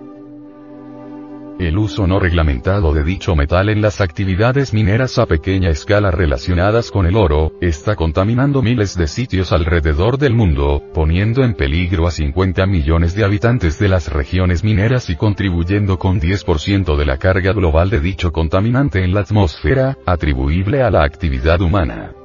El 1.58 1.78
uso 1.78 2.06
no 2.08 2.18
reglamentado 2.18 2.92
de 2.92 3.04
dicho 3.04 3.36
metal 3.36 3.68
en 3.68 3.80
las 3.80 4.00
actividades 4.00 4.74
mineras 4.74 5.18
a 5.18 5.26
pequeña 5.26 5.70
escala 5.70 6.10
relacionadas 6.10 6.90
con 6.90 7.06
el 7.06 7.16
oro, 7.16 7.52
está 7.60 7.94
contaminando 7.94 8.60
miles 8.60 8.96
de 8.96 9.06
sitios 9.06 9.52
alrededor 9.52 10.18
del 10.18 10.34
mundo, 10.34 10.82
poniendo 10.92 11.44
en 11.44 11.54
peligro 11.54 12.08
a 12.08 12.10
50 12.10 12.66
millones 12.66 13.14
de 13.14 13.24
habitantes 13.24 13.78
de 13.78 13.88
las 13.88 14.12
regiones 14.12 14.64
mineras 14.64 15.08
y 15.10 15.16
contribuyendo 15.16 15.96
con 15.96 16.20
10% 16.20 16.96
de 16.96 17.06
la 17.06 17.18
carga 17.18 17.52
global 17.52 17.88
de 17.88 18.00
dicho 18.00 18.32
contaminante 18.32 19.04
en 19.04 19.14
la 19.14 19.20
atmósfera, 19.20 19.96
atribuible 20.06 20.82
a 20.82 20.90
la 20.90 21.04
actividad 21.04 21.60
humana. 21.60 22.23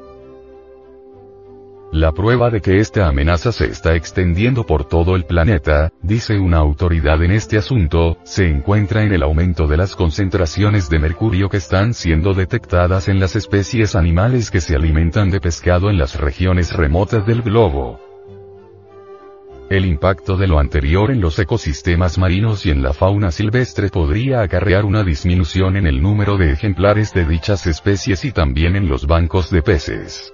La 1.91 2.11
prueba 2.11 2.51
de 2.51 2.61
que 2.61 2.79
esta 2.79 3.07
amenaza 3.07 3.51
se 3.51 3.65
está 3.65 3.95
extendiendo 3.95 4.63
por 4.63 4.85
todo 4.85 5.15
el 5.15 5.25
planeta, 5.25 5.91
dice 6.03 6.37
una 6.37 6.57
autoridad 6.57 7.23
en 7.23 7.31
este 7.31 7.57
asunto, 7.57 8.17
se 8.23 8.47
encuentra 8.47 9.03
en 9.03 9.11
el 9.11 9.23
aumento 9.23 9.65
de 9.65 9.77
las 9.77 9.95
concentraciones 9.95 10.87
de 10.91 10.99
mercurio 10.99 11.49
que 11.49 11.57
están 11.57 11.95
siendo 11.95 12.35
detectadas 12.35 13.07
en 13.07 13.19
las 13.19 13.35
especies 13.35 13.95
animales 13.95 14.51
que 14.51 14.61
se 14.61 14.75
alimentan 14.75 15.31
de 15.31 15.39
pescado 15.39 15.89
en 15.89 15.97
las 15.97 16.19
regiones 16.19 16.73
remotas 16.73 17.25
del 17.25 17.41
globo. 17.41 17.99
El 19.71 19.85
impacto 19.85 20.37
de 20.37 20.47
lo 20.47 20.59
anterior 20.59 21.09
en 21.09 21.21
los 21.21 21.39
ecosistemas 21.39 22.19
marinos 22.19 22.67
y 22.67 22.69
en 22.69 22.83
la 22.83 22.93
fauna 22.93 23.31
silvestre 23.31 23.89
podría 23.89 24.41
acarrear 24.41 24.85
una 24.85 25.03
disminución 25.03 25.75
en 25.75 25.87
el 25.87 26.03
número 26.03 26.37
de 26.37 26.51
ejemplares 26.51 27.15
de 27.15 27.25
dichas 27.25 27.65
especies 27.65 28.25
y 28.25 28.31
también 28.31 28.75
en 28.75 28.87
los 28.87 29.07
bancos 29.07 29.49
de 29.49 29.63
peces. 29.63 30.33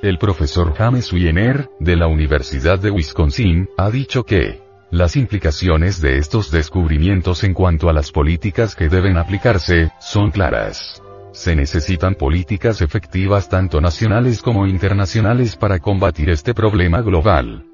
El 0.00 0.18
profesor 0.18 0.74
James 0.74 1.12
Wiener, 1.12 1.70
de 1.80 1.96
la 1.96 2.06
Universidad 2.06 2.78
de 2.78 2.88
Wisconsin, 2.88 3.68
ha 3.76 3.90
dicho 3.90 4.22
que 4.22 4.60
las 4.92 5.16
implicaciones 5.16 6.00
de 6.00 6.18
estos 6.18 6.52
descubrimientos 6.52 7.42
en 7.42 7.52
cuanto 7.52 7.88
a 7.88 7.92
las 7.92 8.12
políticas 8.12 8.76
que 8.76 8.88
deben 8.88 9.16
aplicarse, 9.16 9.90
son 9.98 10.30
claras. 10.30 11.02
Se 11.32 11.56
necesitan 11.56 12.14
políticas 12.14 12.80
efectivas 12.80 13.48
tanto 13.48 13.80
nacionales 13.80 14.40
como 14.40 14.68
internacionales 14.68 15.56
para 15.56 15.80
combatir 15.80 16.30
este 16.30 16.54
problema 16.54 17.02
global. 17.02 17.64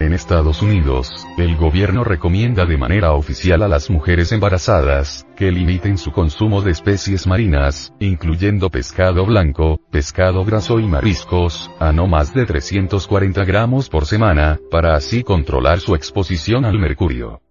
En 0.00 0.12
Estados 0.12 0.62
Unidos, 0.62 1.26
el 1.38 1.56
gobierno 1.56 2.02
recomienda 2.02 2.64
de 2.64 2.76
manera 2.76 3.12
oficial 3.12 3.62
a 3.62 3.68
las 3.68 3.90
mujeres 3.90 4.32
embarazadas, 4.32 5.26
que 5.36 5.52
limiten 5.52 5.98
su 5.98 6.10
consumo 6.10 6.62
de 6.62 6.72
especies 6.72 7.26
marinas, 7.26 7.92
incluyendo 8.00 8.70
pescado 8.70 9.24
blanco, 9.26 9.80
pescado 9.90 10.44
graso 10.44 10.80
y 10.80 10.86
mariscos, 10.86 11.70
a 11.78 11.92
no 11.92 12.06
más 12.06 12.32
de 12.34 12.46
340 12.46 13.44
gramos 13.44 13.88
por 13.88 14.06
semana, 14.06 14.58
para 14.70 14.96
así 14.96 15.22
controlar 15.22 15.80
su 15.80 15.94
exposición 15.94 16.64
al 16.64 16.78
mercurio. 16.78 17.41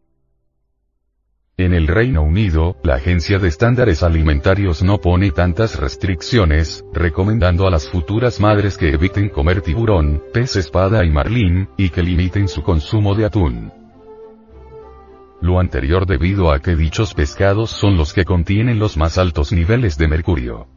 En 1.58 1.74
el 1.74 1.88
Reino 1.88 2.24
Unido, 2.24 2.78
la 2.82 2.96
Agencia 2.96 3.38
de 3.38 3.50
Estándares 3.50 4.04
Alimentarios 4.04 4.82
no 4.82 5.00
pone 5.00 5.32
tantas 5.32 5.80
restricciones, 5.80 6.84
recomendando 6.94 7.68
a 7.68 7.70
las 7.70 7.88
futuras 7.88 8.40
madres 8.40 8.78
que 8.78 8.90
eviten 8.90 9.30
comer 9.30 9.62
tiburón, 9.62 10.24
pez 10.34 10.56
espada 10.56 11.06
y 11.06 11.10
marlín, 11.10 11.70
y 11.78 11.90
que 11.90 12.02
limiten 12.02 12.48
su 12.48 12.64
consumo 12.64 13.16
de 13.16 13.26
atún. 13.26 13.72
Lo 15.42 15.60
anterior 15.60 16.06
debido 16.06 16.52
a 16.52 16.60
que 16.60 16.76
dichos 16.76 17.14
pescados 17.14 17.70
son 17.70 17.98
los 17.98 18.14
que 18.14 18.26
contienen 18.26 18.80
los 18.80 18.96
más 18.96 19.18
altos 19.18 19.52
niveles 19.52 19.98
de 19.98 20.08
mercurio. 20.08 20.68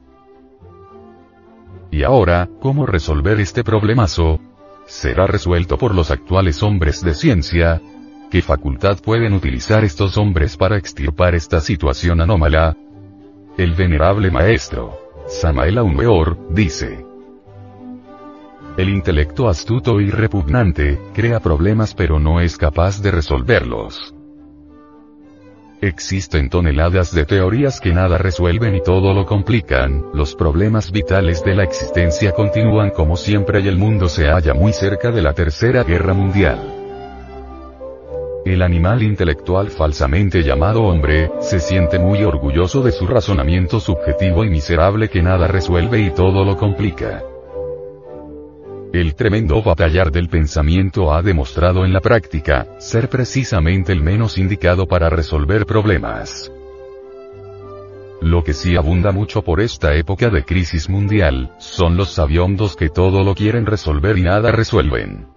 Y 1.90 2.02
ahora, 2.02 2.48
¿cómo 2.60 2.84
resolver 2.84 3.38
este 3.40 3.62
problemazo? 3.62 4.40
Será 4.86 5.26
resuelto 5.26 5.78
por 5.78 5.94
los 5.94 6.10
actuales 6.10 6.62
hombres 6.62 7.02
de 7.02 7.14
ciencia, 7.14 7.80
¿Qué 8.34 8.42
facultad 8.42 8.98
pueden 8.98 9.32
utilizar 9.32 9.84
estos 9.84 10.18
hombres 10.18 10.56
para 10.56 10.76
extirpar 10.76 11.36
esta 11.36 11.60
situación 11.60 12.20
anómala? 12.20 12.76
El 13.56 13.74
venerable 13.74 14.28
maestro, 14.32 14.98
Samael 15.28 15.78
Weor, 15.78 16.36
dice. 16.50 17.06
El 18.76 18.88
intelecto 18.88 19.48
astuto 19.48 20.00
y 20.00 20.10
repugnante, 20.10 20.98
crea 21.14 21.38
problemas 21.38 21.94
pero 21.94 22.18
no 22.18 22.40
es 22.40 22.58
capaz 22.58 23.00
de 23.00 23.12
resolverlos. 23.12 24.12
Existen 25.80 26.50
toneladas 26.50 27.14
de 27.14 27.26
teorías 27.26 27.80
que 27.80 27.92
nada 27.92 28.18
resuelven 28.18 28.74
y 28.74 28.82
todo 28.82 29.14
lo 29.14 29.26
complican, 29.26 30.06
los 30.12 30.34
problemas 30.34 30.90
vitales 30.90 31.44
de 31.44 31.54
la 31.54 31.62
existencia 31.62 32.32
continúan 32.32 32.90
como 32.90 33.16
siempre 33.16 33.60
y 33.60 33.68
el 33.68 33.78
mundo 33.78 34.08
se 34.08 34.26
halla 34.26 34.54
muy 34.54 34.72
cerca 34.72 35.12
de 35.12 35.22
la 35.22 35.34
Tercera 35.34 35.84
Guerra 35.84 36.14
Mundial. 36.14 36.83
El 38.44 38.60
animal 38.60 39.02
intelectual 39.02 39.70
falsamente 39.70 40.42
llamado 40.42 40.82
hombre, 40.82 41.30
se 41.40 41.60
siente 41.60 41.98
muy 41.98 42.24
orgulloso 42.24 42.82
de 42.82 42.92
su 42.92 43.06
razonamiento 43.06 43.80
subjetivo 43.80 44.44
y 44.44 44.50
miserable 44.50 45.08
que 45.08 45.22
nada 45.22 45.48
resuelve 45.48 46.00
y 46.00 46.10
todo 46.10 46.44
lo 46.44 46.58
complica. 46.58 47.22
El 48.92 49.14
tremendo 49.14 49.62
batallar 49.62 50.12
del 50.12 50.28
pensamiento 50.28 51.14
ha 51.14 51.22
demostrado 51.22 51.86
en 51.86 51.94
la 51.94 52.00
práctica, 52.00 52.66
ser 52.78 53.08
precisamente 53.08 53.92
el 53.92 54.02
menos 54.02 54.36
indicado 54.36 54.86
para 54.86 55.08
resolver 55.08 55.64
problemas. 55.64 56.52
Lo 58.20 58.44
que 58.44 58.52
sí 58.52 58.76
abunda 58.76 59.10
mucho 59.10 59.42
por 59.42 59.62
esta 59.62 59.94
época 59.94 60.28
de 60.28 60.44
crisis 60.44 60.90
mundial, 60.90 61.54
son 61.58 61.96
los 61.96 62.10
sabiondos 62.10 62.76
que 62.76 62.90
todo 62.90 63.24
lo 63.24 63.34
quieren 63.34 63.64
resolver 63.64 64.18
y 64.18 64.22
nada 64.22 64.52
resuelven. 64.52 65.33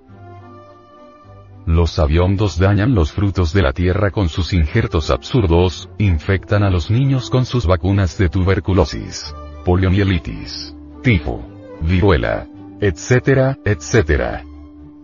Los 1.68 1.92
sabiondos 1.92 2.58
dañan 2.58 2.96
los 2.96 3.12
frutos 3.12 3.52
de 3.52 3.62
la 3.62 3.74
tierra 3.74 4.10
con 4.10 4.30
sus 4.30 4.54
injertos 4.54 5.10
absurdos, 5.10 5.90
infectan 5.98 6.64
a 6.64 6.70
los 6.70 6.90
niños 6.90 7.30
con 7.30 7.46
sus 7.46 7.68
vacunas 7.68 8.18
de 8.18 8.30
tuberculosis, 8.30 9.36
poliomielitis, 9.66 10.74
tifo, 11.04 11.46
viruela, 11.82 12.48
etcétera, 12.80 13.60
etcétera. 13.66 14.46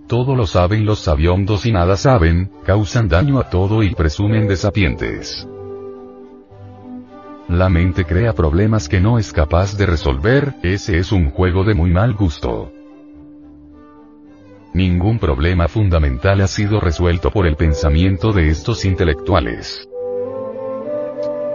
Todo 0.08 0.38
lo 0.38 0.48
saben 0.48 0.86
los 0.86 1.00
sabiondos 1.00 1.66
y 1.66 1.74
nada 1.74 1.98
saben, 1.98 2.50
causan 2.66 3.10
daño 3.10 3.42
a 3.42 3.50
todo 3.50 3.84
y 3.84 3.94
presumen 3.94 4.48
de 4.48 4.56
sapientes. 4.56 5.46
La 7.50 7.68
mente 7.68 8.06
crea 8.06 8.32
problemas 8.32 8.88
que 8.88 9.02
no 9.02 9.20
es 9.20 9.34
capaz 9.34 9.76
de 9.76 9.86
resolver, 9.86 10.54
ese 10.64 10.98
es 10.98 11.12
un 11.12 11.30
juego 11.30 11.66
de 11.66 11.74
muy 11.74 11.92
mal 11.92 12.14
gusto. 12.14 12.72
Ningún 14.74 15.20
problema 15.20 15.68
fundamental 15.68 16.42
ha 16.42 16.48
sido 16.48 16.80
resuelto 16.80 17.30
por 17.30 17.46
el 17.46 17.56
pensamiento 17.56 18.32
de 18.32 18.50
estos 18.50 18.86
intelectuales. 18.86 19.88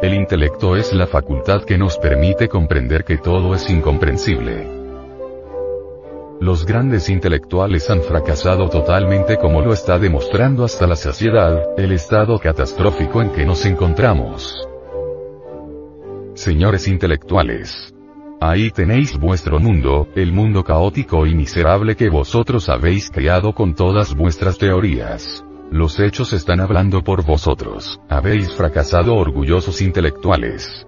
El 0.01 0.15
intelecto 0.15 0.77
es 0.77 0.93
la 0.93 1.09
facultad 1.09 1.65
que 1.65 1.77
nos 1.77 1.99
permite 1.99 2.49
comprender 2.49 3.03
que 3.03 3.19
todo 3.19 3.57
es 3.57 3.69
incomprensible. 3.69 4.69
Los 6.41 6.65
grandes 6.65 7.09
intelectuales 7.09 7.91
han 7.91 8.03
fracasado 8.03 8.69
totalmente 8.69 9.37
como 9.37 9.63
lo 9.63 9.73
está 9.73 9.99
demostrando 9.99 10.65
hasta 10.65 10.87
la 10.87 10.95
saciedad, 10.95 11.77
el 11.77 11.91
estado 11.91 12.39
catastrófico 12.39 13.21
en 13.21 13.31
que 13.31 13.45
nos 13.45 13.67
encontramos. 13.67 14.55
Señores 16.35 16.87
intelectuales, 16.87 17.93
Ahí 18.41 18.71
tenéis 18.71 19.19
vuestro 19.19 19.59
mundo, 19.59 20.09
el 20.15 20.33
mundo 20.33 20.63
caótico 20.63 21.27
y 21.27 21.35
miserable 21.35 21.97
que 21.97 22.09
vosotros 22.09 22.69
habéis 22.69 23.11
creado 23.11 23.53
con 23.53 23.75
todas 23.75 24.15
vuestras 24.15 24.59
teorías. 24.59 25.45
Los 25.73 25.99
hechos 25.99 26.33
están 26.33 26.61
hablando 26.61 27.03
por 27.03 27.25
vosotros, 27.25 28.01
habéis 28.09 28.53
fracasado 28.53 29.17
orgullosos 29.17 29.83
intelectuales. 29.83 30.87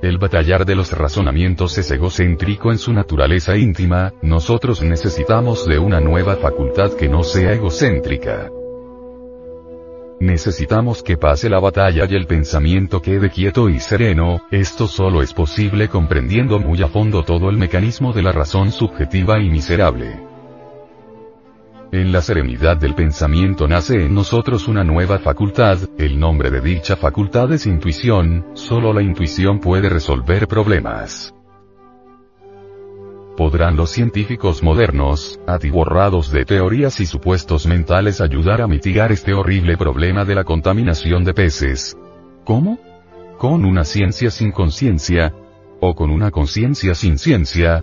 El 0.00 0.16
batallar 0.16 0.64
de 0.64 0.74
los 0.74 0.90
razonamientos 0.90 1.76
es 1.76 1.90
egocéntrico 1.90 2.72
en 2.72 2.78
su 2.78 2.94
naturaleza 2.94 3.54
íntima, 3.56 4.14
nosotros 4.22 4.82
necesitamos 4.82 5.66
de 5.66 5.78
una 5.78 6.00
nueva 6.00 6.36
facultad 6.36 6.94
que 6.94 7.10
no 7.10 7.22
sea 7.22 7.52
egocéntrica. 7.52 8.50
Necesitamos 10.22 11.02
que 11.02 11.16
pase 11.16 11.50
la 11.50 11.58
batalla 11.58 12.06
y 12.08 12.14
el 12.14 12.28
pensamiento 12.28 13.02
quede 13.02 13.28
quieto 13.28 13.68
y 13.68 13.80
sereno, 13.80 14.46
esto 14.52 14.86
solo 14.86 15.20
es 15.20 15.34
posible 15.34 15.88
comprendiendo 15.88 16.60
muy 16.60 16.80
a 16.80 16.86
fondo 16.86 17.24
todo 17.24 17.50
el 17.50 17.56
mecanismo 17.56 18.12
de 18.12 18.22
la 18.22 18.30
razón 18.30 18.70
subjetiva 18.70 19.40
y 19.40 19.50
miserable. 19.50 20.20
En 21.90 22.12
la 22.12 22.22
serenidad 22.22 22.76
del 22.76 22.94
pensamiento 22.94 23.66
nace 23.66 23.96
en 23.96 24.14
nosotros 24.14 24.68
una 24.68 24.84
nueva 24.84 25.18
facultad, 25.18 25.78
el 25.98 26.20
nombre 26.20 26.52
de 26.52 26.60
dicha 26.60 26.94
facultad 26.94 27.52
es 27.52 27.66
intuición, 27.66 28.46
solo 28.54 28.92
la 28.92 29.02
intuición 29.02 29.58
puede 29.58 29.88
resolver 29.88 30.46
problemas. 30.46 31.34
¿Podrán 33.36 33.76
los 33.76 33.90
científicos 33.90 34.62
modernos, 34.62 35.40
atiborrados 35.46 36.30
de 36.30 36.44
teorías 36.44 37.00
y 37.00 37.06
supuestos 37.06 37.66
mentales 37.66 38.20
ayudar 38.20 38.60
a 38.60 38.66
mitigar 38.66 39.10
este 39.10 39.32
horrible 39.32 39.78
problema 39.78 40.26
de 40.26 40.34
la 40.34 40.44
contaminación 40.44 41.24
de 41.24 41.32
peces? 41.32 41.96
¿Cómo? 42.44 42.78
¿Con 43.38 43.64
una 43.64 43.84
ciencia 43.84 44.30
sin 44.30 44.52
conciencia? 44.52 45.34
¿O 45.80 45.94
con 45.94 46.10
una 46.10 46.30
conciencia 46.30 46.94
sin 46.94 47.16
ciencia? 47.16 47.82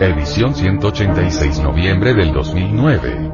Edición 0.00 0.54
186 0.54 1.60
noviembre 1.60 2.14
del 2.14 2.32
2009. 2.32 3.32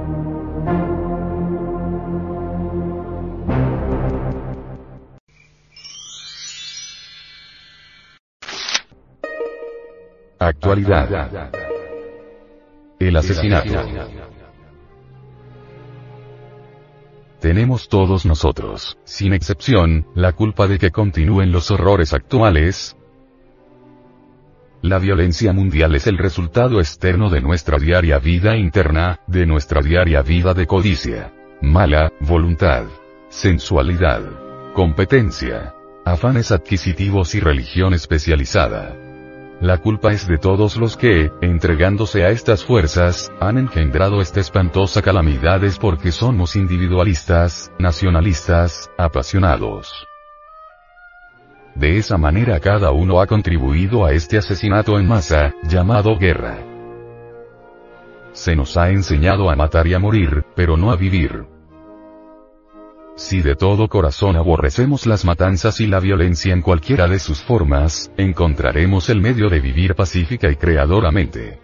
Actualidad. 10.39 11.51
El 12.99 13.17
asesinato. 13.17 14.22
Tenemos 17.43 17.89
todos 17.89 18.25
nosotros, 18.25 18.97
sin 19.03 19.33
excepción, 19.33 20.07
la 20.15 20.33
culpa 20.33 20.69
de 20.69 20.79
que 20.79 20.93
continúen 20.93 21.51
los 21.51 21.73
horrores 21.73 22.15
actuales, 22.15 22.97
la 24.81 25.01
violencia 25.01 25.53
mundial 25.53 25.97
es 25.97 26.07
el 26.07 26.19
resultado 26.19 26.79
externo 26.79 27.31
de 27.31 27.41
nuestra 27.41 27.79
diaria 27.79 28.21
vida 28.21 28.57
interna, 28.57 29.19
de 29.27 29.45
nuestra 29.45 29.83
diaria 29.83 30.23
vida 30.23 30.55
de 30.55 30.69
codicia, 30.69 31.33
mala, 31.61 32.13
voluntad, 32.21 32.85
sensualidad, 33.29 34.23
competencia, 34.73 35.75
afanes 36.05 36.53
adquisitivos 36.53 37.35
y 37.35 37.41
religión 37.41 37.93
especializada. 37.93 39.12
La 39.63 39.79
culpa 39.79 40.11
es 40.11 40.27
de 40.27 40.39
todos 40.39 40.77
los 40.77 40.97
que, 40.97 41.31
entregándose 41.41 42.25
a 42.25 42.31
estas 42.31 42.65
fuerzas, 42.65 43.31
han 43.39 43.59
engendrado 43.59 44.21
esta 44.21 44.41
espantosa 44.41 45.03
calamidades 45.03 45.79
porque 45.79 46.11
somos 46.11 46.57
individualistas, 46.57 47.71
nacionalistas, 47.79 48.91
apasionados. 48.99 50.09
De 51.77 51.97
esa 51.97 52.19
manera 52.19 52.59
cada 52.59 52.91
uno 52.91 53.21
ha 53.21 53.29
contribuido 53.29 54.05
a 54.05 54.11
este 54.11 54.37
asesinato 54.37 54.99
en 54.99 55.07
masa, 55.07 55.55
llamado 55.63 56.19
guerra. 56.19 56.59
Se 58.33 58.57
nos 58.57 58.77
ha 58.77 58.91
enseñado 58.91 59.49
a 59.49 59.55
matar 59.55 59.87
y 59.87 59.95
a 59.95 60.01
morir, 60.01 60.45
pero 60.57 60.77
no 60.77 60.91
a 60.91 60.97
vivir. 60.97 61.45
Si 63.23 63.41
de 63.41 63.55
todo 63.55 63.87
corazón 63.87 64.35
aborrecemos 64.35 65.07
las 65.07 65.25
matanzas 65.25 65.81
y 65.81 65.87
la 65.87 66.01
violencia 66.01 66.53
en 66.53 66.61
cualquiera 66.61 67.07
de 67.07 67.21
sus 67.21 67.41
formas, 67.41 68.11
encontraremos 68.17 69.09
el 69.11 69.21
medio 69.21 69.49
de 69.49 69.61
vivir 69.61 69.95
pacífica 69.95 70.51
y 70.51 70.57
creadoramente. 70.57 71.61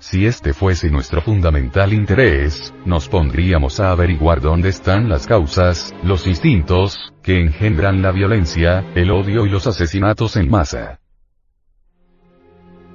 Si 0.00 0.26
este 0.26 0.52
fuese 0.52 0.90
nuestro 0.90 1.22
fundamental 1.22 1.92
interés, 1.92 2.74
nos 2.84 3.08
pondríamos 3.08 3.78
a 3.78 3.92
averiguar 3.92 4.40
dónde 4.40 4.70
están 4.70 5.08
las 5.08 5.28
causas, 5.28 5.94
los 6.02 6.26
instintos, 6.26 7.14
que 7.22 7.40
engendran 7.40 8.02
la 8.02 8.10
violencia, 8.10 8.84
el 8.96 9.12
odio 9.12 9.46
y 9.46 9.48
los 9.48 9.68
asesinatos 9.68 10.36
en 10.36 10.50
masa. 10.50 10.98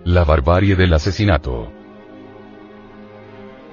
La 0.04 0.26
barbarie 0.26 0.76
del 0.76 0.94
asesinato. 0.94 1.79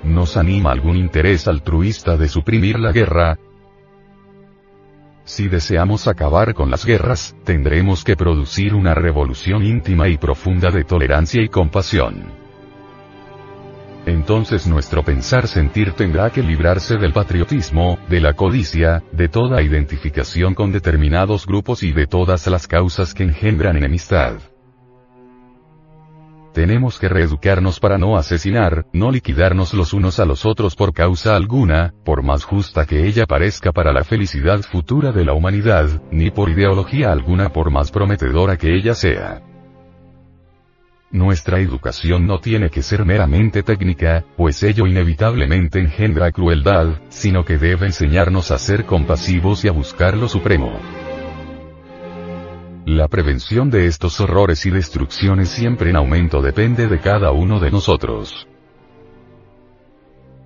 ¿Nos 0.06 0.36
anima 0.36 0.72
algún 0.72 0.96
interés 0.96 1.46
altruista 1.48 2.16
de 2.16 2.28
suprimir 2.28 2.78
la 2.78 2.92
guerra? 2.92 3.38
Si 5.24 5.48
deseamos 5.48 6.06
acabar 6.06 6.54
con 6.54 6.70
las 6.70 6.86
guerras, 6.86 7.36
tendremos 7.44 8.04
que 8.04 8.16
producir 8.16 8.74
una 8.74 8.94
revolución 8.94 9.64
íntima 9.64 10.08
y 10.08 10.16
profunda 10.16 10.70
de 10.70 10.84
tolerancia 10.84 11.42
y 11.42 11.48
compasión 11.48 12.46
entonces 14.06 14.68
nuestro 14.68 15.04
pensar 15.04 15.48
sentir 15.48 15.92
tendrá 15.92 16.30
que 16.30 16.42
librarse 16.42 16.96
del 16.96 17.12
patriotismo, 17.12 17.98
de 18.08 18.20
la 18.20 18.34
codicia, 18.34 19.02
de 19.12 19.28
toda 19.28 19.62
identificación 19.62 20.54
con 20.54 20.70
determinados 20.72 21.44
grupos 21.44 21.82
y 21.82 21.92
de 21.92 22.06
todas 22.06 22.46
las 22.46 22.68
causas 22.68 23.12
que 23.14 23.24
engendran 23.24 23.76
enemistad. 23.76 24.38
Tenemos 26.56 26.98
que 26.98 27.10
reeducarnos 27.10 27.80
para 27.80 27.98
no 27.98 28.16
asesinar, 28.16 28.86
no 28.94 29.10
liquidarnos 29.10 29.74
los 29.74 29.92
unos 29.92 30.18
a 30.20 30.24
los 30.24 30.46
otros 30.46 30.74
por 30.74 30.94
causa 30.94 31.36
alguna, 31.36 31.92
por 32.02 32.22
más 32.22 32.44
justa 32.44 32.86
que 32.86 33.06
ella 33.06 33.26
parezca 33.26 33.72
para 33.72 33.92
la 33.92 34.04
felicidad 34.04 34.62
futura 34.62 35.12
de 35.12 35.26
la 35.26 35.34
humanidad, 35.34 36.00
ni 36.10 36.30
por 36.30 36.48
ideología 36.48 37.12
alguna 37.12 37.50
por 37.50 37.70
más 37.70 37.90
prometedora 37.90 38.56
que 38.56 38.74
ella 38.74 38.94
sea. 38.94 39.42
Nuestra 41.10 41.60
educación 41.60 42.26
no 42.26 42.38
tiene 42.38 42.70
que 42.70 42.80
ser 42.80 43.04
meramente 43.04 43.62
técnica, 43.62 44.24
pues 44.38 44.62
ello 44.62 44.86
inevitablemente 44.86 45.78
engendra 45.78 46.32
crueldad, 46.32 47.02
sino 47.10 47.44
que 47.44 47.58
debe 47.58 47.84
enseñarnos 47.84 48.50
a 48.50 48.56
ser 48.56 48.86
compasivos 48.86 49.62
y 49.66 49.68
a 49.68 49.72
buscar 49.72 50.16
lo 50.16 50.26
supremo. 50.26 50.80
La 52.86 53.08
prevención 53.08 53.68
de 53.68 53.86
estos 53.86 54.20
horrores 54.20 54.64
y 54.64 54.70
destrucciones 54.70 55.48
siempre 55.48 55.90
en 55.90 55.96
aumento 55.96 56.40
depende 56.40 56.86
de 56.86 57.00
cada 57.00 57.32
uno 57.32 57.58
de 57.58 57.72
nosotros. 57.72 58.46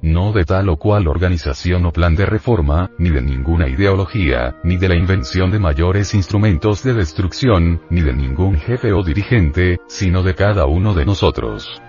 no 0.00 0.32
de 0.32 0.46
tal 0.46 0.70
o 0.70 0.78
cual 0.78 1.06
organización 1.06 1.84
o 1.84 1.92
plan 1.92 2.16
de 2.16 2.24
reforma, 2.24 2.90
ni 2.96 3.10
de 3.10 3.20
ninguna 3.20 3.68
ideología, 3.68 4.56
ni 4.64 4.78
de 4.78 4.88
la 4.88 4.94
invención 4.94 5.50
de 5.50 5.58
mayores 5.58 6.14
instrumentos 6.14 6.82
de 6.82 6.94
destrucción, 6.94 7.82
ni 7.90 8.00
de 8.00 8.14
ningún 8.14 8.56
jefe 8.56 8.94
o 8.94 9.02
dirigente, 9.02 9.78
sino 9.86 10.22
de 10.22 10.34
cada 10.34 10.64
uno 10.64 10.94
de 10.94 11.04
nosotros. 11.04 11.82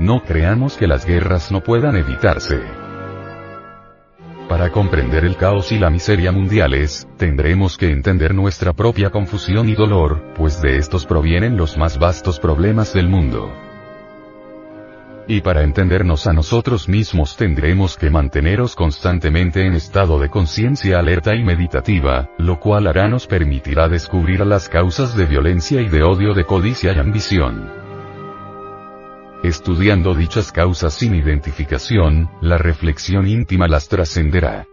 No 0.00 0.24
creamos 0.24 0.76
que 0.76 0.88
las 0.88 1.06
guerras 1.06 1.52
no 1.52 1.60
puedan 1.60 1.94
evitarse. 1.94 2.79
Para 4.50 4.72
comprender 4.72 5.24
el 5.24 5.36
caos 5.36 5.70
y 5.70 5.78
la 5.78 5.90
miseria 5.90 6.32
mundiales, 6.32 7.06
tendremos 7.16 7.78
que 7.78 7.92
entender 7.92 8.34
nuestra 8.34 8.72
propia 8.72 9.10
confusión 9.10 9.68
y 9.68 9.76
dolor, 9.76 10.34
pues 10.34 10.60
de 10.60 10.76
estos 10.76 11.06
provienen 11.06 11.56
los 11.56 11.78
más 11.78 12.00
vastos 12.00 12.40
problemas 12.40 12.92
del 12.92 13.08
mundo. 13.08 13.48
Y 15.28 15.40
para 15.40 15.62
entendernos 15.62 16.26
a 16.26 16.32
nosotros 16.32 16.88
mismos 16.88 17.36
tendremos 17.36 17.96
que 17.96 18.10
manteneros 18.10 18.74
constantemente 18.74 19.64
en 19.64 19.74
estado 19.74 20.18
de 20.18 20.30
conciencia 20.30 20.98
alerta 20.98 21.36
y 21.36 21.44
meditativa, 21.44 22.30
lo 22.36 22.58
cual 22.58 22.88
hará 22.88 23.06
nos 23.06 23.28
permitirá 23.28 23.88
descubrir 23.88 24.44
las 24.44 24.68
causas 24.68 25.16
de 25.16 25.26
violencia 25.26 25.80
y 25.80 25.88
de 25.88 26.02
odio 26.02 26.34
de 26.34 26.44
codicia 26.44 26.92
y 26.92 26.98
ambición. 26.98 27.79
Estudiando 29.42 30.14
dichas 30.14 30.52
causas 30.52 30.92
sin 30.92 31.14
identificación, 31.14 32.28
la 32.42 32.58
reflexión 32.58 33.26
íntima 33.26 33.68
las 33.68 33.88
trascenderá. 33.88 34.66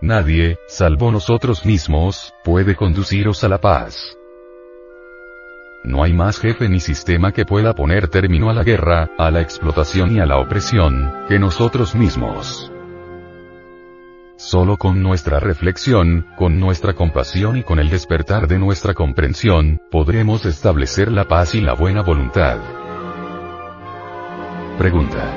Nadie, 0.00 0.58
salvo 0.66 1.12
nosotros 1.12 1.64
mismos, 1.64 2.34
puede 2.42 2.74
conduciros 2.74 3.44
a 3.44 3.48
la 3.48 3.58
paz. 3.58 4.18
No 5.84 6.02
hay 6.02 6.12
más 6.12 6.40
jefe 6.40 6.68
ni 6.68 6.80
sistema 6.80 7.30
que 7.30 7.44
pueda 7.44 7.74
poner 7.74 8.08
término 8.08 8.50
a 8.50 8.54
la 8.54 8.64
guerra, 8.64 9.08
a 9.16 9.30
la 9.30 9.40
explotación 9.40 10.16
y 10.16 10.18
a 10.18 10.26
la 10.26 10.38
opresión, 10.38 11.12
que 11.28 11.38
nosotros 11.38 11.94
mismos. 11.94 12.72
Solo 14.36 14.78
con 14.78 15.00
nuestra 15.00 15.38
reflexión, 15.38 16.26
con 16.36 16.58
nuestra 16.58 16.94
compasión 16.94 17.56
y 17.56 17.62
con 17.62 17.78
el 17.78 17.88
despertar 17.88 18.48
de 18.48 18.58
nuestra 18.58 18.94
comprensión, 18.94 19.80
podremos 19.92 20.44
establecer 20.44 21.12
la 21.12 21.26
paz 21.26 21.54
y 21.54 21.60
la 21.60 21.74
buena 21.74 22.02
voluntad. 22.02 22.58
Pregunta. 24.78 25.34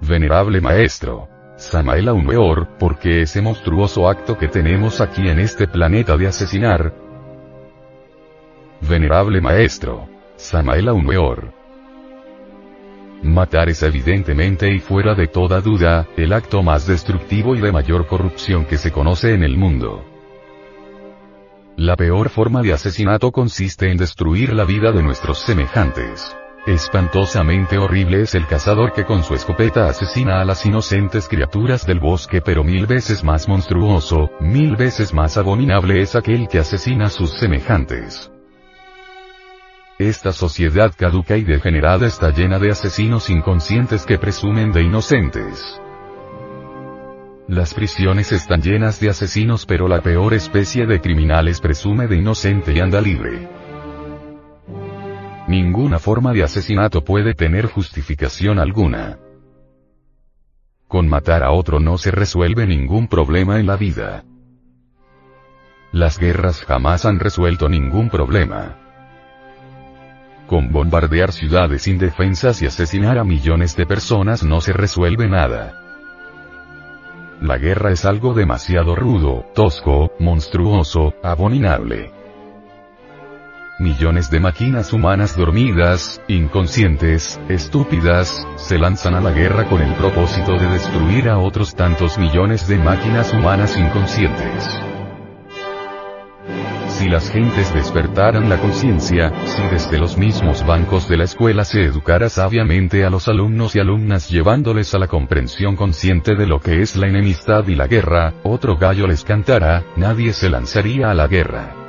Venerable 0.00 0.60
Maestro. 0.60 1.28
Samael 1.56 2.10
Weor, 2.10 2.76
¿por 2.78 2.98
qué 2.98 3.22
ese 3.22 3.40
monstruoso 3.40 4.08
acto 4.08 4.36
que 4.36 4.48
tenemos 4.48 5.00
aquí 5.00 5.28
en 5.28 5.38
este 5.38 5.66
planeta 5.66 6.16
de 6.16 6.26
asesinar, 6.26 6.92
Venerable 8.80 9.40
Maestro. 9.40 10.08
Samael 10.36 10.90
Weor. 10.90 11.52
Matar 13.22 13.70
es 13.70 13.82
evidentemente 13.82 14.70
y 14.70 14.78
fuera 14.78 15.14
de 15.14 15.26
toda 15.26 15.60
duda, 15.60 16.06
el 16.16 16.32
acto 16.32 16.62
más 16.62 16.86
destructivo 16.86 17.56
y 17.56 17.60
de 17.60 17.72
mayor 17.72 18.06
corrupción 18.06 18.66
que 18.66 18.76
se 18.76 18.92
conoce 18.92 19.34
en 19.34 19.42
el 19.42 19.56
mundo. 19.56 20.04
La 21.76 21.96
peor 21.96 22.28
forma 22.28 22.62
de 22.62 22.74
asesinato 22.74 23.32
consiste 23.32 23.90
en 23.90 23.96
destruir 23.96 24.52
la 24.52 24.64
vida 24.64 24.92
de 24.92 25.02
nuestros 25.02 25.38
semejantes. 25.38 26.36
Espantosamente 26.66 27.78
horrible 27.78 28.22
es 28.22 28.34
el 28.34 28.44
cazador 28.48 28.92
que 28.92 29.04
con 29.04 29.22
su 29.22 29.34
escopeta 29.34 29.86
asesina 29.86 30.40
a 30.40 30.44
las 30.44 30.66
inocentes 30.66 31.28
criaturas 31.28 31.86
del 31.86 32.00
bosque 32.00 32.40
pero 32.40 32.64
mil 32.64 32.86
veces 32.86 33.22
más 33.22 33.46
monstruoso, 33.46 34.32
mil 34.40 34.74
veces 34.74 35.14
más 35.14 35.36
abominable 35.36 36.02
es 36.02 36.16
aquel 36.16 36.48
que 36.48 36.58
asesina 36.58 37.06
a 37.06 37.10
sus 37.10 37.30
semejantes. 37.38 38.32
Esta 40.00 40.32
sociedad 40.32 40.92
caduca 40.98 41.36
y 41.36 41.44
degenerada 41.44 42.08
está 42.08 42.30
llena 42.30 42.58
de 42.58 42.72
asesinos 42.72 43.30
inconscientes 43.30 44.04
que 44.04 44.18
presumen 44.18 44.72
de 44.72 44.82
inocentes. 44.82 45.80
Las 47.46 47.74
prisiones 47.74 48.32
están 48.32 48.60
llenas 48.60 48.98
de 48.98 49.10
asesinos 49.10 49.66
pero 49.66 49.86
la 49.86 50.00
peor 50.00 50.34
especie 50.34 50.84
de 50.84 51.00
criminales 51.00 51.60
presume 51.60 52.08
de 52.08 52.16
inocente 52.16 52.72
y 52.72 52.80
anda 52.80 53.00
libre. 53.00 53.65
Ninguna 55.46 56.00
forma 56.00 56.32
de 56.32 56.42
asesinato 56.42 57.04
puede 57.04 57.34
tener 57.34 57.66
justificación 57.66 58.58
alguna. 58.58 59.18
Con 60.88 61.08
matar 61.08 61.44
a 61.44 61.52
otro 61.52 61.78
no 61.78 61.98
se 61.98 62.10
resuelve 62.10 62.66
ningún 62.66 63.06
problema 63.06 63.60
en 63.60 63.66
la 63.66 63.76
vida. 63.76 64.24
Las 65.92 66.18
guerras 66.18 66.64
jamás 66.64 67.06
han 67.06 67.20
resuelto 67.20 67.68
ningún 67.68 68.10
problema. 68.10 68.76
Con 70.48 70.72
bombardear 70.72 71.32
ciudades 71.32 71.86
indefensas 71.86 72.60
y 72.62 72.66
asesinar 72.66 73.18
a 73.18 73.24
millones 73.24 73.76
de 73.76 73.86
personas 73.86 74.42
no 74.42 74.60
se 74.60 74.72
resuelve 74.72 75.28
nada. 75.28 75.82
La 77.40 77.58
guerra 77.58 77.92
es 77.92 78.04
algo 78.04 78.34
demasiado 78.34 78.96
rudo, 78.96 79.44
tosco, 79.54 80.12
monstruoso, 80.18 81.14
abominable. 81.22 82.15
Millones 83.78 84.30
de 84.30 84.40
máquinas 84.40 84.94
humanas 84.94 85.36
dormidas, 85.36 86.22
inconscientes, 86.28 87.38
estúpidas, 87.50 88.48
se 88.56 88.78
lanzan 88.78 89.14
a 89.14 89.20
la 89.20 89.32
guerra 89.32 89.68
con 89.68 89.82
el 89.82 89.92
propósito 89.96 90.52
de 90.52 90.66
destruir 90.66 91.28
a 91.28 91.36
otros 91.36 91.74
tantos 91.74 92.16
millones 92.16 92.66
de 92.68 92.78
máquinas 92.78 93.34
humanas 93.34 93.76
inconscientes. 93.76 94.80
Si 96.88 97.10
las 97.10 97.30
gentes 97.30 97.74
despertaran 97.74 98.48
la 98.48 98.56
conciencia, 98.56 99.30
si 99.44 99.60
desde 99.70 99.98
los 99.98 100.16
mismos 100.16 100.64
bancos 100.64 101.06
de 101.06 101.18
la 101.18 101.24
escuela 101.24 101.66
se 101.66 101.84
educara 101.84 102.30
sabiamente 102.30 103.04
a 103.04 103.10
los 103.10 103.28
alumnos 103.28 103.76
y 103.76 103.80
alumnas 103.80 104.30
llevándoles 104.30 104.94
a 104.94 104.98
la 104.98 105.06
comprensión 105.06 105.76
consciente 105.76 106.34
de 106.34 106.46
lo 106.46 106.60
que 106.60 106.80
es 106.80 106.96
la 106.96 107.08
enemistad 107.08 107.68
y 107.68 107.74
la 107.74 107.88
guerra, 107.88 108.32
otro 108.42 108.78
gallo 108.78 109.06
les 109.06 109.22
cantara, 109.22 109.84
nadie 109.96 110.32
se 110.32 110.48
lanzaría 110.48 111.10
a 111.10 111.14
la 111.14 111.26
guerra. 111.26 111.85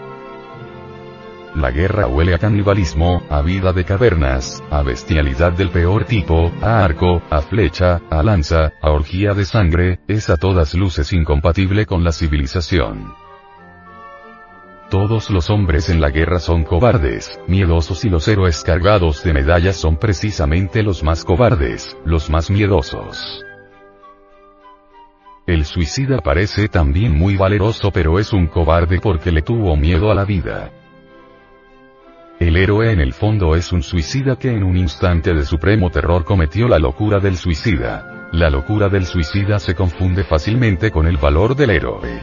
La 1.58 1.72
guerra 1.72 2.06
huele 2.08 2.36
a 2.36 2.38
canibalismo, 2.38 3.24
a 3.32 3.42
vida 3.42 3.74
de 3.74 3.84
cavernas, 3.84 4.64
a 4.70 4.84
bestialidad 4.84 5.54
del 5.54 5.72
peor 5.72 6.06
tipo, 6.06 6.52
a 6.62 6.86
arco, 6.86 7.24
a 7.32 7.42
flecha, 7.42 8.00
a 8.12 8.22
lanza, 8.22 8.74
a 8.80 8.92
orgía 8.92 9.34
de 9.34 9.44
sangre, 9.44 10.00
es 10.08 10.30
a 10.30 10.38
todas 10.38 10.76
luces 10.76 11.12
incompatible 11.14 11.88
con 11.88 12.04
la 12.04 12.12
civilización. 12.12 13.12
Todos 14.92 15.32
los 15.32 15.50
hombres 15.50 15.90
en 15.90 16.00
la 16.00 16.12
guerra 16.12 16.38
son 16.38 16.64
cobardes, 16.64 17.40
miedosos 17.48 18.06
y 18.06 18.10
los 18.12 18.28
héroes 18.28 18.62
cargados 18.64 19.24
de 19.24 19.34
medallas 19.34 19.78
son 19.78 19.98
precisamente 19.98 20.84
los 20.84 21.02
más 21.02 21.26
cobardes, 21.26 21.98
los 22.06 22.30
más 22.30 22.52
miedosos. 22.52 23.44
El 25.48 25.66
suicida 25.66 26.20
parece 26.20 26.68
también 26.68 27.18
muy 27.18 27.36
valeroso 27.36 27.90
pero 27.92 28.20
es 28.20 28.32
un 28.32 28.46
cobarde 28.46 29.00
porque 29.00 29.32
le 29.32 29.42
tuvo 29.42 29.76
miedo 29.76 30.12
a 30.12 30.14
la 30.14 30.24
vida. 30.24 30.72
El 32.40 32.56
héroe 32.56 32.92
en 32.92 33.00
el 33.00 33.14
fondo 33.14 33.56
es 33.56 33.72
un 33.72 33.82
suicida 33.82 34.36
que 34.36 34.52
en 34.52 34.64
un 34.64 34.78
instante 34.78 35.34
de 35.34 35.44
supremo 35.44 35.90
terror 35.90 36.24
cometió 36.24 36.68
la 36.68 36.78
locura 36.78 37.18
del 37.20 37.36
suicida. 37.36 38.30
La 38.32 38.52
locura 38.52 38.90
del 38.90 39.08
suicida 39.08 39.58
se 39.58 39.74
confunde 39.74 40.24
fácilmente 40.24 40.92
con 40.92 41.08
el 41.08 41.18
valor 41.18 41.56
del 41.56 41.72
héroe. 41.72 42.22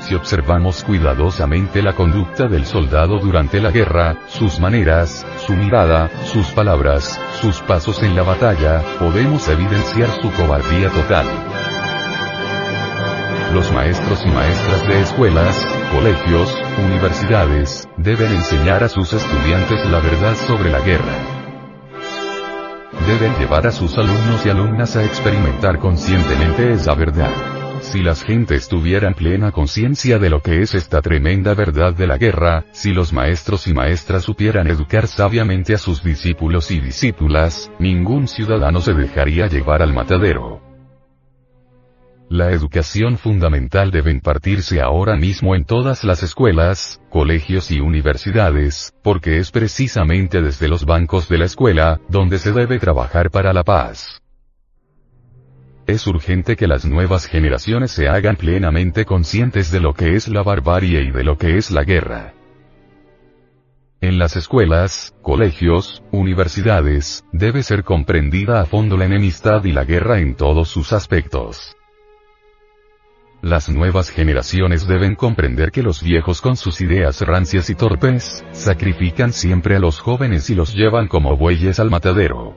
Si 0.00 0.14
observamos 0.14 0.82
cuidadosamente 0.84 1.82
la 1.82 1.92
conducta 1.92 2.48
del 2.48 2.64
soldado 2.64 3.18
durante 3.18 3.60
la 3.60 3.70
guerra, 3.70 4.16
sus 4.28 4.58
maneras, 4.58 5.26
su 5.46 5.52
mirada, 5.52 6.08
sus 6.24 6.46
palabras, 6.52 7.20
sus 7.42 7.60
pasos 7.60 8.02
en 8.02 8.16
la 8.16 8.22
batalla, 8.22 8.82
podemos 8.98 9.46
evidenciar 9.48 10.08
su 10.22 10.32
cobardía 10.32 10.88
total. 10.88 11.26
Los 13.52 13.70
maestros 13.70 14.24
y 14.24 14.30
maestras 14.30 14.88
de 14.88 15.00
escuelas, 15.02 15.66
colegios, 15.92 16.56
universidades, 16.80 17.88
deben 17.96 18.32
enseñar 18.32 18.82
a 18.82 18.88
sus 18.88 19.12
estudiantes 19.12 19.84
la 19.90 20.00
verdad 20.00 20.34
sobre 20.46 20.70
la 20.70 20.80
guerra. 20.80 21.40
Deben 23.06 23.34
llevar 23.38 23.66
a 23.66 23.72
sus 23.72 23.96
alumnos 23.96 24.44
y 24.44 24.50
alumnas 24.50 24.96
a 24.96 25.04
experimentar 25.04 25.78
conscientemente 25.78 26.72
esa 26.72 26.94
verdad. 26.94 27.30
Si 27.80 28.02
las 28.02 28.22
gentes 28.22 28.68
tuvieran 28.68 29.14
plena 29.14 29.52
conciencia 29.52 30.18
de 30.18 30.28
lo 30.28 30.42
que 30.42 30.60
es 30.60 30.74
esta 30.74 31.00
tremenda 31.00 31.54
verdad 31.54 31.94
de 31.94 32.06
la 32.06 32.18
guerra, 32.18 32.64
si 32.72 32.92
los 32.92 33.12
maestros 33.12 33.66
y 33.66 33.74
maestras 33.74 34.24
supieran 34.24 34.66
educar 34.66 35.06
sabiamente 35.06 35.74
a 35.74 35.78
sus 35.78 36.02
discípulos 36.02 36.70
y 36.70 36.80
discípulas, 36.80 37.70
ningún 37.78 38.28
ciudadano 38.28 38.80
se 38.80 38.92
dejaría 38.92 39.46
llevar 39.46 39.82
al 39.82 39.94
matadero. 39.94 40.69
La 42.30 42.52
educación 42.52 43.18
fundamental 43.18 43.90
debe 43.90 44.12
impartirse 44.12 44.80
ahora 44.80 45.16
mismo 45.16 45.56
en 45.56 45.64
todas 45.64 46.04
las 46.04 46.22
escuelas, 46.22 47.02
colegios 47.10 47.72
y 47.72 47.80
universidades, 47.80 48.94
porque 49.02 49.38
es 49.38 49.50
precisamente 49.50 50.40
desde 50.40 50.68
los 50.68 50.84
bancos 50.84 51.28
de 51.28 51.38
la 51.38 51.46
escuela, 51.46 52.00
donde 52.08 52.38
se 52.38 52.52
debe 52.52 52.78
trabajar 52.78 53.32
para 53.32 53.52
la 53.52 53.64
paz. 53.64 54.22
Es 55.88 56.06
urgente 56.06 56.54
que 56.54 56.68
las 56.68 56.84
nuevas 56.84 57.26
generaciones 57.26 57.90
se 57.90 58.06
hagan 58.06 58.36
plenamente 58.36 59.04
conscientes 59.04 59.72
de 59.72 59.80
lo 59.80 59.92
que 59.94 60.14
es 60.14 60.28
la 60.28 60.44
barbarie 60.44 61.02
y 61.02 61.10
de 61.10 61.24
lo 61.24 61.36
que 61.36 61.56
es 61.56 61.72
la 61.72 61.82
guerra. 61.82 62.34
En 64.00 64.20
las 64.20 64.36
escuelas, 64.36 65.16
colegios, 65.20 66.04
universidades, 66.12 67.24
debe 67.32 67.64
ser 67.64 67.82
comprendida 67.82 68.60
a 68.60 68.66
fondo 68.66 68.96
la 68.96 69.06
enemistad 69.06 69.64
y 69.64 69.72
la 69.72 69.82
guerra 69.82 70.20
en 70.20 70.36
todos 70.36 70.68
sus 70.68 70.92
aspectos. 70.92 71.74
Las 73.42 73.70
nuevas 73.70 74.10
generaciones 74.10 74.86
deben 74.86 75.14
comprender 75.14 75.70
que 75.70 75.82
los 75.82 76.02
viejos 76.02 76.42
con 76.42 76.56
sus 76.56 76.82
ideas 76.82 77.22
rancias 77.22 77.70
y 77.70 77.74
torpes, 77.74 78.44
sacrifican 78.52 79.32
siempre 79.32 79.76
a 79.76 79.78
los 79.78 79.98
jóvenes 79.98 80.50
y 80.50 80.54
los 80.54 80.74
llevan 80.74 81.08
como 81.08 81.38
bueyes 81.38 81.80
al 81.80 81.88
matadero. 81.88 82.54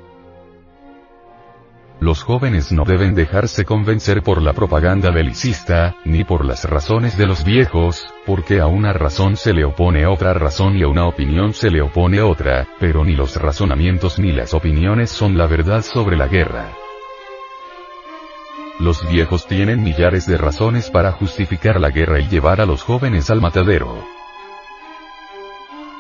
Los 2.02 2.22
jóvenes 2.22 2.74
no 2.74 2.84
deben 2.84 3.16
dejarse 3.16 3.64
convencer 3.64 4.24
por 4.24 4.42
la 4.42 4.52
propaganda 4.52 5.10
belicista, 5.10 5.96
ni 6.04 6.26
por 6.26 6.44
las 6.44 6.66
razones 6.66 7.18
de 7.18 7.28
los 7.28 7.46
viejos, 7.46 8.06
porque 8.26 8.60
a 8.60 8.68
una 8.68 8.92
razón 8.92 9.38
se 9.38 9.54
le 9.54 9.64
opone 9.64 10.06
otra 10.06 10.34
razón 10.34 10.78
y 10.78 10.84
a 10.84 10.90
una 10.90 11.08
opinión 11.08 11.54
se 11.54 11.72
le 11.72 11.82
opone 11.82 12.22
otra, 12.22 12.68
pero 12.82 13.06
ni 13.06 13.16
los 13.16 13.38
razonamientos 13.38 14.20
ni 14.20 14.34
las 14.34 14.54
opiniones 14.54 15.12
son 15.12 15.38
la 15.38 15.48
verdad 15.48 15.82
sobre 15.82 16.18
la 16.18 16.28
guerra. 16.28 16.83
Los 18.80 19.08
viejos 19.08 19.46
tienen 19.46 19.84
millares 19.84 20.26
de 20.26 20.38
razones 20.38 20.90
para 20.90 21.12
justificar 21.12 21.80
la 21.80 21.90
guerra 21.90 22.20
y 22.20 22.28
llevar 22.28 22.60
a 22.60 22.66
los 22.66 22.82
jóvenes 22.82 23.30
al 23.30 23.40
matadero. 23.40 24.04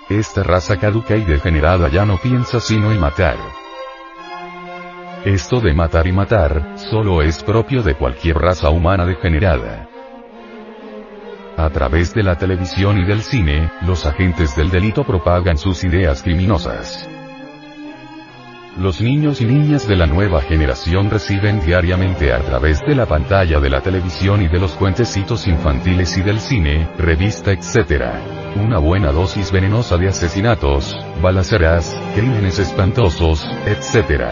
Esta 0.10 0.44
raza 0.44 0.78
caduca 0.78 1.16
y 1.16 1.24
degenerada 1.24 1.88
ya 1.90 2.06
no 2.06 2.18
piensa 2.18 2.60
sino 2.60 2.92
en 2.92 3.00
matar. 3.00 3.38
Esto 5.24 5.62
de 5.62 5.74
matar 5.74 6.08
y 6.08 6.12
matar, 6.12 6.74
solo 6.76 7.22
es 7.22 7.44
propio 7.44 7.84
de 7.84 7.96
cualquier 7.96 8.38
raza 8.38 8.70
humana 8.70 9.06
degenerada. 9.06 9.88
A 11.56 11.70
través 11.70 12.14
de 12.14 12.24
la 12.24 12.38
televisión 12.38 12.98
y 12.98 13.06
del 13.06 13.22
cine, 13.22 13.72
los 13.84 14.06
agentes 14.06 14.56
del 14.56 14.70
delito 14.72 15.04
propagan 15.04 15.58
sus 15.58 15.84
ideas 15.84 16.24
criminosas. 16.24 17.08
Los 18.78 19.02
niños 19.02 19.40
y 19.40 19.46
niñas 19.46 19.88
de 19.88 19.96
la 19.96 20.08
nueva 20.08 20.42
generación 20.42 21.12
reciben 21.12 21.64
diariamente 21.64 22.34
a 22.34 22.40
través 22.40 22.80
de 22.80 22.96
la 22.96 23.06
pantalla 23.06 23.60
de 23.60 23.70
la 23.70 23.82
televisión 23.82 24.42
y 24.42 24.48
de 24.48 24.60
los 24.60 24.72
cuentecitos 24.72 25.48
infantiles 25.48 26.18
y 26.18 26.24
del 26.24 26.40
cine, 26.40 26.88
revista 26.98 27.52
etc. 27.52 28.04
Una 28.56 28.80
buena 28.80 29.12
dosis 29.12 29.52
venenosa 29.52 29.98
de 29.98 30.08
asesinatos, 30.08 30.98
balaceras, 31.22 31.96
crímenes 32.16 32.58
espantosos, 32.58 33.48
etc. 33.68 34.24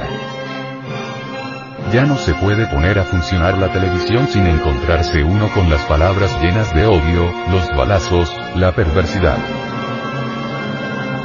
Ya 1.94 2.06
no 2.08 2.16
se 2.18 2.34
puede 2.34 2.66
poner 2.66 2.98
a 2.98 3.04
funcionar 3.04 3.60
la 3.60 3.72
televisión 3.72 4.28
sin 4.28 4.48
encontrarse 4.48 5.24
uno 5.24 5.50
con 5.50 5.70
las 5.70 5.86
palabras 5.86 6.36
llenas 6.42 6.74
de 6.74 6.88
odio, 6.88 7.32
los 7.52 7.70
balazos, 7.78 8.36
la 8.56 8.72
perversidad. 8.72 9.38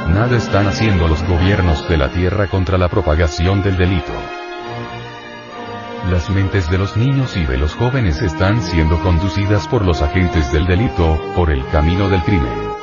Nada 0.09 0.37
están 0.37 0.67
haciendo 0.67 1.07
los 1.07 1.21
gobiernos 1.23 1.87
de 1.89 1.97
la 1.97 2.09
Tierra 2.09 2.47
contra 2.47 2.77
la 2.77 2.87
propagación 2.87 3.61
del 3.61 3.77
delito. 3.77 4.13
Las 6.09 6.29
mentes 6.29 6.69
de 6.69 6.77
los 6.77 6.95
niños 6.95 7.35
y 7.35 7.45
de 7.45 7.57
los 7.57 7.75
jóvenes 7.75 8.21
están 8.21 8.61
siendo 8.61 8.99
conducidas 9.01 9.67
por 9.67 9.85
los 9.85 10.01
agentes 10.01 10.51
del 10.53 10.65
delito, 10.65 11.19
por 11.35 11.51
el 11.51 11.65
camino 11.67 12.07
del 12.07 12.21
crimen. 12.23 12.77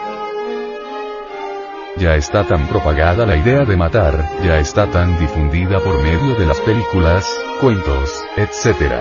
Ya 1.97 2.17
está 2.17 2.45
tan 2.45 2.67
propagada 2.67 3.25
la 3.25 3.37
idea 3.37 3.65
de 3.65 3.77
matar, 3.77 4.29
ya 4.43 4.59
está 4.59 4.87
tan 4.89 5.19
difundida 5.19 5.81
por 5.81 6.03
medio 6.03 6.35
de 6.35 6.45
las 6.45 6.61
películas, 6.61 7.27
cuentos, 7.61 8.25
etc., 8.37 8.93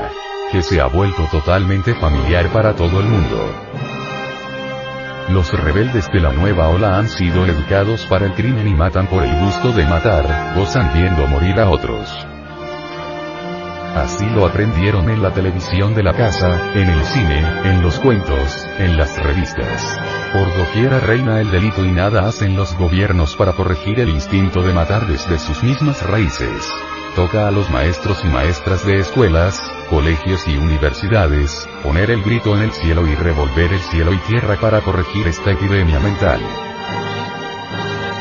que 0.52 0.62
se 0.62 0.80
ha 0.80 0.86
vuelto 0.86 1.28
totalmente 1.32 1.94
familiar 1.96 2.48
para 2.50 2.76
todo 2.76 3.00
el 3.00 3.08
mundo. 3.08 3.52
Los 5.30 5.52
rebeldes 5.54 6.12
de 6.12 6.20
la 6.20 6.34
nueva 6.34 6.70
ola 6.70 6.98
han 6.98 7.08
sido 7.08 7.46
educados 7.46 8.06
para 8.06 8.26
el 8.26 8.34
crimen 8.34 8.68
y 8.68 8.74
matan 8.74 9.08
por 9.08 9.24
el 9.24 9.34
gusto 9.40 9.72
de 9.72 9.86
matar, 9.86 10.54
gozan 10.56 10.92
viendo 10.94 11.26
morir 11.28 11.60
a 11.60 11.70
otros. 11.70 12.10
Así 13.96 14.28
lo 14.30 14.46
aprendieron 14.46 15.10
en 15.10 15.22
la 15.22 15.32
televisión 15.32 15.94
de 15.96 16.04
la 16.04 16.14
casa, 16.14 16.74
en 16.74 16.90
el 16.90 17.04
cine, 17.06 17.40
en 17.64 17.82
los 17.82 18.00
cuentos, 18.00 18.68
en 18.80 18.98
las 18.98 19.18
revistas. 19.24 20.00
Por 20.34 20.58
doquiera 20.58 21.00
reina 21.00 21.40
el 21.40 21.52
delito 21.52 21.86
y 21.86 21.92
nada 21.92 22.28
hacen 22.28 22.56
los 22.56 22.76
gobiernos 22.76 23.36
para 23.36 23.54
corregir 23.54 24.00
el 24.00 24.10
instinto 24.10 24.62
de 24.62 24.74
matar 24.74 25.08
desde 25.08 25.38
sus 25.40 25.64
mismas 25.64 26.02
raíces. 26.06 26.74
Toca 27.16 27.48
a 27.48 27.52
los 27.52 27.70
maestros 27.70 28.26
y 28.26 28.28
maestras 28.28 28.88
de 28.88 28.98
escuelas, 28.98 29.62
colegios 29.88 30.48
y 30.48 30.58
universidades, 30.58 31.68
poner 31.84 32.10
el 32.10 32.24
grito 32.24 32.56
en 32.56 32.64
el 32.64 32.72
cielo 32.72 33.06
y 33.06 33.14
revolver 33.14 33.72
el 33.72 33.80
cielo 33.80 34.14
y 34.14 34.18
tierra 34.18 34.56
para 34.60 34.82
corregir 34.82 35.28
esta 35.28 35.52
epidemia 35.52 36.00
mental. 36.00 36.42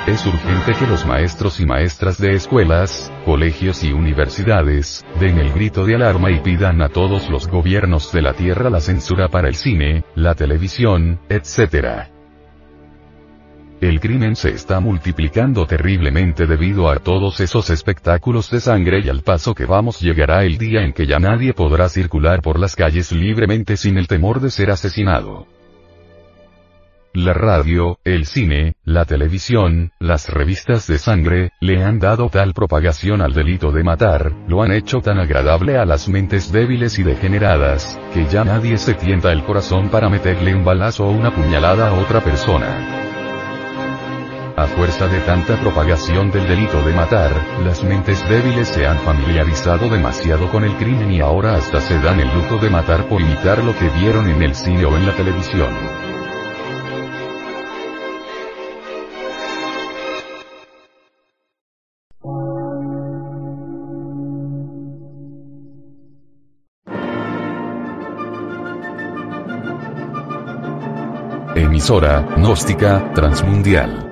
Es 0.06 0.26
urgente 0.26 0.72
que 0.78 0.86
los 0.86 1.06
maestros 1.06 1.58
y 1.60 1.64
maestras 1.64 2.18
de 2.18 2.34
escuelas, 2.34 3.10
colegios 3.24 3.82
y 3.82 3.92
universidades, 3.92 5.06
den 5.18 5.38
el 5.38 5.52
grito 5.54 5.86
de 5.86 5.94
alarma 5.94 6.30
y 6.30 6.40
pidan 6.40 6.82
a 6.82 6.90
todos 6.90 7.30
los 7.30 7.48
gobiernos 7.48 8.12
de 8.12 8.20
la 8.20 8.34
Tierra 8.34 8.68
la 8.68 8.80
censura 8.80 9.28
para 9.28 9.48
el 9.48 9.54
cine, 9.54 10.04
la 10.14 10.34
televisión, 10.34 11.18
etc. 11.30 12.10
El 13.82 13.98
crimen 13.98 14.36
se 14.36 14.50
está 14.50 14.78
multiplicando 14.78 15.66
terriblemente 15.66 16.46
debido 16.46 16.88
a 16.88 17.00
todos 17.00 17.40
esos 17.40 17.68
espectáculos 17.68 18.48
de 18.48 18.60
sangre 18.60 19.00
y 19.04 19.08
al 19.08 19.22
paso 19.22 19.56
que 19.56 19.66
vamos 19.66 20.00
llegará 20.00 20.44
el 20.44 20.56
día 20.56 20.84
en 20.84 20.92
que 20.92 21.04
ya 21.04 21.18
nadie 21.18 21.52
podrá 21.52 21.88
circular 21.88 22.42
por 22.42 22.60
las 22.60 22.76
calles 22.76 23.10
libremente 23.10 23.76
sin 23.76 23.98
el 23.98 24.06
temor 24.06 24.40
de 24.40 24.52
ser 24.52 24.70
asesinado. 24.70 25.48
La 27.12 27.32
radio, 27.32 27.98
el 28.04 28.26
cine, 28.26 28.76
la 28.84 29.04
televisión, 29.04 29.90
las 29.98 30.28
revistas 30.28 30.86
de 30.86 30.98
sangre, 30.98 31.50
le 31.60 31.82
han 31.82 31.98
dado 31.98 32.28
tal 32.28 32.54
propagación 32.54 33.20
al 33.20 33.32
delito 33.32 33.72
de 33.72 33.82
matar, 33.82 34.32
lo 34.46 34.62
han 34.62 34.70
hecho 34.70 35.00
tan 35.00 35.18
agradable 35.18 35.76
a 35.76 35.84
las 35.84 36.08
mentes 36.08 36.52
débiles 36.52 37.00
y 37.00 37.02
degeneradas, 37.02 37.98
que 38.14 38.26
ya 38.26 38.44
nadie 38.44 38.78
se 38.78 38.94
tienta 38.94 39.32
el 39.32 39.42
corazón 39.42 39.88
para 39.88 40.08
meterle 40.08 40.54
un 40.54 40.64
balazo 40.64 41.04
o 41.04 41.10
una 41.10 41.34
puñalada 41.34 41.88
a 41.88 41.94
otra 41.94 42.20
persona. 42.20 43.11
A 44.54 44.66
fuerza 44.66 45.08
de 45.08 45.18
tanta 45.20 45.56
propagación 45.56 46.30
del 46.30 46.46
delito 46.46 46.82
de 46.82 46.92
matar, 46.92 47.30
las 47.64 47.82
mentes 47.82 48.28
débiles 48.28 48.68
se 48.68 48.86
han 48.86 48.98
familiarizado 48.98 49.88
demasiado 49.88 50.50
con 50.50 50.62
el 50.62 50.76
crimen 50.76 51.10
y 51.10 51.20
ahora 51.20 51.54
hasta 51.54 51.80
se 51.80 51.98
dan 51.98 52.20
el 52.20 52.28
lujo 52.28 52.58
de 52.58 52.68
matar 52.68 53.08
por 53.08 53.22
imitar 53.22 53.64
lo 53.64 53.74
que 53.74 53.88
vieron 53.88 54.28
en 54.28 54.42
el 54.42 54.54
cine 54.54 54.84
o 54.84 54.94
en 54.94 55.06
la 55.06 55.16
televisión. 55.16 55.70
Emisora, 71.54 72.20
gnóstica, 72.36 73.12
transmundial 73.14 74.11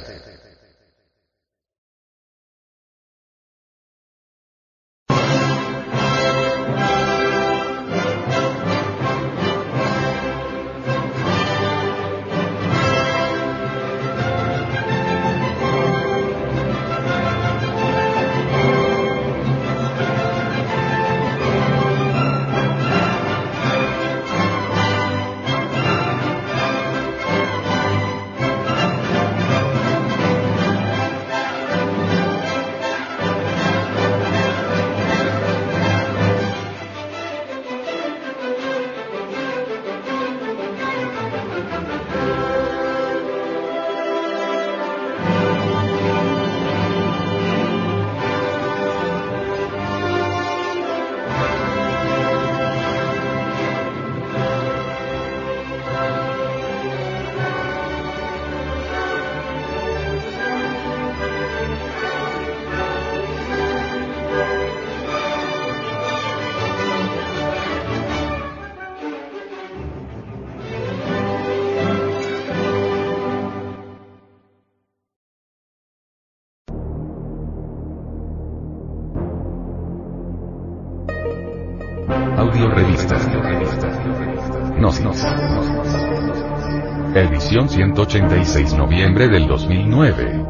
186 87.93 88.73
noviembre 88.75 89.27
del 89.27 89.47
2009. 89.47 90.45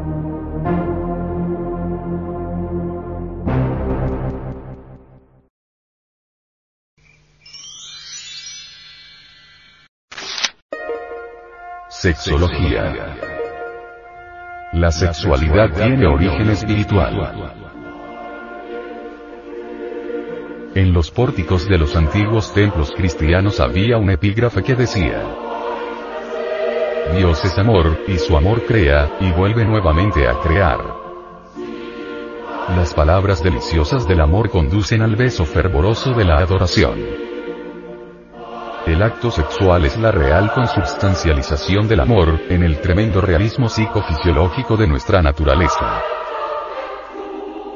Sexología. 11.89 13.15
La 14.73 14.91
sexualidad 14.91 15.72
tiene 15.73 16.05
origen 16.05 16.51
espiritual. 16.51 17.55
En 20.76 20.93
los 20.93 21.09
pórticos 21.09 21.68
de 21.68 21.80
los 21.80 21.95
antiguos 21.95 22.53
templos 22.53 22.91
cristianos 22.95 23.59
había 23.59 23.97
un 23.97 24.11
epígrafe 24.11 24.61
que 24.63 24.76
decía, 24.76 25.40
Dios 27.15 27.43
es 27.43 27.57
amor, 27.57 27.99
y 28.07 28.17
su 28.17 28.35
amor 28.38 28.65
crea, 28.65 29.17
y 29.19 29.31
vuelve 29.31 29.65
nuevamente 29.65 30.27
a 30.27 30.39
crear. 30.39 30.79
Las 32.75 32.93
palabras 32.93 33.43
deliciosas 33.43 34.07
del 34.07 34.21
amor 34.21 34.49
conducen 34.49 35.01
al 35.01 35.15
beso 35.15 35.45
fervoroso 35.45 36.13
de 36.13 36.23
la 36.23 36.38
adoración. 36.38 36.99
El 38.88 39.03
acto 39.03 39.29
sexual 39.29 39.85
es 39.85 39.97
la 39.97 40.11
real 40.11 40.51
consubstancialización 40.53 41.88
del 41.88 41.99
amor, 41.99 42.39
en 42.49 42.63
el 42.63 42.79
tremendo 42.79 43.19
realismo 43.19 43.67
psicofisiológico 43.67 44.77
de 44.77 44.88
nuestra 44.88 45.21
naturaleza. 45.21 46.01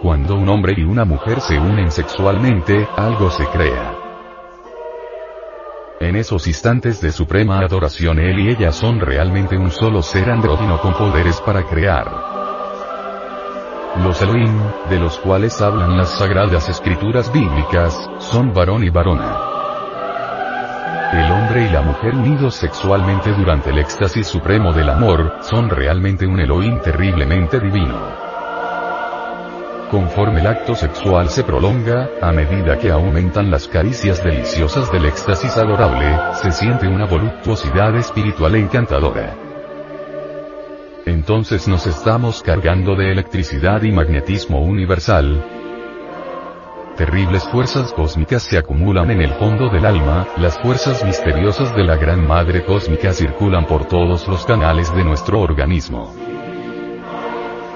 Cuando 0.02 0.36
un 0.36 0.48
hombre 0.50 0.74
y 0.78 0.84
una 0.84 1.04
mujer 1.04 1.42
se 1.42 1.60
unen 1.60 1.92
sexualmente, 1.92 2.88
algo 2.96 3.30
se 3.30 3.46
crea. 3.48 3.95
En 6.06 6.16
esos 6.16 6.46
instantes 6.46 7.02
de 7.02 7.12
suprema 7.12 7.62
adoración 7.62 8.20
él 8.20 8.38
y 8.38 8.50
ella 8.50 8.72
son 8.72 9.00
realmente 9.00 9.58
un 9.58 9.72
solo 9.72 10.04
ser 10.04 10.30
andrógino 10.30 10.80
con 10.80 10.94
poderes 10.94 11.42
para 11.42 11.64
crear. 11.64 12.06
Los 14.04 14.22
Elohim, 14.22 14.56
de 14.88 15.00
los 15.00 15.18
cuales 15.18 15.60
hablan 15.64 15.98
las 15.98 16.16
sagradas 16.20 16.70
escrituras 16.70 17.34
bíblicas, 17.34 18.08
son 18.20 18.54
varón 18.54 18.84
y 18.84 18.92
varona. 18.92 19.36
El 21.12 21.32
hombre 21.32 21.66
y 21.66 21.70
la 21.74 21.82
mujer 21.82 22.14
unidos 22.14 22.54
sexualmente 22.54 23.32
durante 23.32 23.72
el 23.72 23.80
éxtasis 23.80 24.28
supremo 24.28 24.74
del 24.74 24.92
amor, 24.92 25.40
son 25.42 25.72
realmente 25.72 26.28
un 26.28 26.40
Elohim 26.40 26.82
terriblemente 26.82 27.60
divino. 27.60 28.35
Conforme 29.96 30.42
el 30.42 30.48
acto 30.48 30.76
sexual 30.76 31.30
se 31.30 31.46
prolonga, 31.46 32.10
a 32.22 32.34
medida 32.34 32.78
que 32.78 32.92
aumentan 32.92 33.50
las 33.50 33.66
caricias 33.70 34.22
deliciosas 34.22 34.92
del 34.92 35.06
éxtasis 35.06 35.56
adorable, 35.56 36.06
se 36.34 36.52
siente 36.52 36.86
una 36.86 37.06
voluptuosidad 37.06 37.96
espiritual 37.96 38.56
encantadora. 38.56 39.38
Entonces 41.06 41.70
nos 41.70 41.88
estamos 41.88 42.44
cargando 42.44 42.98
de 42.98 43.10
electricidad 43.10 43.84
y 43.84 43.94
magnetismo 43.94 44.60
universal. 44.60 45.42
Terribles 46.98 47.46
fuerzas 47.46 47.94
cósmicas 47.94 48.44
se 48.44 48.58
acumulan 48.58 49.10
en 49.12 49.22
el 49.22 49.32
fondo 49.36 49.70
del 49.70 49.86
alma, 49.86 50.28
las 50.36 50.60
fuerzas 50.60 51.06
misteriosas 51.06 51.74
de 51.74 51.86
la 51.86 51.96
Gran 51.96 52.28
Madre 52.28 52.66
Cósmica 52.66 53.14
circulan 53.14 53.66
por 53.66 53.86
todos 53.86 54.28
los 54.28 54.46
canales 54.46 54.94
de 54.94 55.06
nuestro 55.06 55.40
organismo. 55.40 56.25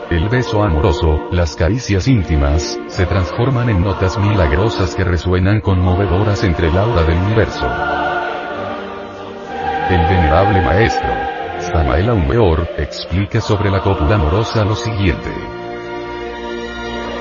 El 0.10 0.28
beso 0.28 0.64
amoroso, 0.64 1.28
las 1.32 1.56
caricias 1.56 2.08
íntimas, 2.08 2.80
se 2.88 3.06
transforman 3.06 3.70
en 3.70 3.84
notas 3.84 4.18
milagrosas 4.18 4.96
que 4.96 5.04
resuenan 5.04 5.62
conmovedoras 5.62 6.44
entre 6.44 6.70
el 6.70 6.78
aura 6.80 7.04
del 7.04 7.16
universo. 7.16 7.68
El 9.88 10.02
venerable 10.08 10.62
maestro, 10.62 11.10
Samael 11.60 12.10
Aumeor, 12.10 12.68
explica 12.78 13.40
sobre 13.40 13.70
la 13.70 13.82
cópula 13.82 14.16
amorosa 14.16 14.66
lo 14.66 14.76
siguiente. 14.76 15.59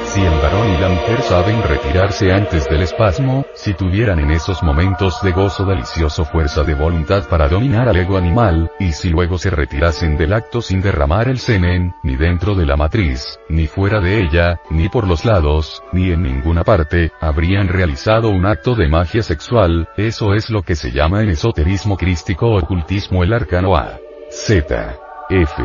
Si 0.08 0.22
el 0.22 0.40
varón 0.40 0.72
y 0.72 0.78
la 0.78 0.88
mujer 0.88 1.20
saben 1.20 1.62
retirarse 1.62 2.32
antes 2.32 2.66
del 2.68 2.82
espasmo, 2.82 3.44
si 3.54 3.74
tuvieran 3.74 4.18
en 4.18 4.30
esos 4.30 4.62
momentos 4.62 5.20
de 5.22 5.32
gozo 5.32 5.66
delicioso 5.66 6.24
fuerza 6.24 6.64
de 6.64 6.74
voluntad 6.74 7.28
para 7.28 7.46
dominar 7.46 7.88
al 7.88 7.96
ego 7.96 8.16
animal, 8.16 8.70
y 8.78 8.92
si 8.92 9.10
luego 9.10 9.36
se 9.36 9.50
retirasen 9.50 10.16
del 10.16 10.32
acto 10.32 10.62
sin 10.62 10.80
derramar 10.80 11.28
el 11.28 11.38
semen, 11.38 11.94
ni 12.02 12.16
dentro 12.16 12.54
de 12.54 12.64
la 12.64 12.76
matriz, 12.76 13.38
ni 13.50 13.66
fuera 13.66 14.00
de 14.00 14.22
ella, 14.22 14.60
ni 14.70 14.88
por 14.88 15.06
los 15.06 15.26
lados, 15.26 15.82
ni 15.92 16.10
en 16.10 16.22
ninguna 16.22 16.64
parte, 16.64 17.12
habrían 17.20 17.68
realizado 17.68 18.30
un 18.30 18.46
acto 18.46 18.74
de 18.74 18.88
magia 18.88 19.22
sexual, 19.22 19.88
eso 19.98 20.32
es 20.32 20.48
lo 20.48 20.62
que 20.62 20.74
se 20.74 20.90
llama 20.90 21.22
en 21.22 21.28
esoterismo 21.28 21.98
crístico 21.98 22.56
ocultismo 22.56 23.24
el 23.24 23.34
arcano 23.34 23.76
A. 23.76 23.98
Z. 24.30 24.96
F. 25.28 25.62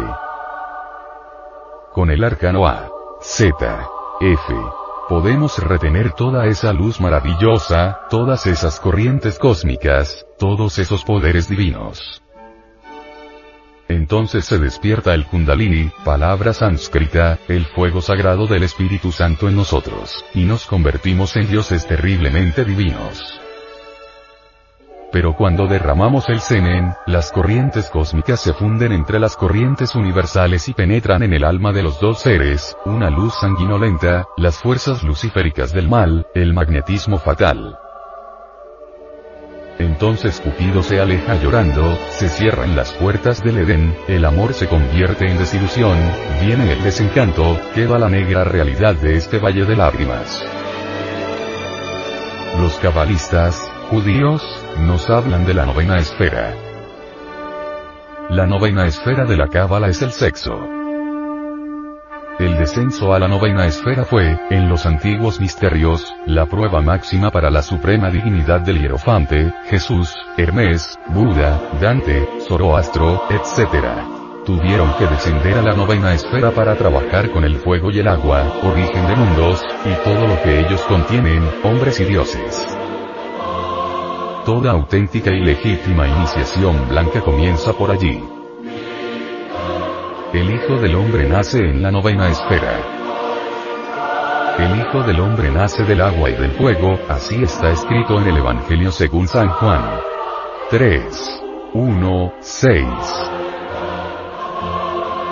Con 1.93 2.11
el 2.11 2.23
arcano 2.23 2.67
A. 2.67 2.89
Z. 3.21 3.92
F. 4.21 4.53
Podemos 5.09 5.57
retener 5.57 6.11
toda 6.11 6.45
esa 6.45 6.71
luz 6.71 7.01
maravillosa, 7.01 8.01
todas 8.09 8.45
esas 8.45 8.79
corrientes 8.79 9.39
cósmicas, 9.39 10.25
todos 10.37 10.79
esos 10.79 11.03
poderes 11.03 11.49
divinos. 11.49 12.21
Entonces 13.89 14.45
se 14.45 14.59
despierta 14.59 15.13
el 15.13 15.25
Kundalini, 15.25 15.91
palabra 16.05 16.53
sánscrita, 16.53 17.37
el 17.47 17.65
fuego 17.65 18.01
sagrado 18.01 18.47
del 18.47 18.63
Espíritu 18.63 19.11
Santo 19.11 19.49
en 19.49 19.55
nosotros, 19.55 20.23
y 20.33 20.45
nos 20.45 20.65
convertimos 20.65 21.35
en 21.35 21.49
dioses 21.49 21.85
terriblemente 21.85 22.63
divinos. 22.63 23.42
Pero 25.13 25.35
cuando 25.35 25.67
derramamos 25.67 26.27
el 26.27 26.39
semen, 26.39 26.95
las 27.05 27.31
corrientes 27.31 27.87
cósmicas 27.91 28.41
se 28.41 28.51
funden 28.51 28.91
entre 28.91 29.19
las 29.19 29.37
corrientes 29.37 29.93
universales 29.93 30.67
y 30.69 30.73
penetran 30.73 31.21
en 31.21 31.33
el 31.33 31.43
alma 31.43 31.71
de 31.71 31.83
los 31.83 31.99
dos 31.99 32.21
seres, 32.21 32.75
una 32.83 33.11
luz 33.11 33.35
sanguinolenta, 33.39 34.25
las 34.37 34.57
fuerzas 34.57 35.03
luciféricas 35.03 35.71
del 35.71 35.87
mal, 35.87 36.25
el 36.33 36.55
magnetismo 36.55 37.19
fatal. 37.19 37.77
Entonces 39.77 40.41
Cupido 40.41 40.81
se 40.81 40.99
aleja 40.99 41.35
llorando, 41.35 41.95
se 42.09 42.27
cierran 42.27 42.75
las 42.75 42.91
puertas 42.93 43.43
del 43.43 43.59
Edén, 43.59 43.95
el 44.07 44.25
amor 44.25 44.55
se 44.55 44.67
convierte 44.67 45.29
en 45.29 45.37
desilusión, 45.37 45.95
viene 46.41 46.73
el 46.73 46.81
desencanto, 46.81 47.59
queda 47.75 47.99
la 47.99 48.09
negra 48.09 48.45
realidad 48.45 48.95
de 48.95 49.17
este 49.17 49.37
valle 49.37 49.65
de 49.65 49.75
lágrimas. 49.75 50.43
Los 52.59 52.79
cabalistas, 52.79 53.61
judíos, 53.91 54.62
nos 54.79 55.09
hablan 55.09 55.45
de 55.45 55.53
la 55.53 55.65
novena 55.65 55.97
esfera. 55.99 56.53
La 58.29 58.45
novena 58.45 58.85
esfera 58.85 59.25
de 59.25 59.37
la 59.37 59.47
cábala 59.47 59.87
es 59.87 60.01
el 60.01 60.11
sexo. 60.11 60.57
El 62.39 62.57
descenso 62.57 63.13
a 63.13 63.19
la 63.19 63.27
novena 63.27 63.67
esfera 63.67 64.05
fue, 64.05 64.39
en 64.49 64.67
los 64.67 64.87
antiguos 64.87 65.39
misterios, 65.39 66.15
la 66.25 66.47
prueba 66.47 66.81
máxima 66.81 67.29
para 67.29 67.51
la 67.51 67.61
suprema 67.61 68.09
dignidad 68.09 68.61
del 68.61 68.81
hierofante, 68.81 69.53
Jesús, 69.69 70.15
Hermes, 70.35 70.97
Buda, 71.09 71.61
Dante, 71.79 72.27
Zoroastro, 72.47 73.23
etc. 73.29 73.85
Tuvieron 74.45 74.93
que 74.97 75.05
descender 75.05 75.59
a 75.59 75.61
la 75.61 75.73
novena 75.73 76.13
esfera 76.13 76.51
para 76.51 76.75
trabajar 76.75 77.29
con 77.29 77.43
el 77.43 77.57
fuego 77.57 77.91
y 77.91 77.99
el 77.99 78.07
agua, 78.07 78.51
origen 78.63 79.07
de 79.07 79.15
mundos, 79.15 79.63
y 79.85 80.03
todo 80.03 80.27
lo 80.27 80.41
que 80.41 80.59
ellos 80.59 80.81
contienen, 80.81 81.47
hombres 81.63 81.99
y 81.99 82.05
dioses. 82.05 82.82
Toda 84.45 84.71
auténtica 84.71 85.31
y 85.31 85.39
legítima 85.39 86.05
iniciación 86.05 86.89
blanca 86.89 87.21
comienza 87.21 87.71
por 87.71 87.89
allí. 87.89 88.21
El 90.33 90.53
Hijo 90.53 90.75
del 90.81 90.95
Hombre 90.95 91.29
nace 91.29 91.59
en 91.59 91.81
la 91.81 91.91
novena 91.91 92.27
esfera. 92.27 92.73
El 94.59 94.81
Hijo 94.81 95.01
del 95.03 95.21
Hombre 95.21 95.49
nace 95.49 95.85
del 95.85 96.01
agua 96.01 96.29
y 96.29 96.33
del 96.33 96.51
fuego, 96.51 96.99
así 97.07 97.41
está 97.41 97.71
escrito 97.71 98.19
en 98.19 98.27
el 98.27 98.37
Evangelio 98.37 98.91
según 98.91 99.29
San 99.29 99.47
Juan. 99.47 99.81
3. 100.69 101.41
1, 101.73 102.33
6. 102.41 103.42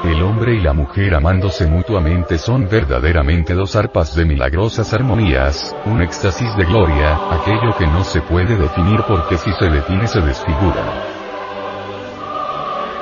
El 0.03 0.23
hombre 0.23 0.55
y 0.55 0.59
la 0.59 0.73
mujer 0.73 1.13
amándose 1.13 1.67
mutuamente 1.67 2.39
son 2.39 2.67
verdaderamente 2.67 3.53
dos 3.53 3.75
arpas 3.75 4.15
de 4.15 4.25
milagrosas 4.25 4.91
armonías, 4.93 5.75
un 5.85 6.01
éxtasis 6.01 6.55
de 6.57 6.65
gloria, 6.65 7.19
aquello 7.29 7.77
que 7.77 7.85
no 7.85 8.03
se 8.03 8.19
puede 8.21 8.57
definir 8.57 9.01
porque 9.07 9.37
si 9.37 9.51
se 9.53 9.69
define 9.69 10.07
se 10.07 10.21
desfigura. 10.21 10.83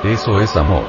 Eso 0.04 0.40
es 0.40 0.54
amor. 0.58 0.84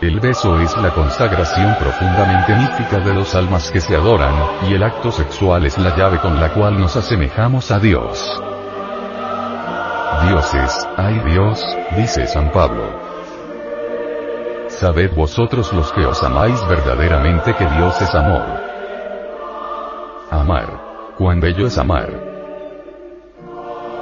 El 0.00 0.20
beso 0.20 0.60
es 0.60 0.76
la 0.76 0.90
consagración 0.90 1.74
profundamente 1.80 2.54
mística 2.54 3.00
de 3.00 3.12
dos 3.12 3.34
almas 3.34 3.68
que 3.72 3.80
se 3.80 3.96
adoran, 3.96 4.34
y 4.68 4.74
el 4.74 4.82
acto 4.84 5.10
sexual 5.10 5.66
es 5.66 5.76
la 5.76 5.96
llave 5.96 6.20
con 6.20 6.38
la 6.40 6.54
cual 6.54 6.78
nos 6.78 6.96
asemejamos 6.96 7.72
a 7.72 7.80
Dios. 7.80 8.40
Dioses, 10.22 10.88
ay 10.96 11.20
Dios, 11.26 11.64
dice 11.96 12.28
San 12.28 12.50
Pablo. 12.52 13.09
Sabed 14.80 15.14
vosotros 15.14 15.74
los 15.74 15.92
que 15.92 16.06
os 16.06 16.22
amáis 16.22 16.58
verdaderamente 16.66 17.54
que 17.54 17.66
Dios 17.66 18.00
es 18.00 18.14
amor. 18.14 18.46
Amar. 20.30 21.14
Cuán 21.18 21.38
bello 21.38 21.66
es 21.66 21.76
amar. 21.76 22.08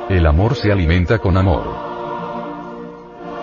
El 0.08 0.24
amor 0.24 0.54
se 0.54 0.70
alimenta 0.70 1.18
con 1.18 1.36
amor. 1.36 1.64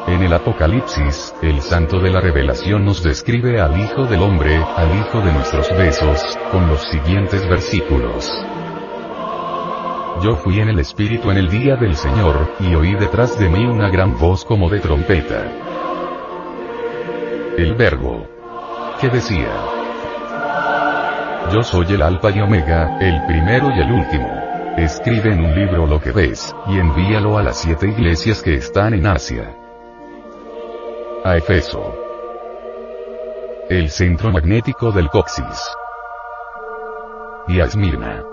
En 0.08 0.24
el 0.24 0.32
Apocalipsis, 0.32 1.36
el 1.42 1.60
santo 1.60 2.00
de 2.00 2.10
la 2.10 2.22
revelación 2.22 2.86
nos 2.86 3.04
describe 3.04 3.60
al 3.60 3.82
Hijo 3.82 4.06
del 4.06 4.22
Hombre, 4.22 4.56
al 4.56 4.98
Hijo 4.98 5.20
de 5.20 5.34
nuestros 5.34 5.70
besos, 5.72 6.40
con 6.54 6.70
los 6.70 6.84
siguientes 6.84 7.46
versículos. 7.50 8.32
Yo 10.24 10.38
fui 10.38 10.62
en 10.62 10.70
el 10.70 10.80
Espíritu 10.80 11.32
en 11.32 11.38
el 11.38 11.50
día 11.50 11.76
del 11.76 11.98
Señor, 11.98 12.54
y 12.62 12.74
oí 12.76 12.94
detrás 12.94 13.38
de 13.38 13.50
mí 13.50 13.66
una 13.66 13.90
gran 13.90 14.18
voz 14.18 14.46
como 14.46 14.70
de 14.70 14.80
trompeta. 14.80 15.65
El 17.58 17.76
verbo. 17.76 18.28
¿Qué 19.00 19.10
decía? 19.10 19.52
Yo 21.52 21.64
soy 21.64 21.86
el 21.94 22.02
Alfa 22.02 22.32
y 22.32 22.42
Omega, 22.42 22.98
el 23.00 23.26
primero 23.28 23.72
y 23.72 23.80
el 23.80 23.92
último. 23.92 24.30
Escribe 24.78 25.34
en 25.34 25.46
un 25.46 25.56
libro 25.56 25.86
lo 25.86 26.02
que 26.02 26.12
ves, 26.12 26.56
y 26.68 26.80
envíalo 26.80 27.38
a 27.38 27.44
las 27.44 27.60
siete 27.60 27.88
iglesias 27.88 28.42
que 28.42 28.56
están 28.56 28.94
en 28.94 29.08
Asia 29.08 29.56
a 31.26 31.38
Efeso. 31.38 31.82
El 33.68 33.90
centro 33.90 34.32
magnético 34.32 34.92
del 34.92 35.10
coxis. 35.10 35.76
Y 37.48 37.60
a 37.60 37.64
Esmirna. 37.64 38.24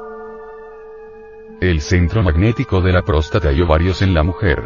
El 1.62 1.80
centro 1.80 2.22
magnético 2.22 2.82
de 2.82 2.92
la 2.92 3.00
próstata 3.00 3.50
y 3.50 3.62
ovarios 3.62 4.02
en 4.02 4.12
la 4.12 4.22
mujer. 4.22 4.62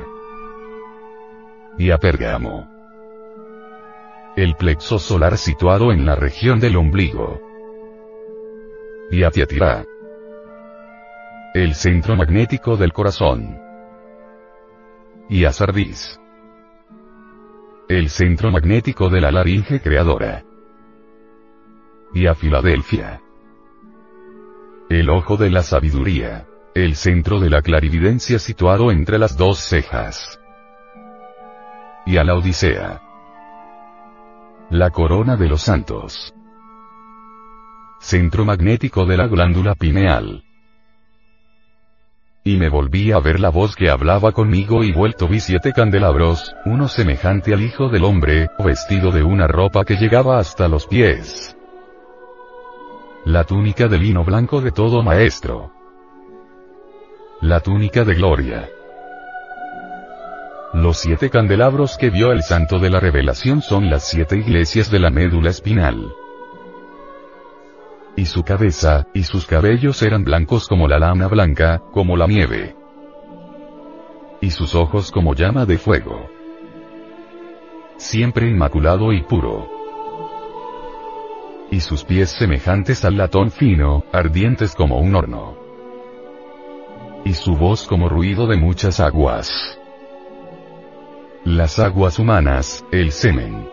Y 1.78 1.92
a 1.92 1.98
Pergamo. 1.98 2.75
El 4.36 4.54
plexo 4.56 4.98
solar 4.98 5.38
situado 5.38 5.92
en 5.92 6.04
la 6.04 6.14
región 6.14 6.60
del 6.60 6.76
ombligo. 6.76 7.40
Y 9.10 9.22
a 9.22 9.30
Tiatira. 9.30 9.84
El 11.54 11.74
centro 11.74 12.16
magnético 12.16 12.76
del 12.76 12.92
corazón. 12.92 13.58
Y 15.28 15.44
a 15.44 15.52
Sardis 15.52 16.20
el 17.88 18.08
centro 18.10 18.50
magnético 18.50 19.08
de 19.08 19.20
la 19.20 19.30
laringe 19.30 19.80
creadora. 19.80 20.44
Y 22.12 22.26
a 22.26 22.34
Filadelfia. 22.34 23.20
El 24.90 25.08
ojo 25.08 25.36
de 25.36 25.50
la 25.50 25.62
sabiduría. 25.62 26.46
El 26.74 26.96
centro 26.96 27.38
de 27.38 27.48
la 27.48 27.62
clarividencia 27.62 28.40
situado 28.40 28.90
entre 28.90 29.18
las 29.18 29.36
dos 29.36 29.60
cejas. 29.60 30.40
Y 32.06 32.16
a 32.16 32.24
la 32.24 32.34
Odisea. 32.34 33.05
La 34.70 34.90
corona 34.90 35.36
de 35.36 35.48
los 35.48 35.62
santos. 35.62 36.34
Centro 38.00 38.44
magnético 38.44 39.06
de 39.06 39.16
la 39.16 39.28
glándula 39.28 39.74
pineal 39.74 40.42
y 42.46 42.56
me 42.58 42.68
volví 42.68 43.10
a 43.10 43.18
ver 43.18 43.40
la 43.40 43.48
voz 43.48 43.74
que 43.74 43.90
hablaba 43.90 44.30
conmigo 44.30 44.84
y 44.84 44.92
vuelto 44.92 45.26
vi 45.26 45.40
siete 45.40 45.72
candelabros, 45.72 46.54
uno 46.64 46.86
semejante 46.86 47.52
al 47.52 47.60
Hijo 47.60 47.88
del 47.88 48.04
Hombre, 48.04 48.48
vestido 48.60 49.10
de 49.10 49.24
una 49.24 49.48
ropa 49.48 49.84
que 49.84 49.96
llegaba 49.96 50.38
hasta 50.38 50.68
los 50.68 50.86
pies. 50.86 51.56
La 53.24 53.42
túnica 53.42 53.88
de 53.88 53.98
lino 53.98 54.24
blanco 54.24 54.60
de 54.60 54.70
todo 54.70 55.02
maestro. 55.02 55.72
La 57.40 57.58
túnica 57.58 58.04
de 58.04 58.14
gloria. 58.14 58.68
Los 60.76 60.98
siete 60.98 61.30
candelabros 61.30 61.96
que 61.96 62.10
vio 62.10 62.32
el 62.32 62.42
santo 62.42 62.78
de 62.78 62.90
la 62.90 63.00
revelación 63.00 63.62
son 63.62 63.88
las 63.88 64.06
siete 64.06 64.36
iglesias 64.36 64.90
de 64.90 65.00
la 65.00 65.10
médula 65.10 65.50
espinal 65.50 66.12
y 68.16 68.24
su 68.24 68.42
cabeza, 68.42 69.06
y 69.12 69.24
sus 69.24 69.46
cabellos 69.46 70.02
eran 70.02 70.24
blancos 70.24 70.68
como 70.68 70.88
la 70.88 70.98
lana 70.98 71.28
blanca, 71.28 71.82
como 71.92 72.16
la 72.16 72.26
nieve. 72.26 72.74
Y 74.40 74.50
sus 74.50 74.74
ojos 74.74 75.12
como 75.12 75.34
llama 75.34 75.66
de 75.66 75.76
fuego. 75.76 76.28
Siempre 77.98 78.48
inmaculado 78.48 79.12
y 79.12 79.22
puro. 79.22 79.68
Y 81.70 81.80
sus 81.80 82.04
pies 82.04 82.30
semejantes 82.30 83.04
al 83.04 83.18
latón 83.18 83.50
fino, 83.50 84.04
ardientes 84.12 84.74
como 84.74 84.98
un 84.98 85.14
horno. 85.14 85.56
Y 87.24 87.34
su 87.34 87.54
voz 87.54 87.86
como 87.86 88.08
ruido 88.08 88.46
de 88.46 88.56
muchas 88.56 88.98
aguas. 89.00 89.78
Las 91.46 91.78
aguas 91.78 92.18
humanas, 92.18 92.84
el 92.90 93.12
semen 93.12 93.68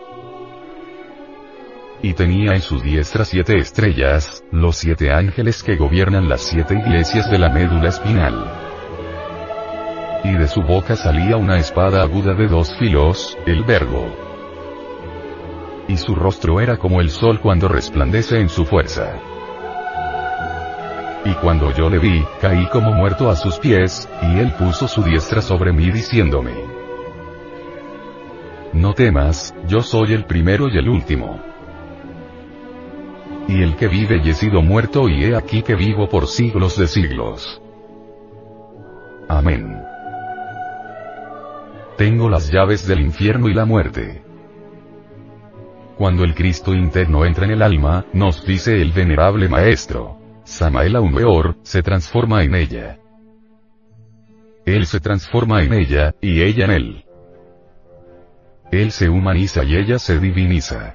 y 2.02 2.12
tenía 2.12 2.52
en 2.52 2.60
su 2.60 2.78
diestra 2.78 3.24
siete 3.24 3.56
estrellas, 3.56 4.44
los 4.52 4.76
siete 4.76 5.10
ángeles 5.10 5.64
que 5.64 5.74
gobiernan 5.74 6.28
las 6.28 6.42
siete 6.42 6.74
iglesias 6.74 7.28
de 7.32 7.38
la 7.38 7.48
médula 7.48 7.88
espinal. 7.88 8.44
Y 10.22 10.34
de 10.34 10.46
su 10.46 10.62
boca 10.62 10.94
salía 10.94 11.36
una 11.36 11.58
espada 11.58 12.02
aguda 12.02 12.34
de 12.34 12.46
dos 12.46 12.76
filos, 12.78 13.36
el 13.44 13.64
verbo. 13.64 14.06
Y 15.88 15.96
su 15.96 16.14
rostro 16.14 16.60
era 16.60 16.76
como 16.76 17.00
el 17.00 17.10
sol 17.10 17.40
cuando 17.40 17.66
resplandece 17.66 18.38
en 18.38 18.50
su 18.50 18.64
fuerza. 18.64 19.18
Y 21.24 21.32
cuando 21.42 21.72
yo 21.72 21.90
le 21.90 21.98
vi, 21.98 22.24
caí 22.40 22.68
como 22.68 22.92
muerto 22.92 23.28
a 23.30 23.34
sus 23.34 23.58
pies, 23.58 24.08
y 24.22 24.38
él 24.38 24.52
puso 24.52 24.86
su 24.86 25.02
diestra 25.02 25.42
sobre 25.42 25.72
mí 25.72 25.90
diciéndome, 25.90 26.73
No 28.74 28.92
temas, 28.92 29.54
yo 29.66 29.80
soy 29.82 30.12
el 30.12 30.26
primero 30.26 30.68
y 30.68 30.76
el 30.76 30.88
último 30.88 31.40
y 33.48 33.62
el 33.62 33.76
que 33.76 33.88
vive 33.88 34.20
y 34.24 34.30
he 34.30 34.34
sido 34.34 34.62
muerto 34.62 35.08
y 35.08 35.24
he 35.24 35.36
aquí 35.36 35.62
que 35.62 35.74
vivo 35.74 36.08
por 36.08 36.26
siglos 36.26 36.76
de 36.78 36.86
siglos. 36.86 37.60
Amén. 39.28 39.80
Tengo 41.96 42.28
las 42.28 42.50
llaves 42.50 42.86
del 42.86 43.00
infierno 43.00 43.48
y 43.48 43.54
la 43.54 43.64
muerte. 43.64 44.22
Cuando 45.96 46.24
el 46.24 46.34
Cristo 46.34 46.74
interno 46.74 47.24
entra 47.24 47.44
en 47.44 47.52
el 47.52 47.62
alma, 47.62 48.04
nos 48.12 48.44
dice 48.44 48.80
el 48.80 48.92
venerable 48.92 49.48
Maestro, 49.48 50.18
Samael 50.42 50.96
Weor, 50.96 51.56
se 51.62 51.82
transforma 51.82 52.42
en 52.42 52.54
ella. 52.54 52.98
Él 54.66 54.86
se 54.86 54.98
transforma 54.98 55.62
en 55.62 55.74
ella, 55.74 56.14
y 56.20 56.42
ella 56.42 56.64
en 56.64 56.70
él. 56.70 57.03
Él 58.70 58.90
se 58.90 59.08
humaniza 59.08 59.64
y 59.64 59.76
ella 59.76 59.98
se 59.98 60.18
diviniza. 60.18 60.94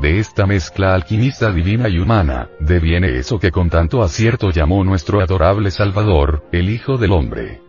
De 0.00 0.20
esta 0.20 0.46
mezcla 0.46 0.94
alquimista 0.94 1.50
divina 1.50 1.88
y 1.88 1.98
humana, 1.98 2.48
deviene 2.60 3.18
eso 3.18 3.40
que 3.40 3.50
con 3.50 3.68
tanto 3.68 4.02
acierto 4.02 4.50
llamó 4.50 4.84
nuestro 4.84 5.20
adorable 5.20 5.72
Salvador, 5.72 6.44
el 6.52 6.70
Hijo 6.70 6.98
del 6.98 7.12
Hombre. 7.12 7.60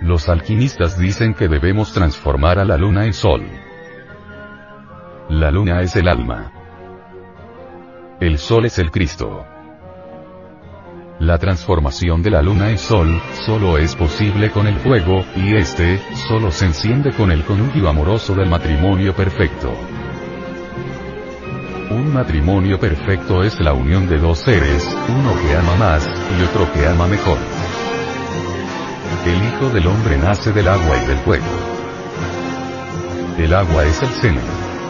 Los 0.00 0.28
alquimistas 0.28 0.96
dicen 0.98 1.34
que 1.34 1.48
debemos 1.48 1.92
transformar 1.92 2.58
a 2.58 2.64
la 2.64 2.76
luna 2.76 3.04
en 3.04 3.12
sol. 3.12 3.44
La 5.28 5.50
luna 5.50 5.82
es 5.82 5.96
el 5.96 6.08
alma. 6.08 6.52
El 8.20 8.38
sol 8.38 8.64
es 8.64 8.78
el 8.78 8.90
Cristo. 8.90 9.44
La 11.20 11.36
transformación 11.36 12.22
de 12.22 12.30
la 12.30 12.40
luna 12.40 12.70
en 12.70 12.78
sol, 12.78 13.20
solo 13.44 13.76
es 13.76 13.94
posible 13.94 14.50
con 14.50 14.66
el 14.66 14.76
fuego, 14.76 15.22
y 15.36 15.54
este, 15.54 16.00
solo 16.26 16.50
se 16.50 16.64
enciende 16.64 17.12
con 17.12 17.30
el 17.30 17.44
conugio 17.44 17.90
amoroso 17.90 18.34
del 18.34 18.48
matrimonio 18.48 19.14
perfecto. 19.14 19.70
Un 21.90 22.14
matrimonio 22.14 22.80
perfecto 22.80 23.44
es 23.44 23.60
la 23.60 23.74
unión 23.74 24.08
de 24.08 24.16
dos 24.16 24.38
seres, 24.38 24.96
uno 25.10 25.34
que 25.42 25.54
ama 25.54 25.76
más, 25.76 26.06
y 26.08 26.42
otro 26.42 26.72
que 26.72 26.86
ama 26.86 27.06
mejor. 27.06 27.36
El 29.26 29.44
Hijo 29.44 29.68
del 29.74 29.86
Hombre 29.88 30.16
nace 30.16 30.52
del 30.52 30.68
agua 30.68 30.96
y 31.04 31.06
del 31.06 31.18
fuego. 31.18 31.44
El 33.36 33.52
agua 33.52 33.84
es 33.84 34.02
el 34.02 34.08
semen. 34.08 34.44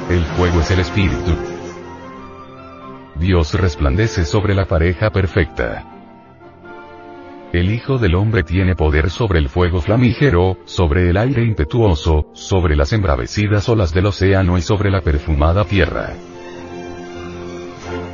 El 0.09 0.23
fuego 0.37 0.61
es 0.61 0.71
el 0.71 0.79
espíritu. 0.79 1.37
Dios 3.17 3.53
resplandece 3.55 4.25
sobre 4.25 4.55
la 4.55 4.67
pareja 4.67 5.11
perfecta. 5.11 6.00
El 7.53 7.73
Hijo 7.73 7.99
del 7.99 8.15
Hombre 8.15 8.45
tiene 8.45 8.77
poder 8.77 9.11
sobre 9.11 9.41
el 9.41 9.49
fuego 9.49 9.81
flamígero, 9.81 10.59
sobre 10.67 11.11
el 11.11 11.17
aire 11.17 11.43
impetuoso, 11.45 12.31
sobre 12.33 12.77
las 12.77 12.93
embravecidas 12.93 13.69
olas 13.69 13.93
del 13.93 14.07
océano 14.07 14.57
y 14.57 14.63
sobre 14.63 14.89
la 14.89 15.01
perfumada 15.01 15.65
tierra. 15.65 16.11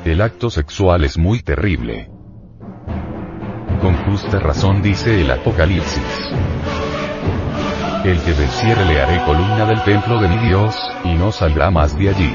El 0.06 0.22
acto 0.22 0.48
sexual 0.48 1.04
es 1.04 1.18
muy 1.18 1.42
terrible. 1.42 2.08
Con 3.82 3.94
justa 4.06 4.38
razón 4.38 4.80
dice 4.80 5.20
el 5.20 5.30
Apocalipsis. 5.30 6.30
El 8.06 8.18
que 8.20 8.32
venciere 8.32 8.86
le 8.86 9.02
haré 9.02 9.22
columna 9.26 9.66
del 9.66 9.82
templo 9.82 10.18
de 10.18 10.28
mi 10.28 10.48
Dios, 10.48 10.74
y 11.04 11.12
no 11.12 11.30
saldrá 11.30 11.70
más 11.70 11.98
de 11.98 12.08
allí. 12.08 12.34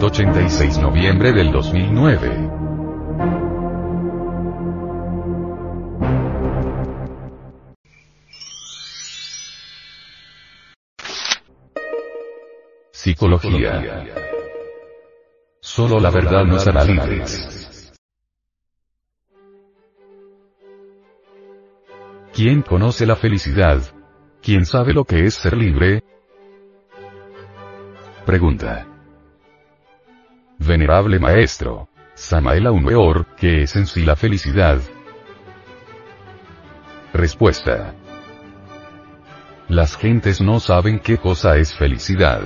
186 0.00 0.78
noviembre 0.78 1.30
del 1.30 1.52
2009. 1.52 2.50
Psicología. 12.90 14.06
Solo 15.60 16.00
la 16.00 16.10
verdad 16.10 16.46
nos 16.46 16.66
hará 16.66 16.82
libres. 16.84 17.92
¿Quién 22.32 22.62
conoce 22.62 23.04
la 23.04 23.16
felicidad? 23.16 23.82
¿Quién 24.40 24.64
sabe 24.64 24.94
lo 24.94 25.04
que 25.04 25.26
es 25.26 25.34
ser 25.34 25.58
libre? 25.58 26.02
Pregunta. 28.24 28.89
Venerable 30.60 31.18
Maestro. 31.18 31.88
Samael 32.14 32.68
Weor, 32.68 33.26
¿qué 33.36 33.62
es 33.62 33.74
en 33.76 33.86
sí 33.86 34.04
la 34.04 34.14
felicidad? 34.14 34.78
Respuesta. 37.12 37.94
Las 39.68 39.96
gentes 39.96 40.40
no 40.40 40.60
saben 40.60 41.00
qué 41.00 41.18
cosa 41.18 41.56
es 41.56 41.74
felicidad. 41.74 42.42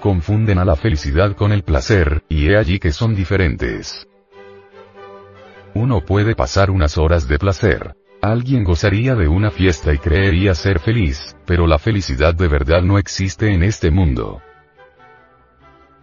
Confunden 0.00 0.58
a 0.58 0.64
la 0.64 0.74
felicidad 0.74 1.36
con 1.36 1.52
el 1.52 1.62
placer, 1.62 2.24
y 2.28 2.48
he 2.48 2.56
allí 2.56 2.78
que 2.80 2.92
son 2.92 3.14
diferentes. 3.14 4.08
Uno 5.74 6.00
puede 6.00 6.34
pasar 6.34 6.70
unas 6.70 6.98
horas 6.98 7.28
de 7.28 7.38
placer, 7.38 7.94
Alguien 8.24 8.62
gozaría 8.62 9.16
de 9.16 9.26
una 9.26 9.50
fiesta 9.50 9.92
y 9.92 9.98
creería 9.98 10.54
ser 10.54 10.78
feliz, 10.78 11.36
pero 11.44 11.66
la 11.66 11.80
felicidad 11.80 12.32
de 12.36 12.46
verdad 12.46 12.80
no 12.80 12.96
existe 12.96 13.52
en 13.52 13.64
este 13.64 13.90
mundo. 13.90 14.40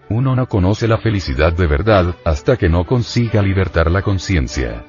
Uno 0.10 0.36
no 0.36 0.48
conoce 0.48 0.88
la 0.88 0.98
felicidad 0.98 1.54
de 1.54 1.68
verdad, 1.68 2.16
hasta 2.26 2.58
que 2.58 2.68
no 2.68 2.86
consiga 2.86 3.42
libertar 3.42 3.92
la 3.92 4.02
conciencia. 4.02 4.84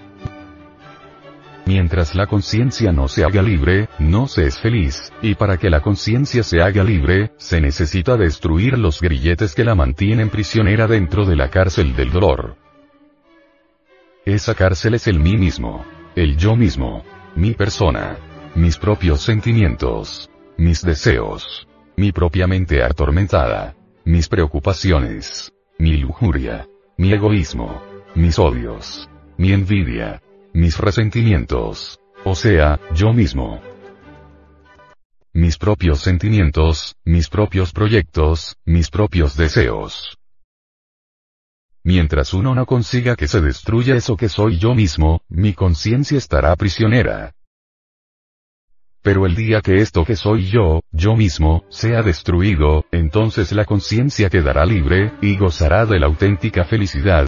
Mientras 1.66 2.14
la 2.14 2.26
conciencia 2.26 2.90
no 2.90 3.06
se 3.06 3.24
haga 3.24 3.42
libre, 3.42 3.88
no 3.98 4.26
se 4.26 4.46
es 4.46 4.58
feliz, 4.58 5.12
y 5.22 5.34
para 5.34 5.58
que 5.58 5.70
la 5.70 5.80
conciencia 5.82 6.42
se 6.42 6.62
haga 6.62 6.82
libre, 6.82 7.32
se 7.36 7.60
necesita 7.60 8.16
destruir 8.16 8.78
los 8.78 9.00
grilletes 9.00 9.54
que 9.54 9.64
la 9.64 9.74
mantienen 9.74 10.30
prisionera 10.30 10.86
dentro 10.86 11.26
de 11.26 11.36
la 11.36 11.50
cárcel 11.50 11.94
del 11.94 12.10
dolor. 12.10 12.56
Esa 14.24 14.54
cárcel 14.54 14.94
es 14.94 15.06
el 15.06 15.20
mí 15.20 15.36
mismo. 15.36 15.84
El 16.16 16.36
yo 16.36 16.56
mismo 16.56 17.04
mi 17.34 17.52
persona, 17.54 18.16
mis 18.54 18.76
propios 18.76 19.22
sentimientos, 19.22 20.28
mis 20.56 20.82
deseos, 20.82 21.68
mi 21.96 22.12
propia 22.12 22.46
mente 22.46 22.82
atormentada, 22.82 23.76
mis 24.10 24.28
preocupaciones, 24.28 25.52
mi 25.78 25.96
lujuria, 25.96 26.66
mi 26.98 27.12
egoísmo, 27.12 27.80
mis 28.16 28.40
odios, 28.40 29.08
mi 29.38 29.52
envidia, 29.52 30.20
mis 30.52 30.78
resentimientos, 30.78 32.00
o 32.24 32.34
sea, 32.34 32.80
yo 32.92 33.12
mismo. 33.12 33.62
Mis 35.32 35.58
propios 35.58 36.00
sentimientos, 36.00 36.96
mis 37.04 37.28
propios 37.28 37.72
proyectos, 37.72 38.56
mis 38.64 38.90
propios 38.90 39.36
deseos. 39.36 40.18
Mientras 41.84 42.34
uno 42.34 42.56
no 42.56 42.66
consiga 42.66 43.14
que 43.14 43.28
se 43.28 43.40
destruya 43.40 43.94
eso 43.94 44.16
que 44.16 44.28
soy 44.28 44.58
yo 44.58 44.74
mismo, 44.74 45.20
mi 45.28 45.54
conciencia 45.54 46.18
estará 46.18 46.56
prisionera. 46.56 47.32
Pero 49.02 49.24
el 49.24 49.34
día 49.34 49.62
que 49.62 49.76
esto 49.76 50.04
que 50.04 50.14
soy 50.14 50.50
yo, 50.50 50.82
yo 50.92 51.16
mismo, 51.16 51.64
sea 51.70 52.02
destruido, 52.02 52.84
entonces 52.92 53.52
la 53.52 53.64
conciencia 53.64 54.28
quedará 54.28 54.66
libre, 54.66 55.12
y 55.22 55.38
gozará 55.38 55.86
de 55.86 55.98
la 55.98 56.06
auténtica 56.06 56.64
felicidad. 56.64 57.26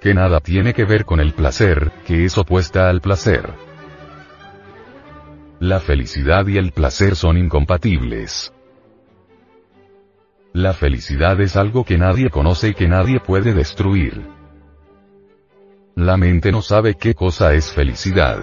Que 0.00 0.14
nada 0.14 0.40
tiene 0.40 0.72
que 0.72 0.84
ver 0.84 1.04
con 1.04 1.20
el 1.20 1.34
placer, 1.34 1.92
que 2.06 2.24
es 2.24 2.38
opuesta 2.38 2.88
al 2.88 3.00
placer. 3.00 3.52
La 5.60 5.80
felicidad 5.80 6.46
y 6.46 6.56
el 6.56 6.72
placer 6.72 7.14
son 7.14 7.36
incompatibles. 7.36 8.52
La 10.54 10.72
felicidad 10.72 11.38
es 11.40 11.56
algo 11.56 11.84
que 11.84 11.98
nadie 11.98 12.30
conoce 12.30 12.68
y 12.68 12.74
que 12.74 12.88
nadie 12.88 13.20
puede 13.20 13.52
destruir. 13.52 14.22
La 15.96 16.16
mente 16.16 16.50
no 16.50 16.62
sabe 16.62 16.94
qué 16.94 17.14
cosa 17.14 17.52
es 17.54 17.72
felicidad. 17.72 18.38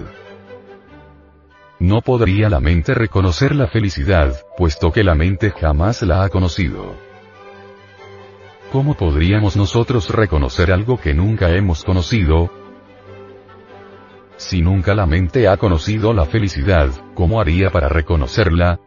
No 1.79 2.01
podría 2.01 2.49
la 2.49 2.59
mente 2.59 2.93
reconocer 2.93 3.53
la 3.53 3.67
felicidad, 3.67 4.33
puesto 4.57 4.91
que 4.91 5.03
la 5.03 5.13
mente 5.13 5.51
jamás 5.51 6.01
la 6.03 6.23
ha 6.23 6.29
conocido. 6.29 6.95
¿Cómo 8.71 8.95
podríamos 8.95 9.57
nosotros 9.57 10.09
reconocer 10.09 10.71
algo 10.71 10.97
que 10.97 11.13
nunca 11.13 11.51
hemos 11.51 11.83
conocido? 11.83 12.49
Si 14.37 14.61
nunca 14.61 14.95
la 14.95 15.05
mente 15.05 15.47
ha 15.47 15.57
conocido 15.57 16.13
la 16.13 16.25
felicidad, 16.25 16.89
¿cómo 17.13 17.39
haría 17.41 17.69
para 17.71 17.89
reconocerla? 17.89 18.79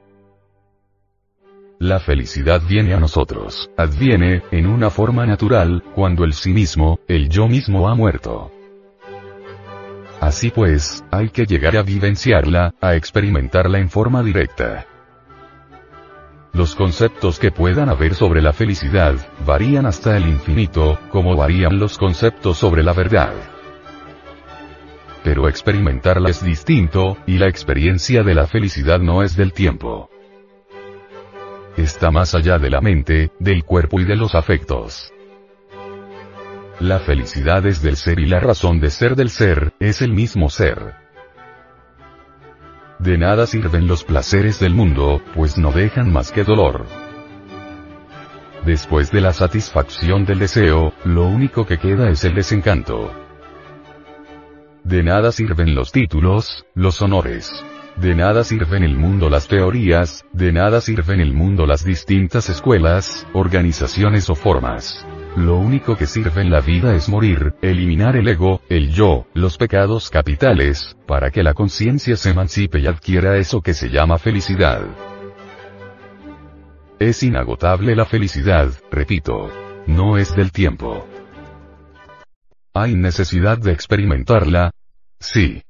La 1.79 2.01
felicidad 2.01 2.61
viene 2.67 2.93
a 2.95 3.01
nosotros, 3.01 3.71
adviene, 3.77 4.43
en 4.51 4.67
una 4.67 4.91
forma 4.91 5.27
natural, 5.27 5.85
cuando 5.95 6.25
el 6.25 6.33
sí 6.33 6.53
mismo, 6.53 6.99
el 7.07 7.29
yo 7.29 7.49
mismo 7.49 7.89
ha 7.89 7.95
muerto. 7.95 8.51
Así 10.21 10.51
pues, 10.51 11.05
hay 11.11 11.29
que 11.31 11.47
llegar 11.47 11.77
a 11.77 11.83
vivenciarla, 11.83 12.75
a 12.81 12.95
experimentarla 12.97 13.79
en 13.79 13.89
forma 13.89 14.23
directa. 14.23 14.87
Los 16.53 16.75
conceptos 16.75 17.39
que 17.39 17.53
puedan 17.53 17.89
haber 17.89 18.15
sobre 18.15 18.43
la 18.43 18.53
felicidad, 18.53 19.15
varían 19.47 19.87
hasta 19.87 20.17
el 20.17 20.27
infinito, 20.27 20.99
como 21.11 21.37
varían 21.37 21.79
los 21.79 21.99
conceptos 21.99 22.59
sobre 22.59 22.83
la 22.83 22.93
verdad. 22.95 23.33
Pero 25.23 25.49
experimentarla 25.49 26.31
es 26.31 26.43
distinto, 26.43 27.17
y 27.27 27.39
la 27.39 27.47
experiencia 27.47 28.25
de 28.25 28.35
la 28.35 28.47
felicidad 28.47 28.99
no 28.99 29.23
es 29.23 29.37
del 29.37 29.53
tiempo. 29.53 30.11
Está 31.77 32.11
más 32.11 32.35
allá 32.35 32.59
de 32.59 32.71
la 32.71 32.81
mente, 32.81 33.31
del 33.39 33.63
cuerpo 33.63 34.01
y 34.01 34.05
de 34.05 34.17
los 34.17 34.35
afectos. 34.35 35.13
La 36.81 37.01
felicidad 37.01 37.67
es 37.67 37.83
del 37.83 37.97
ser 37.97 38.21
y 38.21 38.27
la 38.27 38.39
razón 38.39 38.79
de 38.79 38.91
ser 38.91 39.17
del 39.17 39.31
ser, 39.31 39.73
es 39.81 40.01
el 40.01 40.13
mismo 40.13 40.49
ser. 40.49 40.95
De 43.01 43.19
nada 43.19 43.49
sirven 43.49 43.89
los 43.89 44.05
placeres 44.05 44.61
del 44.61 44.75
mundo, 44.75 45.21
pues 45.35 45.59
no 45.59 45.73
dejan 45.73 46.13
más 46.13 46.31
que 46.31 46.45
dolor. 46.45 46.87
Después 48.65 49.11
de 49.11 49.21
la 49.21 49.33
satisfacción 49.33 50.25
del 50.25 50.39
deseo, 50.39 50.93
lo 51.05 51.27
único 51.27 51.67
que 51.67 51.79
queda 51.79 52.11
es 52.11 52.23
el 52.23 52.35
desencanto. 52.35 53.13
De 54.85 55.03
nada 55.03 55.33
sirven 55.33 55.75
los 55.75 55.91
títulos, 55.91 56.65
los 56.75 57.03
honores. 57.03 57.65
De 57.97 58.15
nada 58.15 58.45
sirven 58.45 58.85
el 58.85 58.97
mundo 58.97 59.29
las 59.29 59.49
teorías, 59.49 60.25
de 60.33 60.53
nada 60.53 60.81
sirven 60.81 61.19
el 61.19 61.35
mundo 61.35 61.67
las 61.67 61.85
distintas 61.85 62.49
escuelas, 62.49 63.27
organizaciones 63.33 64.31
o 64.31 64.37
formas. 64.37 65.05
Lo 65.39 65.57
único 65.57 65.97
que 65.97 66.07
sirve 66.07 66.43
en 66.43 66.51
la 66.51 66.61
vida 66.61 66.97
es 66.97 67.09
morir, 67.09 67.55
eliminar 67.63 68.17
el 68.17 68.27
ego, 68.27 68.61
el 68.69 68.91
yo, 68.91 69.25
los 69.35 69.57
pecados 69.57 70.11
capitales, 70.11 70.97
para 71.07 71.31
que 71.31 71.45
la 71.45 71.55
conciencia 71.55 72.17
se 72.17 72.31
emancipe 72.31 72.81
y 72.81 72.89
adquiera 72.89 73.37
eso 73.37 73.61
que 73.61 73.73
se 73.73 73.89
llama 73.89 74.19
felicidad. 74.19 74.83
Es 76.99 77.23
inagotable 77.23 77.95
la 77.95 78.05
felicidad, 78.05 78.73
repito. 78.91 79.49
No 79.87 80.19
es 80.19 80.35
del 80.35 80.51
tiempo. 80.51 81.07
¿Hay 82.75 82.97
necesidad 82.97 83.59
de 83.59 83.71
experimentarla? 83.71 84.73
Sí. 85.21 85.63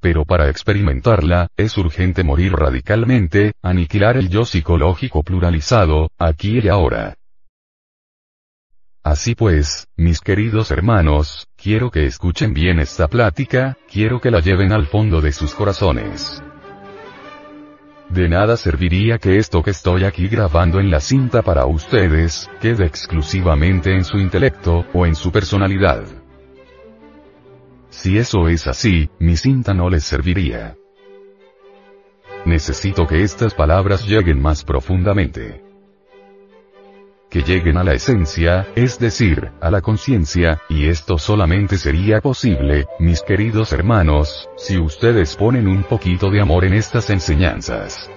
Pero 0.00 0.24
para 0.24 0.48
experimentarla, 0.48 1.48
es 1.56 1.76
urgente 1.76 2.22
morir 2.22 2.52
radicalmente, 2.52 3.54
aniquilar 3.60 4.16
el 4.16 4.28
yo 4.28 4.44
psicológico 4.44 5.24
pluralizado, 5.24 6.10
aquí 6.16 6.60
y 6.60 6.68
ahora. 6.68 7.16
Así 9.10 9.34
pues, 9.34 9.88
mis 9.96 10.20
queridos 10.20 10.70
hermanos, 10.70 11.48
quiero 11.56 11.90
que 11.90 12.06
escuchen 12.06 12.54
bien 12.54 12.78
esta 12.78 13.08
plática, 13.08 13.76
quiero 13.90 14.20
que 14.20 14.30
la 14.30 14.38
lleven 14.38 14.70
al 14.70 14.86
fondo 14.86 15.20
de 15.20 15.32
sus 15.32 15.52
corazones. 15.52 16.40
De 18.08 18.28
nada 18.28 18.56
serviría 18.56 19.18
que 19.18 19.38
esto 19.38 19.64
que 19.64 19.72
estoy 19.72 20.04
aquí 20.04 20.28
grabando 20.28 20.78
en 20.78 20.92
la 20.92 21.00
cinta 21.00 21.42
para 21.42 21.66
ustedes, 21.66 22.48
quede 22.60 22.86
exclusivamente 22.86 23.92
en 23.92 24.04
su 24.04 24.16
intelecto, 24.16 24.86
o 24.92 25.04
en 25.04 25.16
su 25.16 25.32
personalidad. 25.32 26.04
Si 27.88 28.16
eso 28.16 28.46
es 28.46 28.68
así, 28.68 29.10
mi 29.18 29.36
cinta 29.36 29.74
no 29.74 29.90
les 29.90 30.04
serviría. 30.04 30.76
Necesito 32.44 33.08
que 33.08 33.24
estas 33.24 33.54
palabras 33.54 34.06
lleguen 34.06 34.40
más 34.40 34.62
profundamente 34.62 35.68
que 37.30 37.42
lleguen 37.42 37.76
a 37.76 37.84
la 37.84 37.94
esencia, 37.94 38.66
es 38.74 38.98
decir, 38.98 39.52
a 39.60 39.70
la 39.70 39.80
conciencia, 39.80 40.60
y 40.68 40.88
esto 40.88 41.16
solamente 41.16 41.78
sería 41.78 42.20
posible, 42.20 42.86
mis 42.98 43.22
queridos 43.22 43.72
hermanos, 43.72 44.48
si 44.56 44.78
ustedes 44.78 45.36
ponen 45.36 45.68
un 45.68 45.84
poquito 45.84 46.30
de 46.30 46.40
amor 46.40 46.64
en 46.64 46.74
estas 46.74 47.08
enseñanzas. 47.08 48.10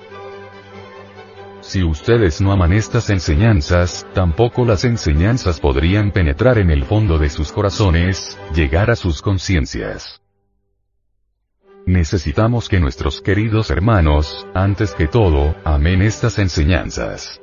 Si 1.62 1.84
ustedes 1.84 2.42
no 2.42 2.52
aman 2.52 2.74
estas 2.74 3.10
enseñanzas, 3.10 4.06
tampoco 4.14 4.66
las 4.66 4.84
enseñanzas 4.84 5.60
podrían 5.62 6.12
penetrar 6.12 6.58
en 6.58 6.72
el 6.72 6.84
fondo 6.84 7.18
de 7.18 7.30
sus 7.30 7.52
corazones, 7.52 8.38
llegar 8.54 8.92
a 8.92 8.96
sus 8.96 9.22
conciencias. 9.22 10.22
Necesitamos 11.86 12.68
que 12.68 12.80
nuestros 12.80 13.22
queridos 13.22 13.70
hermanos, 13.70 14.48
antes 14.54 14.94
que 14.94 15.08
todo, 15.08 15.56
amen 15.64 16.02
estas 16.02 16.40
enseñanzas. 16.40 17.43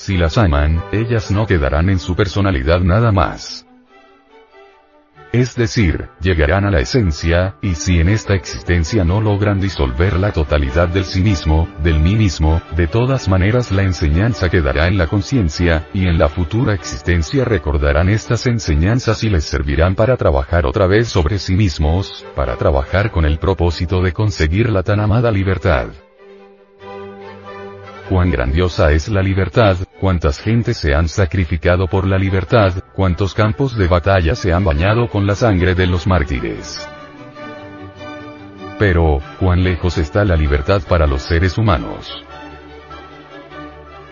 Si 0.00 0.16
las 0.16 0.38
aman, 0.38 0.82
ellas 0.92 1.30
no 1.30 1.46
quedarán 1.46 1.90
en 1.90 1.98
su 1.98 2.16
personalidad 2.16 2.80
nada 2.80 3.12
más. 3.12 3.66
Es 5.30 5.56
decir, 5.56 6.08
llegarán 6.22 6.64
a 6.64 6.70
la 6.70 6.80
esencia, 6.80 7.56
y 7.60 7.74
si 7.74 8.00
en 8.00 8.08
esta 8.08 8.32
existencia 8.32 9.04
no 9.04 9.20
logran 9.20 9.60
disolver 9.60 10.18
la 10.18 10.32
totalidad 10.32 10.88
del 10.88 11.04
sí 11.04 11.20
mismo, 11.20 11.68
del 11.82 12.00
mí 12.00 12.16
mismo, 12.16 12.62
de 12.74 12.86
todas 12.86 13.28
maneras 13.28 13.72
la 13.72 13.82
enseñanza 13.82 14.48
quedará 14.48 14.88
en 14.88 14.96
la 14.96 15.06
conciencia, 15.06 15.86
y 15.92 16.06
en 16.06 16.18
la 16.18 16.30
futura 16.30 16.72
existencia 16.72 17.44
recordarán 17.44 18.08
estas 18.08 18.46
enseñanzas 18.46 19.22
y 19.22 19.28
les 19.28 19.44
servirán 19.44 19.96
para 19.96 20.16
trabajar 20.16 20.64
otra 20.64 20.86
vez 20.86 21.08
sobre 21.08 21.38
sí 21.38 21.56
mismos, 21.56 22.24
para 22.34 22.56
trabajar 22.56 23.10
con 23.10 23.26
el 23.26 23.38
propósito 23.38 24.00
de 24.00 24.14
conseguir 24.14 24.70
la 24.70 24.82
tan 24.82 24.98
amada 24.98 25.30
libertad 25.30 25.88
cuán 28.10 28.32
grandiosa 28.32 28.90
es 28.90 29.08
la 29.08 29.22
libertad, 29.22 29.76
cuántas 30.00 30.40
gentes 30.40 30.78
se 30.78 30.96
han 30.96 31.06
sacrificado 31.06 31.86
por 31.86 32.08
la 32.08 32.18
libertad, 32.18 32.72
cuántos 32.92 33.34
campos 33.34 33.78
de 33.78 33.86
batalla 33.86 34.34
se 34.34 34.52
han 34.52 34.64
bañado 34.64 35.08
con 35.08 35.28
la 35.28 35.36
sangre 35.36 35.76
de 35.76 35.86
los 35.86 36.08
mártires. 36.08 36.88
Pero, 38.80 39.20
cuán 39.38 39.62
lejos 39.62 39.96
está 39.96 40.24
la 40.24 40.34
libertad 40.34 40.82
para 40.88 41.06
los 41.06 41.22
seres 41.22 41.56
humanos. 41.56 42.10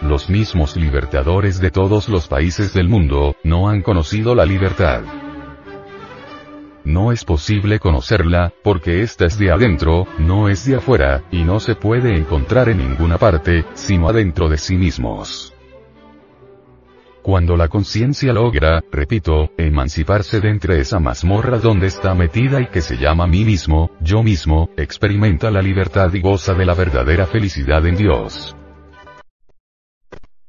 Los 0.00 0.30
mismos 0.30 0.76
libertadores 0.76 1.58
de 1.58 1.72
todos 1.72 2.08
los 2.08 2.28
países 2.28 2.72
del 2.72 2.88
mundo, 2.88 3.34
no 3.42 3.68
han 3.68 3.82
conocido 3.82 4.36
la 4.36 4.46
libertad. 4.46 5.02
No 6.89 7.12
es 7.12 7.23
posible 7.23 7.81
conocerla, 7.81 8.51
porque 8.65 9.02
ésta 9.02 9.27
es 9.27 9.39
de 9.39 9.51
adentro, 9.51 10.06
no 10.19 10.48
es 10.48 10.65
de 10.65 10.77
afuera, 10.77 11.23
y 11.31 11.44
no 11.44 11.60
se 11.60 11.74
puede 11.74 12.16
encontrar 12.16 12.70
en 12.70 12.78
ninguna 12.78 13.19
parte, 13.19 13.66
sino 13.74 14.09
adentro 14.09 14.48
de 14.48 14.56
sí 14.56 14.74
mismos. 14.74 15.52
Cuando 17.20 17.59
la 17.59 17.69
conciencia 17.69 18.32
logra, 18.32 18.82
repito, 18.90 19.51
emanciparse 19.59 20.40
de 20.40 20.48
entre 20.48 20.81
esa 20.81 20.98
mazmorra 20.98 21.59
donde 21.59 21.89
está 21.89 22.15
metida 22.15 22.59
y 22.62 22.69
que 22.69 22.81
se 22.81 22.97
llama 22.97 23.27
mí 23.27 23.44
mismo, 23.44 23.90
yo 24.01 24.23
mismo, 24.23 24.70
experimenta 24.78 25.51
la 25.51 25.60
libertad 25.60 26.10
y 26.15 26.23
goza 26.23 26.55
de 26.55 26.65
la 26.65 26.73
verdadera 26.73 27.27
felicidad 27.27 27.85
en 27.86 27.97
Dios. 27.97 28.56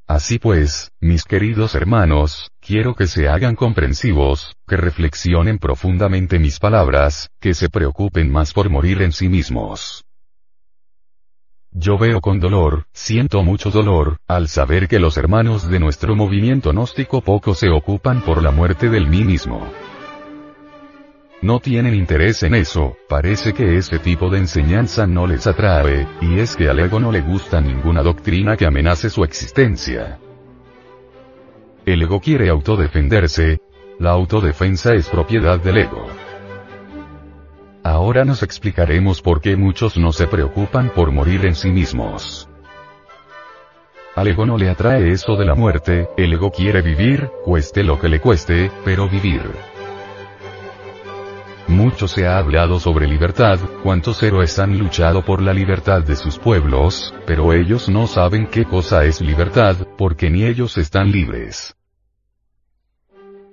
Así 0.09 0.39
pues, 0.39 0.91
mis 1.01 1.23
queridos 1.23 1.75
hermanos, 1.75 2.51
quiero 2.69 2.93
que 2.93 3.07
se 3.07 3.27
hagan 3.27 3.55
comprensivos, 3.55 4.55
que 4.67 4.77
reflexionen 4.77 5.57
profundamente 5.57 6.37
mis 6.37 6.59
palabras, 6.59 7.31
que 7.39 7.55
se 7.55 7.67
preocupen 7.67 8.31
más 8.31 8.53
por 8.53 8.69
morir 8.69 9.01
en 9.01 9.11
sí 9.11 9.27
mismos. 9.27 10.05
Yo 11.71 11.97
veo 11.97 12.21
con 12.21 12.39
dolor, 12.39 12.85
siento 12.93 13.41
mucho 13.41 13.71
dolor, 13.71 14.17
al 14.27 14.49
saber 14.49 14.87
que 14.87 14.99
los 14.99 15.17
hermanos 15.17 15.67
de 15.67 15.79
nuestro 15.79 16.15
movimiento 16.15 16.69
gnóstico 16.69 17.21
poco 17.21 17.55
se 17.55 17.69
ocupan 17.69 18.21
por 18.21 18.43
la 18.43 18.51
muerte 18.51 18.87
del 18.87 19.07
mí 19.07 19.23
mismo. 19.23 19.67
No 21.41 21.59
tienen 21.59 21.95
interés 21.95 22.43
en 22.43 22.53
eso, 22.53 22.97
parece 23.07 23.51
que 23.53 23.77
ese 23.77 23.97
tipo 23.97 24.29
de 24.29 24.37
enseñanza 24.37 25.07
no 25.07 25.25
les 25.25 25.47
atrae, 25.47 26.07
y 26.21 26.37
es 26.37 26.55
que 26.55 26.69
al 26.69 26.79
ego 26.79 26.99
no 26.99 27.11
le 27.11 27.21
gusta 27.21 27.61
ninguna 27.61 28.03
doctrina 28.03 28.55
que 28.55 28.67
amenace 28.67 29.09
su 29.09 29.23
existencia. 29.23 30.19
El 31.89 32.03
ego 32.03 32.21
quiere 32.21 32.49
autodefenderse, 32.49 33.61
la 33.97 34.11
autodefensa 34.11 34.93
es 34.93 35.09
propiedad 35.09 35.59
del 35.59 35.79
ego. 35.79 36.05
Ahora 37.83 38.23
nos 38.25 38.43
explicaremos 38.43 39.23
por 39.23 39.41
qué 39.41 39.55
muchos 39.55 39.97
no 39.97 40.11
se 40.11 40.27
preocupan 40.27 40.91
por 40.93 41.11
morir 41.11 41.47
en 41.47 41.55
sí 41.55 41.71
mismos. 41.71 42.47
Al 44.15 44.27
ego 44.27 44.45
no 44.45 44.55
le 44.55 44.69
atrae 44.69 45.09
eso 45.09 45.35
de 45.35 45.45
la 45.45 45.55
muerte, 45.55 46.07
el 46.15 46.33
ego 46.33 46.51
quiere 46.51 46.83
vivir, 46.83 47.31
cueste 47.43 47.83
lo 47.83 47.99
que 47.99 48.07
le 48.07 48.19
cueste, 48.21 48.69
pero 48.85 49.09
vivir. 49.09 49.41
Mucho 51.67 52.07
se 52.07 52.27
ha 52.27 52.37
hablado 52.37 52.79
sobre 52.79 53.07
libertad, 53.07 53.57
cuántos 53.81 54.21
héroes 54.21 54.59
han 54.59 54.77
luchado 54.77 55.25
por 55.25 55.41
la 55.41 55.55
libertad 55.55 56.03
de 56.03 56.15
sus 56.15 56.37
pueblos, 56.37 57.15
pero 57.25 57.51
ellos 57.51 57.89
no 57.89 58.05
saben 58.05 58.45
qué 58.45 58.65
cosa 58.65 59.05
es 59.05 59.21
libertad, 59.21 59.75
porque 59.97 60.29
ni 60.29 60.45
ellos 60.45 60.77
están 60.77 61.11
libres. 61.11 61.75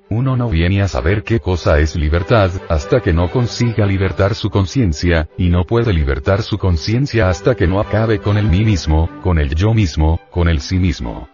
Uno 0.09 0.37
no 0.37 0.49
viene 0.49 0.83
a 0.83 0.89
saber 0.89 1.24
qué 1.24 1.41
cosa 1.41 1.81
es 1.81 1.97
libertad, 1.97 2.51
hasta 2.69 3.01
que 3.01 3.12
no 3.12 3.28
consiga 3.28 3.85
libertar 3.87 4.37
su 4.37 4.51
conciencia, 4.51 5.28
y 5.37 5.49
no 5.49 5.65
puede 5.65 5.93
libertar 5.93 6.43
su 6.43 6.59
conciencia 6.59 7.28
hasta 7.28 7.57
que 7.57 7.66
no 7.66 7.81
acabe 7.81 8.20
con 8.20 8.37
el 8.37 8.47
mí 8.47 8.65
mismo, 8.65 9.11
con 9.23 9.41
el 9.41 9.55
yo 9.55 9.74
mismo, 9.74 10.20
con 10.31 10.49
el 10.49 10.61
sí 10.61 10.78
mismo. 10.78 11.28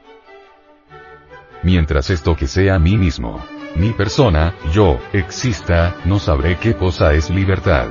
Mientras 1.63 2.09
esto 2.09 2.35
que 2.35 2.47
sea 2.47 2.79
mí 2.79 2.97
mismo, 2.97 3.45
mi 3.77 3.93
persona, 3.93 4.55
yo, 4.73 4.99
exista, 5.13 5.97
no 6.07 6.19
sabré 6.19 6.57
qué 6.57 6.75
cosa 6.75 7.13
es 7.13 7.29
libertad. 7.29 7.89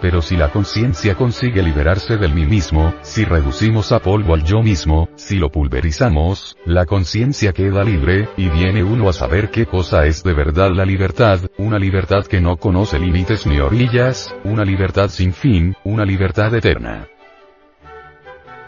Pero 0.00 0.22
si 0.22 0.36
la 0.36 0.50
conciencia 0.50 1.16
consigue 1.16 1.62
liberarse 1.62 2.16
del 2.16 2.32
mí 2.32 2.46
mismo, 2.46 2.94
si 3.02 3.24
reducimos 3.24 3.90
a 3.90 3.98
polvo 3.98 4.34
al 4.34 4.44
yo 4.44 4.62
mismo, 4.62 5.08
si 5.16 5.36
lo 5.36 5.50
pulverizamos, 5.50 6.56
la 6.64 6.86
conciencia 6.86 7.52
queda 7.52 7.82
libre, 7.82 8.28
y 8.36 8.48
viene 8.48 8.84
uno 8.84 9.08
a 9.08 9.12
saber 9.12 9.50
qué 9.50 9.66
cosa 9.66 10.06
es 10.06 10.22
de 10.22 10.34
verdad 10.34 10.70
la 10.72 10.84
libertad, 10.84 11.40
una 11.58 11.78
libertad 11.78 12.26
que 12.26 12.40
no 12.40 12.56
conoce 12.56 12.98
límites 12.98 13.46
ni 13.46 13.58
orillas, 13.58 14.34
una 14.44 14.64
libertad 14.64 15.08
sin 15.08 15.32
fin, 15.32 15.74
una 15.82 16.04
libertad 16.04 16.54
eterna. 16.54 17.08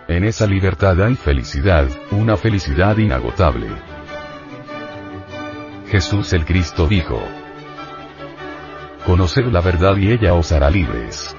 En 0.09 0.25
esa 0.25 0.47
libertad 0.47 1.01
hay 1.01 1.15
felicidad, 1.15 1.87
una 2.11 2.37
felicidad 2.37 2.99
inagotable. 2.99 3.69
Jesús 5.87 6.33
el 6.33 6.45
Cristo 6.45 6.89
dijo, 6.89 7.23
Conoced 9.07 9.47
la 9.47 9.61
verdad 9.61 9.97
y 9.97 10.13
ella 10.13 10.35
os 10.35 10.53
hará 10.53 10.71
libres. 10.71 11.35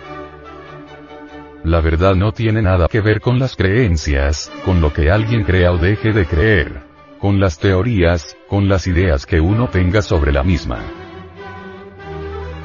La 1.64 1.80
verdad 1.80 2.16
no 2.16 2.32
tiene 2.32 2.62
nada 2.62 2.88
que 2.88 3.02
ver 3.02 3.22
con 3.22 3.38
las 3.38 3.56
creencias, 3.56 4.52
con 4.66 4.82
lo 4.82 4.92
que 4.92 5.12
alguien 5.12 5.44
crea 5.44 5.72
o 5.72 5.78
deje 5.78 6.12
de 6.12 6.26
creer. 6.26 6.82
Con 7.20 7.40
las 7.40 7.60
teorías, 7.60 8.36
con 8.50 8.68
las 8.68 8.88
ideas 8.88 9.28
que 9.28 9.40
uno 9.40 9.70
tenga 9.70 10.02
sobre 10.02 10.32
la 10.32 10.44
misma. 10.44 10.80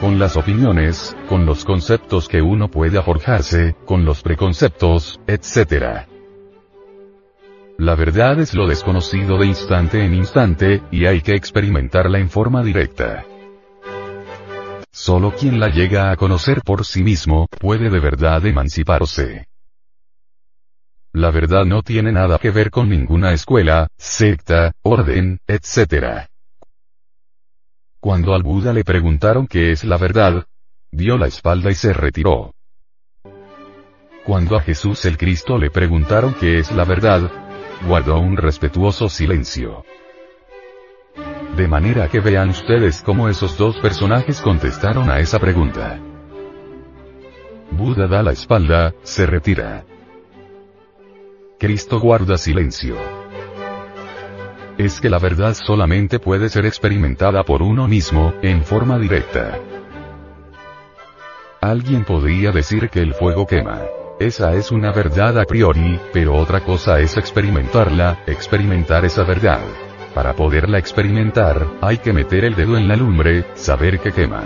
Con 0.00 0.18
las 0.18 0.38
opiniones, 0.38 1.14
con 1.28 1.44
los 1.44 1.66
conceptos 1.66 2.26
que 2.26 2.40
uno 2.40 2.68
pueda 2.68 3.02
forjarse, 3.02 3.76
con 3.84 4.06
los 4.06 4.22
preconceptos, 4.22 5.20
etc. 5.26 6.06
La 7.76 7.94
verdad 7.94 8.40
es 8.40 8.54
lo 8.54 8.66
desconocido 8.66 9.36
de 9.36 9.46
instante 9.46 10.02
en 10.02 10.14
instante, 10.14 10.82
y 10.90 11.04
hay 11.04 11.20
que 11.20 11.34
experimentarla 11.34 12.18
en 12.18 12.30
forma 12.30 12.62
directa. 12.62 13.26
Solo 14.98 15.34
quien 15.34 15.60
la 15.60 15.68
llega 15.68 16.10
a 16.10 16.16
conocer 16.16 16.62
por 16.62 16.86
sí 16.86 17.04
mismo, 17.04 17.48
puede 17.60 17.90
de 17.90 18.00
verdad 18.00 18.46
emanciparse. 18.46 19.46
La 21.12 21.30
verdad 21.30 21.66
no 21.66 21.82
tiene 21.82 22.12
nada 22.12 22.38
que 22.38 22.50
ver 22.50 22.70
con 22.70 22.88
ninguna 22.88 23.34
escuela, 23.34 23.88
secta, 23.98 24.72
orden, 24.80 25.38
etc. 25.46 26.28
Cuando 28.00 28.34
al 28.34 28.42
Buda 28.42 28.72
le 28.72 28.84
preguntaron 28.84 29.46
qué 29.46 29.70
es 29.70 29.84
la 29.84 29.98
verdad, 29.98 30.46
dio 30.90 31.18
la 31.18 31.26
espalda 31.26 31.70
y 31.70 31.74
se 31.74 31.92
retiró. 31.92 32.54
Cuando 34.24 34.56
a 34.56 34.62
Jesús 34.62 35.04
el 35.04 35.18
Cristo 35.18 35.58
le 35.58 35.68
preguntaron 35.68 36.32
qué 36.32 36.58
es 36.58 36.72
la 36.72 36.86
verdad, 36.86 37.30
guardó 37.86 38.18
un 38.18 38.38
respetuoso 38.38 39.10
silencio. 39.10 39.84
De 41.56 41.66
manera 41.66 42.08
que 42.08 42.20
vean 42.20 42.50
ustedes 42.50 43.00
cómo 43.00 43.30
esos 43.30 43.56
dos 43.56 43.78
personajes 43.78 44.42
contestaron 44.42 45.08
a 45.08 45.20
esa 45.20 45.38
pregunta. 45.38 45.98
Buda 47.70 48.06
da 48.06 48.22
la 48.22 48.32
espalda, 48.32 48.94
se 49.02 49.24
retira. 49.24 49.86
Cristo 51.58 51.98
guarda 51.98 52.36
silencio. 52.36 52.96
Es 54.76 55.00
que 55.00 55.08
la 55.08 55.18
verdad 55.18 55.54
solamente 55.54 56.18
puede 56.18 56.50
ser 56.50 56.66
experimentada 56.66 57.42
por 57.42 57.62
uno 57.62 57.88
mismo, 57.88 58.34
en 58.42 58.62
forma 58.62 58.98
directa. 58.98 59.58
Alguien 61.62 62.04
podría 62.04 62.52
decir 62.52 62.90
que 62.90 63.00
el 63.00 63.14
fuego 63.14 63.46
quema. 63.46 63.80
Esa 64.20 64.54
es 64.54 64.70
una 64.70 64.92
verdad 64.92 65.38
a 65.38 65.46
priori, 65.46 65.98
pero 66.12 66.34
otra 66.34 66.60
cosa 66.60 67.00
es 67.00 67.16
experimentarla, 67.16 68.24
experimentar 68.26 69.06
esa 69.06 69.24
verdad. 69.24 69.85
Para 70.16 70.32
poderla 70.34 70.78
experimentar, 70.78 71.66
hay 71.82 71.98
que 71.98 72.14
meter 72.14 72.46
el 72.46 72.54
dedo 72.54 72.78
en 72.78 72.88
la 72.88 72.96
lumbre, 72.96 73.44
saber 73.52 74.00
que 74.00 74.12
quema. 74.12 74.44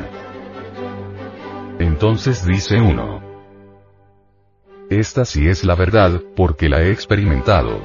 Entonces 1.78 2.44
dice 2.44 2.80
uno. 2.80 3.22
Esta 4.90 5.24
sí 5.24 5.46
es 5.46 5.62
la 5.62 5.76
verdad, 5.76 6.20
porque 6.34 6.68
la 6.68 6.82
he 6.82 6.90
experimentado. 6.90 7.84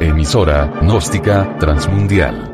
Emisora, 0.00 0.72
gnóstica, 0.80 1.58
transmundial 1.58 2.53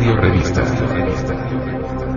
Audio 0.00 0.16
Revista. 0.16 0.62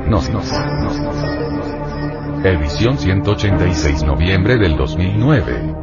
Nos, 0.07 0.29
nos, 0.29 0.49
nos, 0.49 0.99
nos. 1.01 2.45
Edición 2.45 2.97
186 2.97 4.03
noviembre 4.03 4.55
del 4.55 4.77
2009. 4.77 5.75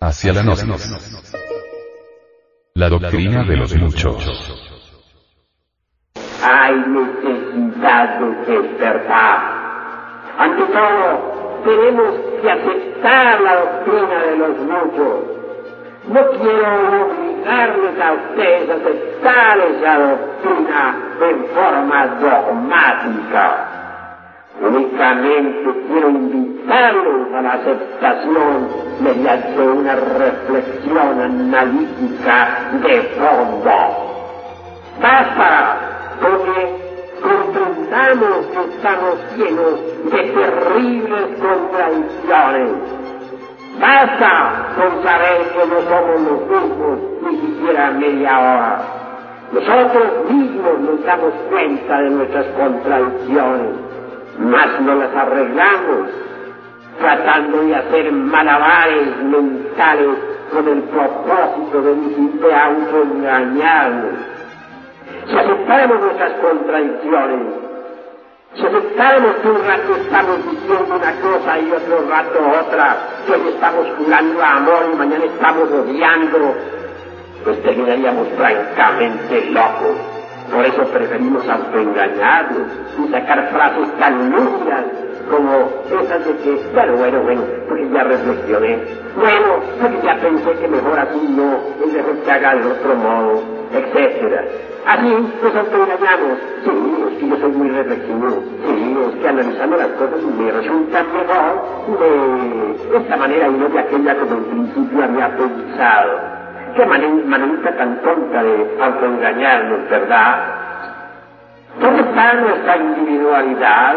Hacia 0.00 0.32
la 0.34 0.44
noche. 0.44 0.66
La 2.74 2.88
doctrina 2.88 3.42
de 3.42 3.56
los 3.56 3.74
muchos. 3.74 4.24
Hay 6.44 6.76
necesidad 6.76 8.20
de 8.20 8.52
despertar. 8.52 9.56
Ante 10.38 10.66
todo, 10.66 11.35
tenemos 11.66 12.14
que 12.40 12.50
aceptar 12.50 13.40
la 13.40 13.56
doctrina 13.56 14.22
de 14.22 14.36
los 14.36 14.58
muchos. 14.58 15.36
No 16.08 16.20
quiero 16.40 17.06
obligarles 17.06 18.00
a 18.00 18.12
ustedes 18.12 18.70
a 18.70 18.74
aceptar 18.74 19.58
esa 19.58 19.98
doctrina 19.98 20.96
en 21.20 21.44
forma 21.46 22.06
dogmática. 22.06 23.66
Únicamente 24.60 25.84
quiero 25.88 26.08
invitarlos 26.08 27.34
a 27.34 27.42
la 27.42 27.52
aceptación 27.54 28.68
mediante 29.00 29.60
una 29.60 29.96
reflexión 29.96 31.20
analítica 31.20 32.70
de 32.82 33.02
fondo. 33.18 34.16
Basta 35.02 35.75
que 38.06 38.76
estamos 38.76 39.18
llenos 39.36 39.80
de 40.04 40.22
terribles 40.30 41.26
contradicciones. 41.40 42.70
Basta 43.80 44.74
con 44.76 45.02
saber 45.02 45.42
que 45.52 45.66
no 45.66 45.80
somos 45.82 46.20
los 46.20 46.40
mismos 46.48 46.98
ni 47.22 47.36
siquiera 47.40 47.90
media 47.90 48.38
hora. 48.38 48.82
Nosotros 49.50 50.30
mismos 50.30 50.80
nos 50.80 51.04
damos 51.04 51.34
cuenta 51.50 52.00
de 52.00 52.10
nuestras 52.10 52.46
contradicciones, 52.46 53.74
mas 54.38 54.80
no 54.82 54.94
las 54.94 55.12
arreglamos 55.12 56.08
tratando 57.00 57.62
de 57.62 57.74
hacer 57.74 58.12
malabares 58.12 59.16
mentales 59.24 60.16
con 60.52 60.68
el 60.68 60.82
propósito 60.82 61.82
de, 61.82 61.94
de 62.38 62.54
autoengañarnos 62.54 64.36
si 65.28 65.36
aceptáramos 65.36 66.00
nuestras 66.00 66.32
contradicciones, 66.34 67.65
si 68.56 68.66
aceptáramos 68.66 69.36
que 69.36 69.48
un 69.48 69.64
rato 69.66 69.96
estamos 69.96 70.36
diciendo 70.50 70.96
una 70.96 71.12
cosa 71.20 71.58
y 71.58 71.72
otro 71.72 72.08
rato 72.08 72.38
otra, 72.64 72.96
que 73.26 73.32
hoy 73.32 73.48
estamos 73.48 73.86
jurando 73.98 74.42
amor 74.42 74.90
y 74.92 74.96
mañana 74.96 75.24
estamos 75.24 75.70
odiando, 75.70 76.54
pues 77.44 77.62
terminaríamos 77.62 78.28
francamente 78.36 79.50
locos. 79.50 79.96
Por 80.52 80.64
eso 80.64 80.84
preferimos 80.84 81.46
autoengañarnos 81.48 82.68
y 82.98 83.10
sacar 83.10 83.50
frases 83.50 83.98
tan 83.98 84.30
lúcidas 84.30 84.84
como 85.30 85.70
esas 85.90 86.24
de 86.24 86.36
que, 86.36 86.70
bueno, 86.72 86.96
bueno, 86.96 87.22
bueno, 87.22 87.42
porque 87.68 87.88
ya 87.90 88.04
reflexioné, 88.04 88.78
bueno, 89.16 89.60
porque 89.80 90.00
ya 90.02 90.20
pensé 90.20 90.52
que 90.52 90.68
mejor 90.68 90.98
así 90.98 91.28
no, 91.36 91.58
es 91.84 91.92
mejor 91.92 92.16
que 92.24 92.30
haga 92.30 92.54
de 92.54 92.66
otro 92.66 92.94
modo, 92.96 93.42
etcétera. 93.72 94.44
Así 94.86 95.08
nos 95.42 95.56
autoengañamos. 95.56 96.38
Sí, 96.64 97.04
es 97.10 97.18
que 97.18 97.28
yo 97.28 97.36
soy 97.38 97.52
muy 97.52 97.70
reflexivo. 97.70 98.42
Sí, 98.66 98.96
es 99.08 99.20
que 99.20 99.28
analizando 99.28 99.76
las 99.76 99.88
cosas 99.88 100.22
me 100.22 100.52
resulta 100.52 101.02
mejor 101.02 101.98
de 101.98 102.96
esta 102.96 103.16
manera 103.16 103.48
y 103.48 103.52
no 103.52 103.68
de 103.68 103.78
aquella 103.80 104.14
como 104.16 104.32
en 104.36 104.44
principio 104.44 105.04
había 105.04 105.36
pensado. 105.36 106.36
Qué 106.76 106.86
manera 106.86 107.76
tan 107.76 108.00
tonta 108.02 108.42
de 108.42 108.76
autoengañarnos, 108.80 109.90
¿verdad? 109.90 110.56
¿Dónde 111.80 112.02
está 112.02 112.34
nuestra 112.34 112.76
individualidad? 112.76 113.96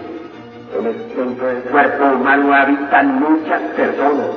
centro 0.71 1.47
del 1.47 1.63
cuerpo 1.63 2.03
humano 2.15 2.53
habitan 2.53 3.19
muchas 3.19 3.61
personas. 3.75 4.29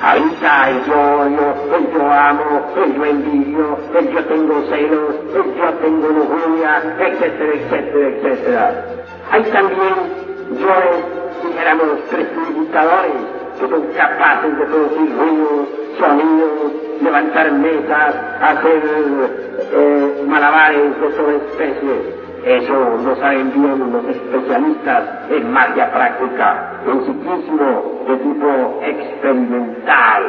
Habita 0.00 0.70
el 0.70 0.84
yo, 0.84 1.28
yo, 1.28 1.76
el 1.76 1.92
yo 1.92 2.12
amo, 2.12 2.66
el 2.76 2.94
yo 2.94 3.04
envidio, 3.04 3.78
el 3.96 4.10
yo 4.10 4.24
tengo 4.24 4.62
celos, 4.68 5.14
el 5.34 5.54
yo 5.54 5.74
tengo 5.80 6.08
lujuria, 6.08 6.82
etcétera, 6.98 7.52
etcétera, 7.54 8.08
etcétera. 8.08 8.84
Hay 9.30 9.42
también 9.44 9.94
yoes, 10.58 11.04
dijéramos, 11.44 12.00
precipitadores, 12.10 13.12
que 13.60 13.68
son 13.68 13.82
capaces 13.96 14.58
de 14.58 14.64
producir 14.64 15.16
ruidos, 15.16 15.68
sonidos, 16.00 16.72
levantar 17.00 17.52
mesas, 17.52 18.14
hacer 18.40 18.82
eh, 19.72 20.24
malabares 20.26 21.00
de 21.00 21.08
toda 21.10 21.32
especie. 21.34 22.21
Eso 22.44 22.72
lo 23.04 23.14
saben 23.16 23.52
bien 23.52 23.92
los 23.92 24.04
especialistas 24.04 25.04
en 25.30 25.52
magia 25.52 25.92
práctica, 25.92 26.72
en 26.86 27.00
psiquismo 27.02 28.02
de 28.08 28.16
tipo 28.16 28.80
experimental. 28.82 30.22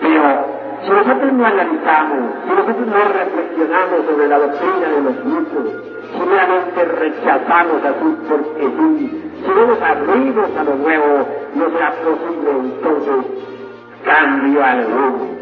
Pero 0.00 0.46
si 0.82 0.90
nosotros 0.90 1.32
no 1.34 1.44
analizamos, 1.46 2.30
si 2.44 2.54
nosotros 2.54 2.86
no 2.86 3.12
reflexionamos 3.12 4.06
sobre 4.06 4.26
la 4.26 4.38
doctrina 4.38 4.88
de 4.88 5.00
los 5.02 5.24
mitos, 5.24 5.92
si 6.12 6.26
meramente 6.26 6.84
rechazamos 6.84 7.84
así 7.84 8.16
porque 8.28 8.62
sí, 8.62 9.32
si 9.44 9.48
no 9.48 9.66
nos 9.66 9.82
abrimos 9.82 10.56
a 10.56 10.64
lo 10.64 10.74
nuevo, 10.76 11.28
no 11.54 11.70
será 11.70 11.92
posible 11.92 12.50
entonces 12.52 13.26
cambio 14.02 14.64
alguno. 14.64 15.41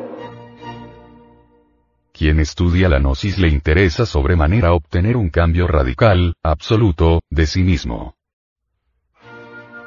quien 2.21 2.39
estudia 2.39 2.87
la 2.87 2.99
gnosis 2.99 3.39
le 3.39 3.47
interesa 3.47 4.05
sobremanera 4.05 4.73
obtener 4.73 5.17
un 5.17 5.31
cambio 5.31 5.65
radical, 5.65 6.35
absoluto, 6.43 7.21
de 7.31 7.47
sí 7.47 7.63
mismo. 7.63 8.13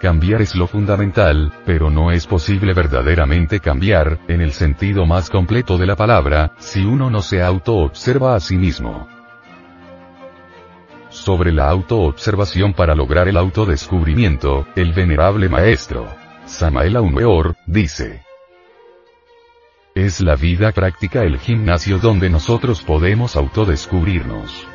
Cambiar 0.00 0.42
es 0.42 0.56
lo 0.56 0.66
fundamental, 0.66 1.52
pero 1.64 1.90
no 1.90 2.10
es 2.10 2.26
posible 2.26 2.74
verdaderamente 2.74 3.60
cambiar, 3.60 4.18
en 4.26 4.40
el 4.40 4.50
sentido 4.50 5.06
más 5.06 5.30
completo 5.30 5.78
de 5.78 5.86
la 5.86 5.94
palabra, 5.94 6.56
si 6.58 6.84
uno 6.84 7.08
no 7.08 7.22
se 7.22 7.40
autoobserva 7.40 8.34
a 8.34 8.40
sí 8.40 8.56
mismo. 8.56 9.06
Sobre 11.10 11.52
la 11.52 11.68
autoobservación 11.68 12.72
para 12.72 12.96
lograr 12.96 13.28
el 13.28 13.36
autodescubrimiento, 13.36 14.66
el 14.74 14.92
venerable 14.92 15.48
maestro, 15.48 16.08
Samael 16.46 16.96
Aumeor, 16.96 17.54
dice, 17.64 18.23
es 19.94 20.20
la 20.20 20.34
vida 20.34 20.72
práctica 20.72 21.22
el 21.22 21.38
gimnasio 21.38 21.98
donde 21.98 22.28
nosotros 22.28 22.82
podemos 22.82 23.36
autodescubrirnos. 23.36 24.66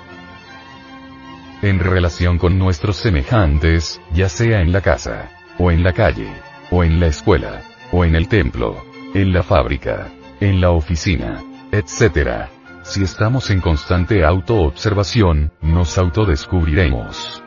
En 1.62 1.80
relación 1.80 2.38
con 2.38 2.58
nuestros 2.58 2.96
semejantes, 2.96 4.00
ya 4.14 4.30
sea 4.30 4.62
en 4.62 4.72
la 4.72 4.80
casa, 4.80 5.30
o 5.58 5.72
en 5.72 5.84
la 5.84 5.92
calle, 5.92 6.30
o 6.72 6.86
en 6.86 7.02
la 7.02 7.08
escuela, 7.08 7.64
o 7.92 8.06
en 8.06 8.16
el 8.16 8.30
templo, 8.30 8.82
en 9.14 9.34
la 9.34 9.44
fábrica, 9.44 10.08
en 10.40 10.62
la 10.62 10.72
oficina, 10.72 11.44
etc. 11.74 12.48
Si 12.84 13.04
estamos 13.04 13.50
en 13.50 13.60
constante 13.60 14.24
autoobservación, 14.24 15.52
nos 15.62 15.98
autodescubriremos. 15.98 17.44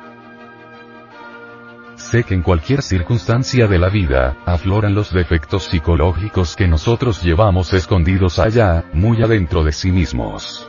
Sé 2.13 2.25
que 2.25 2.35
en 2.35 2.43
cualquier 2.43 2.83
circunstancia 2.83 3.67
de 3.67 3.79
la 3.79 3.89
vida, 3.89 4.37
afloran 4.45 4.95
los 4.95 5.15
defectos 5.15 5.63
psicológicos 5.65 6.57
que 6.57 6.69
nosotros 6.69 7.23
llevamos 7.23 7.73
escondidos 7.73 8.39
allá, 8.39 8.85
muy 8.93 9.23
adentro 9.23 9.65
de 9.65 9.73
sí 9.73 9.91
mismos. 9.91 10.69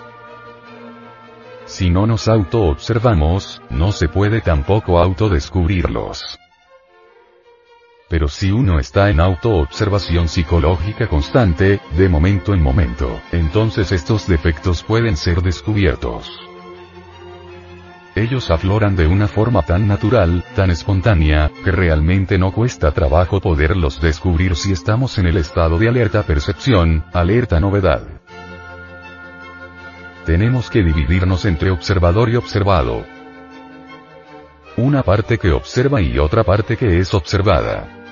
Si 1.66 1.90
no 1.90 2.08
nos 2.08 2.30
auto-observamos, 2.30 3.62
no 3.70 3.92
se 3.92 4.08
puede 4.08 4.40
tampoco 4.40 5.00
autodescubrirlos. 5.00 6.40
Pero 8.08 8.30
si 8.30 8.50
uno 8.54 8.80
está 8.80 9.10
en 9.10 9.20
auto-observación 9.20 10.30
psicológica 10.30 11.08
constante, 11.08 11.82
de 11.98 12.08
momento 12.08 12.54
en 12.54 12.64
momento, 12.64 13.20
entonces 13.34 13.92
estos 13.92 14.28
defectos 14.28 14.82
pueden 14.82 15.18
ser 15.18 15.42
descubiertos. 15.42 16.53
Ellos 18.16 18.52
afloran 18.52 18.96
de 18.96 19.08
una 19.08 19.28
forma 19.28 19.64
tan 19.64 19.88
natural, 19.88 20.44
tan 20.56 20.70
espontánea, 20.70 21.50
que 21.64 21.72
realmente 21.72 22.38
no 22.38 22.52
cuesta 22.52 22.92
trabajo 22.92 23.42
poderlos 23.42 24.00
descubrir 24.00 24.56
si 24.56 24.72
estamos 24.72 25.18
en 25.18 25.26
el 25.26 25.38
estado 25.38 25.80
de 25.80 25.90
alerta 25.90 26.22
percepción, 26.22 27.04
alerta 27.12 27.60
novedad. 27.60 28.04
Tenemos 30.28 30.70
que 30.70 30.84
dividirnos 30.84 31.46
entre 31.46 31.72
observador 31.72 32.30
y 32.30 32.36
observado. 32.36 33.04
Una 34.78 35.02
parte 35.02 35.40
que 35.40 35.52
observa 35.52 36.00
y 36.00 36.20
otra 36.20 36.44
parte 36.44 36.78
que 36.78 37.00
es 37.00 37.14
observada. 37.16 38.03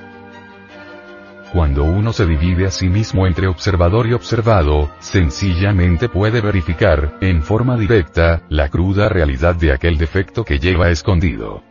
Cuando 1.53 1.83
uno 1.83 2.13
se 2.13 2.25
divide 2.25 2.65
a 2.65 2.71
sí 2.71 2.87
mismo 2.87 3.27
entre 3.27 3.47
observador 3.47 4.07
y 4.07 4.13
observado, 4.13 4.89
sencillamente 4.99 6.07
puede 6.07 6.39
verificar, 6.39 7.17
en 7.19 7.43
forma 7.43 7.77
directa, 7.77 8.43
la 8.47 8.69
cruda 8.69 9.09
realidad 9.09 9.55
de 9.55 9.73
aquel 9.73 9.97
defecto 9.97 10.45
que 10.45 10.59
lleva 10.59 10.89
escondido. 10.91 11.61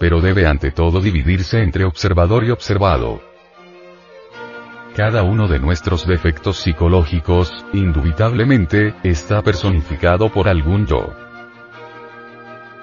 Pero 0.00 0.20
debe 0.20 0.48
ante 0.48 0.72
todo 0.72 1.00
dividirse 1.00 1.62
entre 1.62 1.84
observador 1.84 2.42
y 2.44 2.50
observado. 2.50 3.22
Cada 4.96 5.22
uno 5.22 5.46
de 5.46 5.60
nuestros 5.60 6.04
defectos 6.04 6.56
psicológicos, 6.56 7.64
indubitablemente, 7.72 8.96
está 9.04 9.42
personificado 9.42 10.28
por 10.32 10.48
algún 10.48 10.86
yo. 10.86 11.14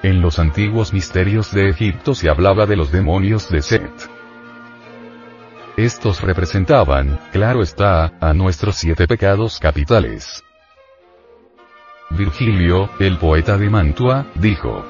En 0.01 0.21
los 0.21 0.39
antiguos 0.39 0.93
misterios 0.93 1.51
de 1.51 1.67
Egipto 1.67 2.15
se 2.15 2.29
hablaba 2.29 2.65
de 2.65 2.77
los 2.77 2.89
demonios 2.89 3.49
de 3.49 3.61
Set. 3.61 4.14
Estos 5.77 6.21
representaban, 6.21 7.19
claro 7.33 7.61
está, 7.61 8.13
a 8.21 8.33
nuestros 8.33 8.77
siete 8.77 9.07
pecados 9.07 9.59
capitales. 9.59 10.41
Virgilio, 12.11 12.89
el 12.97 13.17
poeta 13.17 13.57
de 13.57 13.69
Mantua, 13.69 14.25
dijo, 14.35 14.85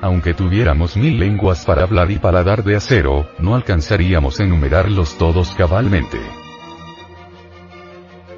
aunque 0.00 0.34
tuviéramos 0.34 0.96
mil 0.96 1.18
lenguas 1.18 1.64
para 1.64 1.82
hablar 1.82 2.12
y 2.12 2.20
paladar 2.20 2.62
de 2.62 2.76
acero, 2.76 3.28
no 3.40 3.56
alcanzaríamos 3.56 4.38
a 4.38 4.44
enumerarlos 4.44 5.18
todos 5.18 5.50
cabalmente. 5.50 6.20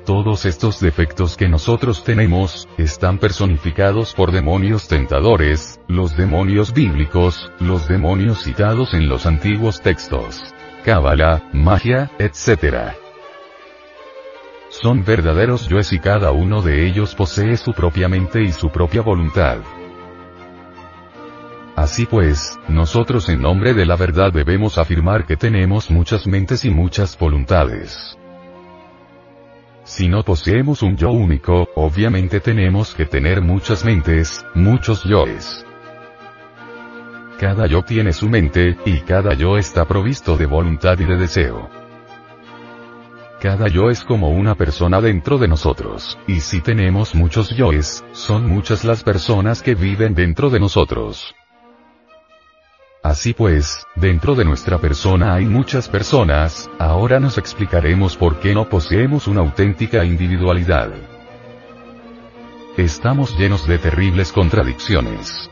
Todos 0.06 0.46
estos 0.46 0.80
defectos 0.80 1.36
que 1.36 1.46
nosotros 1.46 2.04
tenemos, 2.04 2.66
están 2.78 3.18
personificados 3.18 4.14
por 4.14 4.32
demonios 4.32 4.88
tentadores, 4.88 5.78
los 5.88 6.16
demonios 6.16 6.72
bíblicos, 6.72 7.52
los 7.60 7.86
demonios 7.86 8.42
citados 8.42 8.94
en 8.94 9.10
los 9.10 9.26
antiguos 9.26 9.82
textos 9.82 10.42
cábala, 10.84 11.42
magia, 11.52 12.10
etc. 12.18 12.94
Son 14.68 15.04
verdaderos 15.04 15.68
yoes 15.68 15.92
y 15.92 15.98
cada 15.98 16.30
uno 16.32 16.62
de 16.62 16.86
ellos 16.86 17.14
posee 17.14 17.56
su 17.56 17.72
propia 17.72 18.08
mente 18.08 18.42
y 18.42 18.52
su 18.52 18.70
propia 18.70 19.02
voluntad. 19.02 19.58
Así 21.76 22.06
pues, 22.06 22.58
nosotros 22.68 23.28
en 23.28 23.40
nombre 23.40 23.72
de 23.74 23.86
la 23.86 23.96
verdad 23.96 24.32
debemos 24.32 24.78
afirmar 24.78 25.26
que 25.26 25.36
tenemos 25.36 25.90
muchas 25.90 26.26
mentes 26.26 26.64
y 26.64 26.70
muchas 26.70 27.18
voluntades. 27.18 28.18
Si 29.84 30.08
no 30.08 30.22
poseemos 30.22 30.82
un 30.82 30.96
yo 30.96 31.10
único, 31.10 31.68
obviamente 31.74 32.38
tenemos 32.38 32.94
que 32.94 33.06
tener 33.06 33.40
muchas 33.40 33.84
mentes, 33.84 34.44
muchos 34.54 35.02
yoes. 35.04 35.64
Cada 37.40 37.66
yo 37.66 37.82
tiene 37.82 38.12
su 38.12 38.28
mente, 38.28 38.76
y 38.84 39.00
cada 39.00 39.32
yo 39.32 39.56
está 39.56 39.86
provisto 39.86 40.36
de 40.36 40.44
voluntad 40.44 40.98
y 40.98 41.06
de 41.06 41.16
deseo. 41.16 41.70
Cada 43.40 43.66
yo 43.68 43.88
es 43.88 44.04
como 44.04 44.28
una 44.28 44.56
persona 44.56 45.00
dentro 45.00 45.38
de 45.38 45.48
nosotros, 45.48 46.18
y 46.26 46.40
si 46.40 46.60
tenemos 46.60 47.14
muchos 47.14 47.56
yoes, 47.56 48.04
son 48.12 48.46
muchas 48.46 48.84
las 48.84 49.02
personas 49.02 49.62
que 49.62 49.74
viven 49.74 50.14
dentro 50.14 50.50
de 50.50 50.60
nosotros. 50.60 51.34
Así 53.02 53.32
pues, 53.32 53.86
dentro 53.96 54.34
de 54.34 54.44
nuestra 54.44 54.76
persona 54.76 55.32
hay 55.32 55.46
muchas 55.46 55.88
personas, 55.88 56.68
ahora 56.78 57.20
nos 57.20 57.38
explicaremos 57.38 58.18
por 58.18 58.38
qué 58.40 58.52
no 58.52 58.68
poseemos 58.68 59.26
una 59.26 59.40
auténtica 59.40 60.04
individualidad. 60.04 60.90
Estamos 62.76 63.34
llenos 63.38 63.66
de 63.66 63.78
terribles 63.78 64.30
contradicciones. 64.30 65.50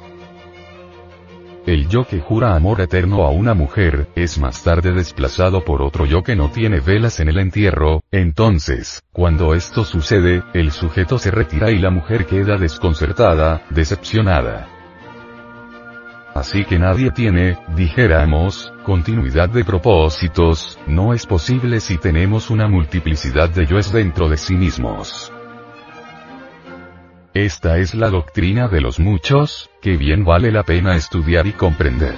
El 1.68 1.86
yo 1.86 2.06
que 2.06 2.18
jura 2.18 2.56
amor 2.56 2.80
eterno 2.80 3.24
a 3.24 3.30
una 3.30 3.52
mujer, 3.52 4.08
es 4.14 4.38
más 4.38 4.64
tarde 4.64 4.92
desplazado 4.92 5.66
por 5.66 5.82
otro 5.82 6.06
yo 6.06 6.22
que 6.22 6.34
no 6.34 6.50
tiene 6.50 6.80
velas 6.80 7.20
en 7.20 7.28
el 7.28 7.38
entierro, 7.38 8.02
entonces, 8.10 9.02
cuando 9.12 9.52
esto 9.52 9.84
sucede, 9.84 10.42
el 10.54 10.72
sujeto 10.72 11.18
se 11.18 11.30
retira 11.30 11.70
y 11.70 11.78
la 11.78 11.90
mujer 11.90 12.24
queda 12.24 12.56
desconcertada, 12.56 13.66
decepcionada. 13.68 14.66
Así 16.34 16.64
que 16.64 16.78
nadie 16.78 17.10
tiene, 17.10 17.58
dijéramos, 17.76 18.72
continuidad 18.82 19.50
de 19.50 19.62
propósitos, 19.62 20.78
no 20.86 21.12
es 21.12 21.26
posible 21.26 21.80
si 21.80 21.98
tenemos 21.98 22.48
una 22.48 22.66
multiplicidad 22.66 23.50
de 23.50 23.66
yoes 23.66 23.92
dentro 23.92 24.30
de 24.30 24.38
sí 24.38 24.54
mismos. 24.54 25.30
Esta 27.38 27.78
es 27.78 27.94
la 27.94 28.10
doctrina 28.10 28.66
de 28.66 28.80
los 28.80 28.98
muchos, 28.98 29.70
que 29.80 29.96
bien 29.96 30.24
vale 30.24 30.50
la 30.50 30.64
pena 30.64 30.96
estudiar 30.96 31.46
y 31.46 31.52
comprender. 31.52 32.16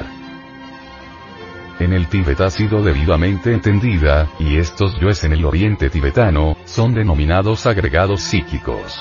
En 1.79 1.93
el 1.93 2.07
Tíbet 2.07 2.41
ha 2.41 2.49
sido 2.49 2.83
debidamente 2.83 3.53
entendida, 3.53 4.31
y 4.39 4.57
estos 4.57 4.99
yoes 4.99 5.23
en 5.25 5.35
el 5.35 5.45
oriente 5.45 5.91
tibetano, 5.91 6.57
son 6.65 6.95
denominados 6.95 7.67
agregados 7.67 8.23
psíquicos. 8.23 8.99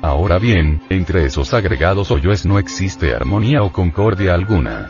Ahora 0.00 0.38
bien, 0.38 0.80
entre 0.88 1.26
esos 1.26 1.52
agregados 1.52 2.10
o 2.10 2.16
yoes 2.16 2.46
no 2.46 2.58
existe 2.58 3.14
armonía 3.14 3.62
o 3.62 3.72
concordia 3.72 4.32
alguna. 4.32 4.88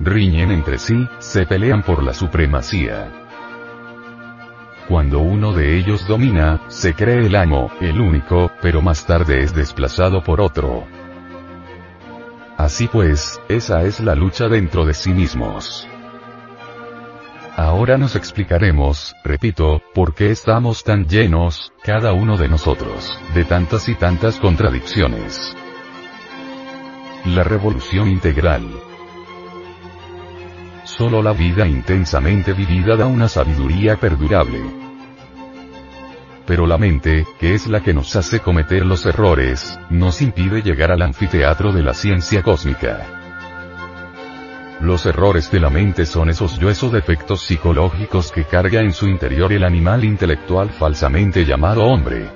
Riñen 0.00 0.50
entre 0.50 0.76
sí, 0.76 1.08
se 1.18 1.46
pelean 1.46 1.82
por 1.82 2.02
la 2.02 2.12
supremacía. 2.12 3.27
Cuando 4.88 5.18
uno 5.18 5.52
de 5.52 5.76
ellos 5.76 6.06
domina, 6.08 6.62
se 6.68 6.94
cree 6.94 7.26
el 7.26 7.36
amo, 7.36 7.70
el 7.78 8.00
único, 8.00 8.50
pero 8.62 8.80
más 8.80 9.04
tarde 9.04 9.42
es 9.42 9.54
desplazado 9.54 10.24
por 10.24 10.40
otro. 10.40 10.86
Así 12.56 12.88
pues, 12.88 13.38
esa 13.50 13.82
es 13.82 14.00
la 14.00 14.14
lucha 14.14 14.48
dentro 14.48 14.86
de 14.86 14.94
sí 14.94 15.12
mismos. 15.12 15.86
Ahora 17.54 17.98
nos 17.98 18.16
explicaremos, 18.16 19.14
repito, 19.24 19.82
por 19.92 20.14
qué 20.14 20.30
estamos 20.30 20.84
tan 20.84 21.06
llenos, 21.06 21.70
cada 21.82 22.14
uno 22.14 22.38
de 22.38 22.48
nosotros, 22.48 23.20
de 23.34 23.44
tantas 23.44 23.90
y 23.90 23.94
tantas 23.94 24.38
contradicciones. 24.38 25.54
La 27.26 27.44
revolución 27.44 28.08
integral. 28.08 28.87
Solo 30.98 31.22
la 31.22 31.32
vida 31.32 31.64
intensamente 31.64 32.52
vivida 32.52 32.96
da 32.96 33.06
una 33.06 33.28
sabiduría 33.28 33.94
perdurable. 33.94 34.60
Pero 36.44 36.66
la 36.66 36.76
mente, 36.76 37.24
que 37.38 37.54
es 37.54 37.68
la 37.68 37.84
que 37.84 37.94
nos 37.94 38.16
hace 38.16 38.40
cometer 38.40 38.84
los 38.84 39.06
errores, 39.06 39.78
nos 39.90 40.20
impide 40.20 40.60
llegar 40.60 40.90
al 40.90 41.02
anfiteatro 41.02 41.72
de 41.72 41.84
la 41.84 41.94
ciencia 41.94 42.42
cósmica. 42.42 43.06
Los 44.80 45.06
errores 45.06 45.52
de 45.52 45.60
la 45.60 45.70
mente 45.70 46.04
son 46.04 46.30
esos 46.30 46.58
yoes 46.58 46.82
o 46.82 46.90
defectos 46.90 47.42
psicológicos 47.42 48.32
que 48.32 48.42
carga 48.42 48.80
en 48.80 48.92
su 48.92 49.06
interior 49.06 49.52
el 49.52 49.62
animal 49.62 50.02
intelectual 50.02 50.68
falsamente 50.70 51.44
llamado 51.44 51.84
hombre. 51.84 52.28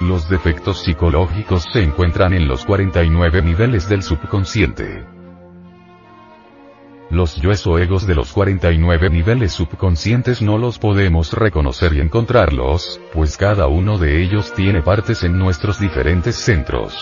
Los 0.00 0.28
defectos 0.28 0.84
psicológicos 0.84 1.66
se 1.72 1.82
encuentran 1.82 2.32
en 2.34 2.46
los 2.46 2.64
49 2.64 3.42
niveles 3.42 3.88
del 3.88 4.04
subconsciente. 4.04 5.21
Los 7.12 7.36
yoes 7.36 7.66
o 7.66 7.78
egos 7.78 8.06
de 8.06 8.14
los 8.14 8.32
49 8.32 9.10
niveles 9.10 9.52
subconscientes 9.52 10.40
no 10.40 10.56
los 10.56 10.78
podemos 10.78 11.34
reconocer 11.34 11.92
y 11.92 12.00
encontrarlos, 12.00 13.02
pues 13.12 13.36
cada 13.36 13.66
uno 13.66 13.98
de 13.98 14.22
ellos 14.22 14.54
tiene 14.54 14.80
partes 14.80 15.22
en 15.22 15.38
nuestros 15.38 15.78
diferentes 15.78 16.36
centros. 16.36 16.96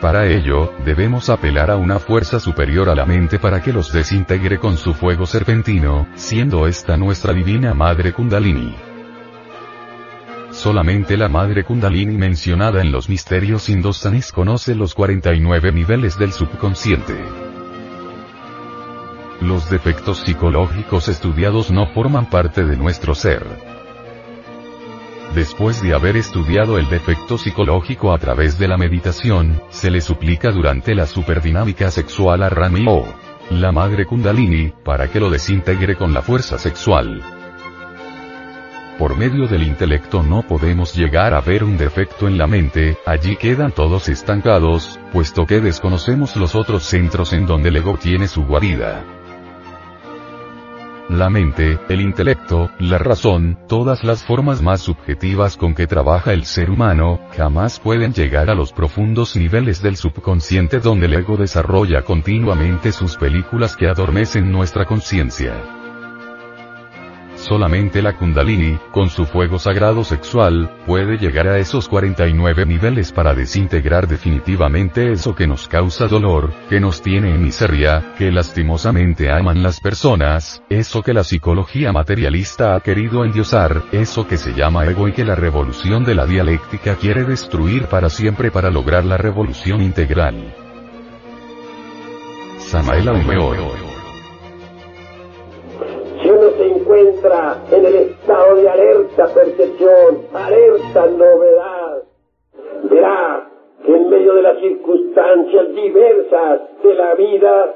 Para 0.00 0.26
ello, 0.26 0.72
debemos 0.84 1.30
apelar 1.30 1.70
a 1.70 1.76
una 1.76 2.00
fuerza 2.00 2.40
superior 2.40 2.88
a 2.88 2.96
la 2.96 3.06
mente 3.06 3.38
para 3.38 3.62
que 3.62 3.72
los 3.72 3.92
desintegre 3.92 4.58
con 4.58 4.76
su 4.76 4.92
fuego 4.92 5.24
serpentino, 5.24 6.08
siendo 6.16 6.66
esta 6.66 6.96
nuestra 6.96 7.32
divina 7.32 7.74
madre 7.74 8.12
Kundalini. 8.12 8.74
Solamente 10.50 11.16
la 11.16 11.28
madre 11.28 11.62
Kundalini 11.62 12.16
mencionada 12.18 12.80
en 12.80 12.90
los 12.90 13.08
misterios 13.08 13.68
indostanes 13.68 14.32
conoce 14.32 14.74
los 14.74 14.96
49 14.96 15.70
niveles 15.70 16.18
del 16.18 16.32
subconsciente. 16.32 17.45
Los 19.40 19.68
defectos 19.68 20.18
psicológicos 20.20 21.08
estudiados 21.08 21.70
no 21.70 21.86
forman 21.88 22.30
parte 22.30 22.64
de 22.64 22.76
nuestro 22.76 23.14
ser. 23.14 23.44
Después 25.34 25.82
de 25.82 25.94
haber 25.94 26.16
estudiado 26.16 26.78
el 26.78 26.88
defecto 26.88 27.36
psicológico 27.36 28.14
a 28.14 28.18
través 28.18 28.58
de 28.58 28.68
la 28.68 28.78
meditación, 28.78 29.60
se 29.68 29.90
le 29.90 30.00
suplica 30.00 30.50
durante 30.50 30.94
la 30.94 31.06
superdinámica 31.06 31.90
sexual 31.90 32.42
a 32.42 32.48
Rami 32.48 32.86
o 32.88 33.06
la 33.50 33.72
madre 33.72 34.06
Kundalini, 34.06 34.72
para 34.82 35.08
que 35.08 35.20
lo 35.20 35.28
desintegre 35.28 35.96
con 35.96 36.14
la 36.14 36.22
fuerza 36.22 36.58
sexual. 36.58 37.22
Por 38.98 39.18
medio 39.18 39.46
del 39.46 39.62
intelecto 39.62 40.22
no 40.22 40.42
podemos 40.42 40.94
llegar 40.96 41.34
a 41.34 41.42
ver 41.42 41.62
un 41.62 41.76
defecto 41.76 42.26
en 42.26 42.38
la 42.38 42.46
mente, 42.46 42.96
allí 43.04 43.36
quedan 43.36 43.72
todos 43.72 44.08
estancados, 44.08 44.98
puesto 45.12 45.44
que 45.44 45.60
desconocemos 45.60 46.34
los 46.36 46.54
otros 46.54 46.84
centros 46.84 47.34
en 47.34 47.46
donde 47.46 47.68
el 47.68 47.76
ego 47.76 47.98
tiene 47.98 48.26
su 48.26 48.44
guarida. 48.46 49.04
La 51.08 51.30
mente, 51.30 51.78
el 51.88 52.00
intelecto, 52.00 52.70
la 52.80 52.98
razón, 52.98 53.56
todas 53.68 54.02
las 54.02 54.24
formas 54.24 54.60
más 54.60 54.80
subjetivas 54.80 55.56
con 55.56 55.72
que 55.72 55.86
trabaja 55.86 56.32
el 56.32 56.44
ser 56.44 56.68
humano, 56.68 57.20
jamás 57.36 57.78
pueden 57.78 58.12
llegar 58.12 58.50
a 58.50 58.56
los 58.56 58.72
profundos 58.72 59.36
niveles 59.36 59.80
del 59.80 59.96
subconsciente 59.96 60.80
donde 60.80 61.06
el 61.06 61.14
ego 61.14 61.36
desarrolla 61.36 62.02
continuamente 62.02 62.90
sus 62.90 63.16
películas 63.16 63.76
que 63.76 63.86
adormecen 63.86 64.50
nuestra 64.50 64.84
conciencia. 64.84 65.75
Solamente 67.36 68.02
la 68.02 68.16
kundalini, 68.16 68.78
con 68.92 69.10
su 69.10 69.26
fuego 69.26 69.58
sagrado 69.58 70.04
sexual, 70.04 70.70
puede 70.86 71.18
llegar 71.18 71.46
a 71.46 71.58
esos 71.58 71.86
49 71.88 72.66
niveles 72.66 73.12
para 73.12 73.34
desintegrar 73.34 74.08
definitivamente 74.08 75.12
eso 75.12 75.34
que 75.34 75.46
nos 75.46 75.68
causa 75.68 76.08
dolor, 76.08 76.52
que 76.68 76.80
nos 76.80 77.02
tiene 77.02 77.34
en 77.34 77.42
miseria, 77.42 78.14
que 78.18 78.32
lastimosamente 78.32 79.30
aman 79.30 79.62
las 79.62 79.80
personas, 79.80 80.62
eso 80.70 81.02
que 81.02 81.12
la 81.12 81.24
psicología 81.24 81.92
materialista 81.92 82.74
ha 82.74 82.80
querido 82.80 83.24
endiosar, 83.24 83.82
eso 83.92 84.26
que 84.26 84.38
se 84.38 84.54
llama 84.54 84.86
ego 84.86 85.06
y 85.06 85.12
que 85.12 85.24
la 85.24 85.34
revolución 85.34 86.04
de 86.04 86.14
la 86.14 86.26
dialéctica 86.26 86.96
quiere 86.96 87.24
destruir 87.24 87.86
para 87.86 88.08
siempre 88.08 88.50
para 88.50 88.70
lograr 88.70 89.04
la 89.04 89.18
revolución 89.18 89.82
integral. 89.82 90.54
Samael 92.58 93.08
en 97.26 97.84
el 97.84 97.94
estado 97.94 98.54
de 98.54 98.68
alerta 98.68 99.26
percepción, 99.34 100.28
alerta 100.32 101.06
novedad, 101.06 102.04
verá 102.84 103.48
que 103.84 103.96
en 103.96 104.08
medio 104.08 104.34
de 104.34 104.42
las 104.42 104.60
circunstancias 104.60 105.74
diversas 105.74 106.60
de 106.84 106.94
la 106.94 107.14
vida, 107.14 107.74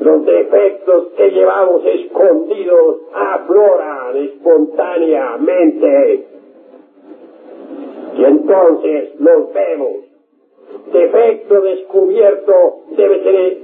los 0.00 0.26
defectos 0.26 1.12
que 1.16 1.30
llevamos 1.30 1.84
escondidos 1.84 3.02
afloran 3.14 4.16
espontáneamente. 4.16 6.26
Y 8.16 8.24
entonces 8.24 9.20
los 9.20 9.52
vemos. 9.52 9.92
Defecto 10.92 11.60
descubierto 11.60 12.80
debe 12.96 13.22
ser 13.22 13.58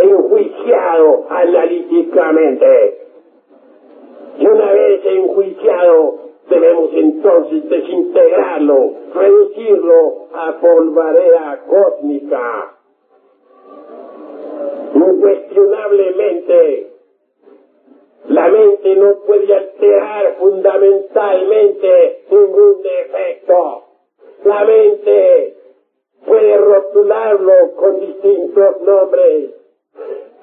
enjuiciado 0.00 1.26
analíticamente 1.28 3.03
y 4.38 4.46
una 4.46 4.72
vez 4.72 5.04
enjuiciado, 5.04 6.18
debemos 6.48 6.90
entonces 6.92 7.68
desintegrarlo, 7.68 8.92
reducirlo 9.14 10.26
a 10.34 10.58
polvareda 10.60 11.64
cósmica. 11.68 12.74
Incuestionablemente, 14.94 16.90
la 18.28 18.48
mente 18.48 18.96
no 18.96 19.16
puede 19.26 19.54
alterar 19.54 20.36
fundamentalmente 20.38 22.24
ningún 22.30 22.82
defecto. 22.82 23.82
La 24.44 24.64
mente 24.64 25.56
puede 26.26 26.56
rotularlo 26.56 27.74
con 27.76 28.00
distintos 28.00 28.80
nombres, 28.82 29.50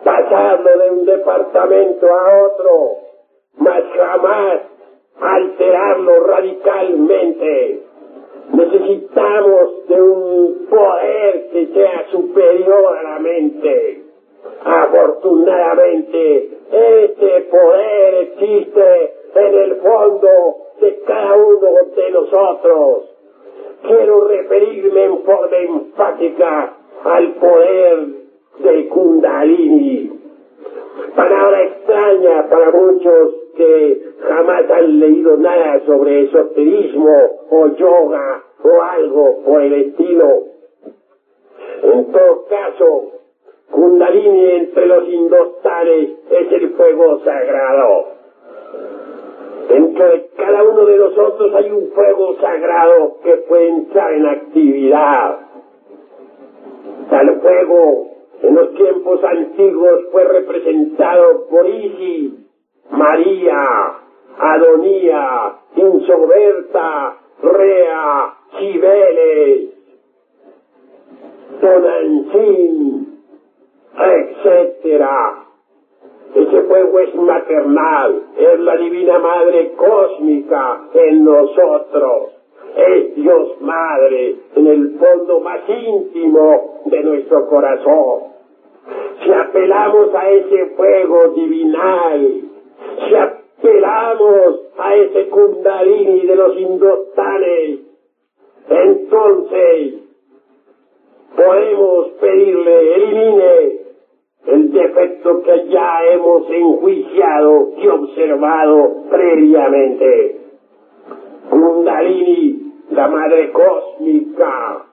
pasarlo 0.03 0.77
de 0.79 0.91
un 0.91 1.05
departamento 1.05 2.07
a 2.07 2.45
otro, 2.45 3.10
mas 3.57 3.83
jamás 3.95 4.61
alterarlo 5.19 6.23
radicalmente. 6.25 7.83
Necesitamos 8.53 9.87
de 9.87 10.01
un 10.01 10.67
poder 10.69 11.49
que 11.51 11.67
sea 11.67 12.07
superior 12.11 12.97
a 12.97 13.03
la 13.03 13.19
mente. 13.19 14.03
Afortunadamente, 14.65 16.49
este 16.71 17.41
poder 17.49 18.13
existe 18.15 19.13
en 19.35 19.53
el 19.55 19.75
fondo 19.77 20.29
de 20.81 20.99
cada 21.05 21.35
uno 21.35 21.67
de 21.95 22.11
nosotros. 22.11 23.09
Quiero 23.83 24.27
referirme 24.27 25.03
en 25.05 25.19
forma 25.23 25.57
enfática 25.57 26.73
al 27.03 27.31
poder 27.33 28.07
de 28.59 28.87
Kundalini. 28.89 30.19
Palabra 31.15 31.63
extraña 31.63 32.49
para 32.49 32.71
muchos 32.71 33.40
que 33.61 34.01
jamás 34.27 34.69
han 34.71 34.99
leído 34.99 35.37
nada 35.37 35.81
sobre 35.85 36.23
esoterismo 36.23 37.15
o 37.51 37.67
yoga 37.75 38.43
o 38.63 38.81
algo 38.81 39.43
por 39.45 39.61
el 39.61 39.73
estilo. 39.73 40.43
En 41.83 42.11
todo 42.11 42.45
caso, 42.49 43.11
Kundalini 43.69 44.51
entre 44.51 44.85
los 44.87 45.07
indostanes 45.07 46.09
es 46.31 46.51
el 46.51 46.69
fuego 46.71 47.19
sagrado. 47.23 48.05
Dentro 49.69 50.05
de 50.07 50.29
cada 50.35 50.63
uno 50.63 50.85
de 50.85 50.97
nosotros 50.97 51.53
hay 51.55 51.71
un 51.71 51.91
fuego 51.91 52.35
sagrado 52.41 53.17
que 53.23 53.37
puede 53.47 53.69
entrar 53.69 54.11
en 54.13 54.25
actividad. 54.25 55.39
Tal 57.11 57.41
fuego 57.41 58.07
en 58.41 58.55
los 58.55 58.73
tiempos 58.73 59.23
antiguos 59.23 60.05
fue 60.11 60.23
representado 60.23 61.47
por 61.47 61.67
Isis, 61.67 62.40
María, 62.91 63.93
Adonía, 64.37 65.55
Insoberta, 65.75 67.17
Rea, 67.41 68.33
Cibeles, 68.57 69.69
Tonantzin, 71.61 73.19
etc. 73.97 75.05
Ese 76.35 76.61
fuego 76.61 76.99
es 76.99 77.15
maternal, 77.15 78.23
es 78.37 78.59
la 78.59 78.75
divina 78.77 79.19
madre 79.19 79.73
cósmica 79.75 80.81
en 80.93 81.23
nosotros. 81.23 82.37
Es 82.75 83.15
Dios 83.15 83.59
Madre 83.59 84.35
en 84.55 84.67
el 84.67 84.97
fondo 84.97 85.41
más 85.41 85.59
íntimo 85.67 86.81
de 86.85 87.03
nuestro 87.03 87.47
corazón. 87.49 88.31
Si 89.21 89.31
apelamos 89.31 90.15
a 90.15 90.29
ese 90.29 90.65
fuego 90.77 91.27
divinal, 91.35 92.40
si 92.99 93.15
apelamos 93.15 94.61
a 94.77 94.95
ese 94.95 95.27
kundalini 95.29 96.25
de 96.25 96.35
los 96.35 96.57
indostanes, 96.57 97.79
entonces 98.69 99.93
podemos 101.35 102.07
pedirle 102.19 102.95
elimine 102.95 103.81
el 104.47 104.71
defecto 104.71 105.43
que 105.43 105.67
ya 105.69 106.05
hemos 106.11 106.49
enjuiciado 106.49 107.73
y 107.77 107.87
observado 107.87 109.03
previamente. 109.09 110.41
Kundalini, 111.49 112.73
la 112.91 113.07
madre 113.07 113.51
cósmica, 113.51 114.85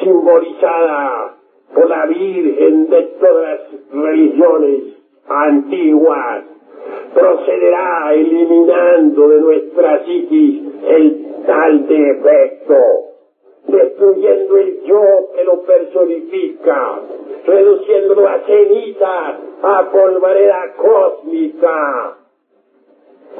simbolizada 0.00 1.36
por 1.74 1.88
la 1.88 2.06
Virgen 2.06 2.88
de 2.90 3.02
todas 3.20 3.42
las 3.42 3.92
religiones 3.92 4.82
antiguas, 5.28 6.44
procederá 7.14 8.12
eliminando 8.14 9.28
de 9.28 9.40
nuestra 9.40 10.04
psiquis 10.04 10.62
el 10.84 11.44
tal 11.46 11.86
defecto, 11.86 12.76
destruyendo 13.66 14.56
el 14.56 14.82
yo 14.84 15.02
que 15.34 15.44
lo 15.44 15.62
personifica, 15.62 17.00
reduciéndolo 17.46 18.28
a 18.28 18.40
ceniza, 18.40 19.38
a 19.62 19.90
polvareda 19.90 20.74
cósmica. 20.76 22.16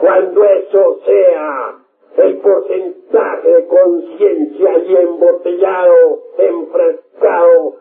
Cuando 0.00 0.44
eso 0.44 0.98
sea, 1.04 1.76
el 2.16 2.36
porcentaje 2.38 3.48
de 3.48 3.66
conciencia 3.66 4.78
y 4.78 4.96
embotellado, 4.96 6.22
enfrascado, 6.38 7.74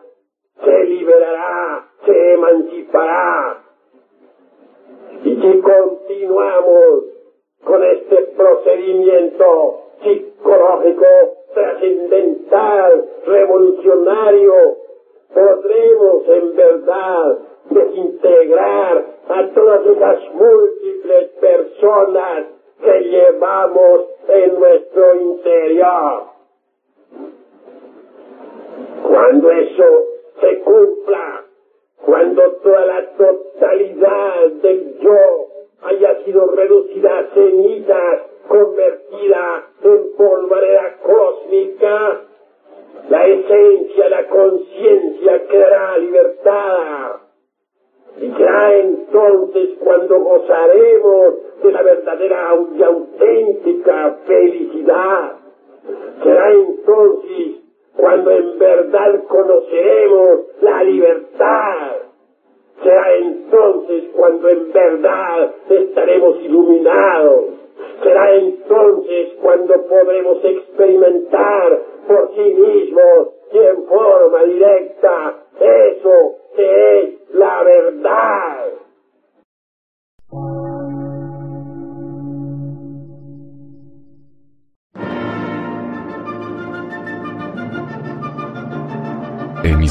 se 0.64 0.84
liberará, 0.84 1.88
se 2.04 2.32
emancipará, 2.34 3.61
y 5.24 5.36
si 5.36 5.60
continuamos 5.60 7.04
con 7.64 7.84
este 7.84 8.22
procedimiento, 8.36 9.80
psicológico, 10.02 11.06
trascendental, 11.54 13.04
revolucionario, 13.24 14.76
podremos 15.32 16.28
en 16.28 16.56
verdad 16.56 17.38
desintegrar 17.70 19.06
a 19.28 19.48
todas 19.54 19.86
esas 19.86 20.34
múltiples 20.34 21.28
personas 21.40 22.46
que 22.82 23.00
llevamos 23.02 24.00
en 24.28 24.58
nuestro 24.58 25.14
interior. 25.14 26.22
Cuando 29.08 29.50
eso 29.50 30.04
se 30.40 30.58
cumpla, 30.60 31.44
cuando 32.04 32.42
toda 32.62 32.84
la 32.86 33.10
totalidad 33.16 34.46
del 34.62 34.98
yo 35.00 35.48
haya 35.82 36.24
sido 36.24 36.46
reducida 36.50 37.18
a 37.18 37.34
cenizas, 37.34 38.22
convertida 38.48 39.66
en 39.82 40.16
polvareda 40.16 40.98
cósmica, 41.02 42.22
la 43.08 43.26
esencia, 43.26 44.08
la 44.08 44.28
conciencia 44.28 45.46
quedará 45.46 45.98
libertada. 45.98 47.20
Y 48.20 48.30
será 48.30 48.74
entonces 48.74 49.70
cuando 49.82 50.20
gozaremos 50.20 51.34
de 51.62 51.72
la 51.72 51.82
verdadera 51.82 52.54
y 52.76 52.82
auténtica 52.82 54.18
felicidad. 54.26 55.32
Será 56.22 56.52
entonces 56.52 57.61
cuando 57.96 58.30
en 58.30 58.58
verdad 58.58 59.24
conoceremos 59.28 60.40
la 60.60 60.82
libertad. 60.84 61.96
Será 62.82 63.14
entonces 63.14 64.04
cuando 64.14 64.48
en 64.48 64.72
verdad 64.72 65.54
estaremos 65.68 66.40
iluminados. 66.40 67.44
Será 68.02 68.34
entonces 68.34 69.34
cuando 69.40 69.74
podremos 69.86 70.44
experimentar 70.44 71.82
por 72.08 72.34
sí 72.34 72.54
mismos 72.54 73.28
y 73.52 73.58
en 73.58 73.86
forma 73.86 74.44
directa 74.44 75.34
eso 75.60 76.36
que 76.56 77.00
es 77.00 77.34
la 77.34 77.62
verdad. 77.62 78.81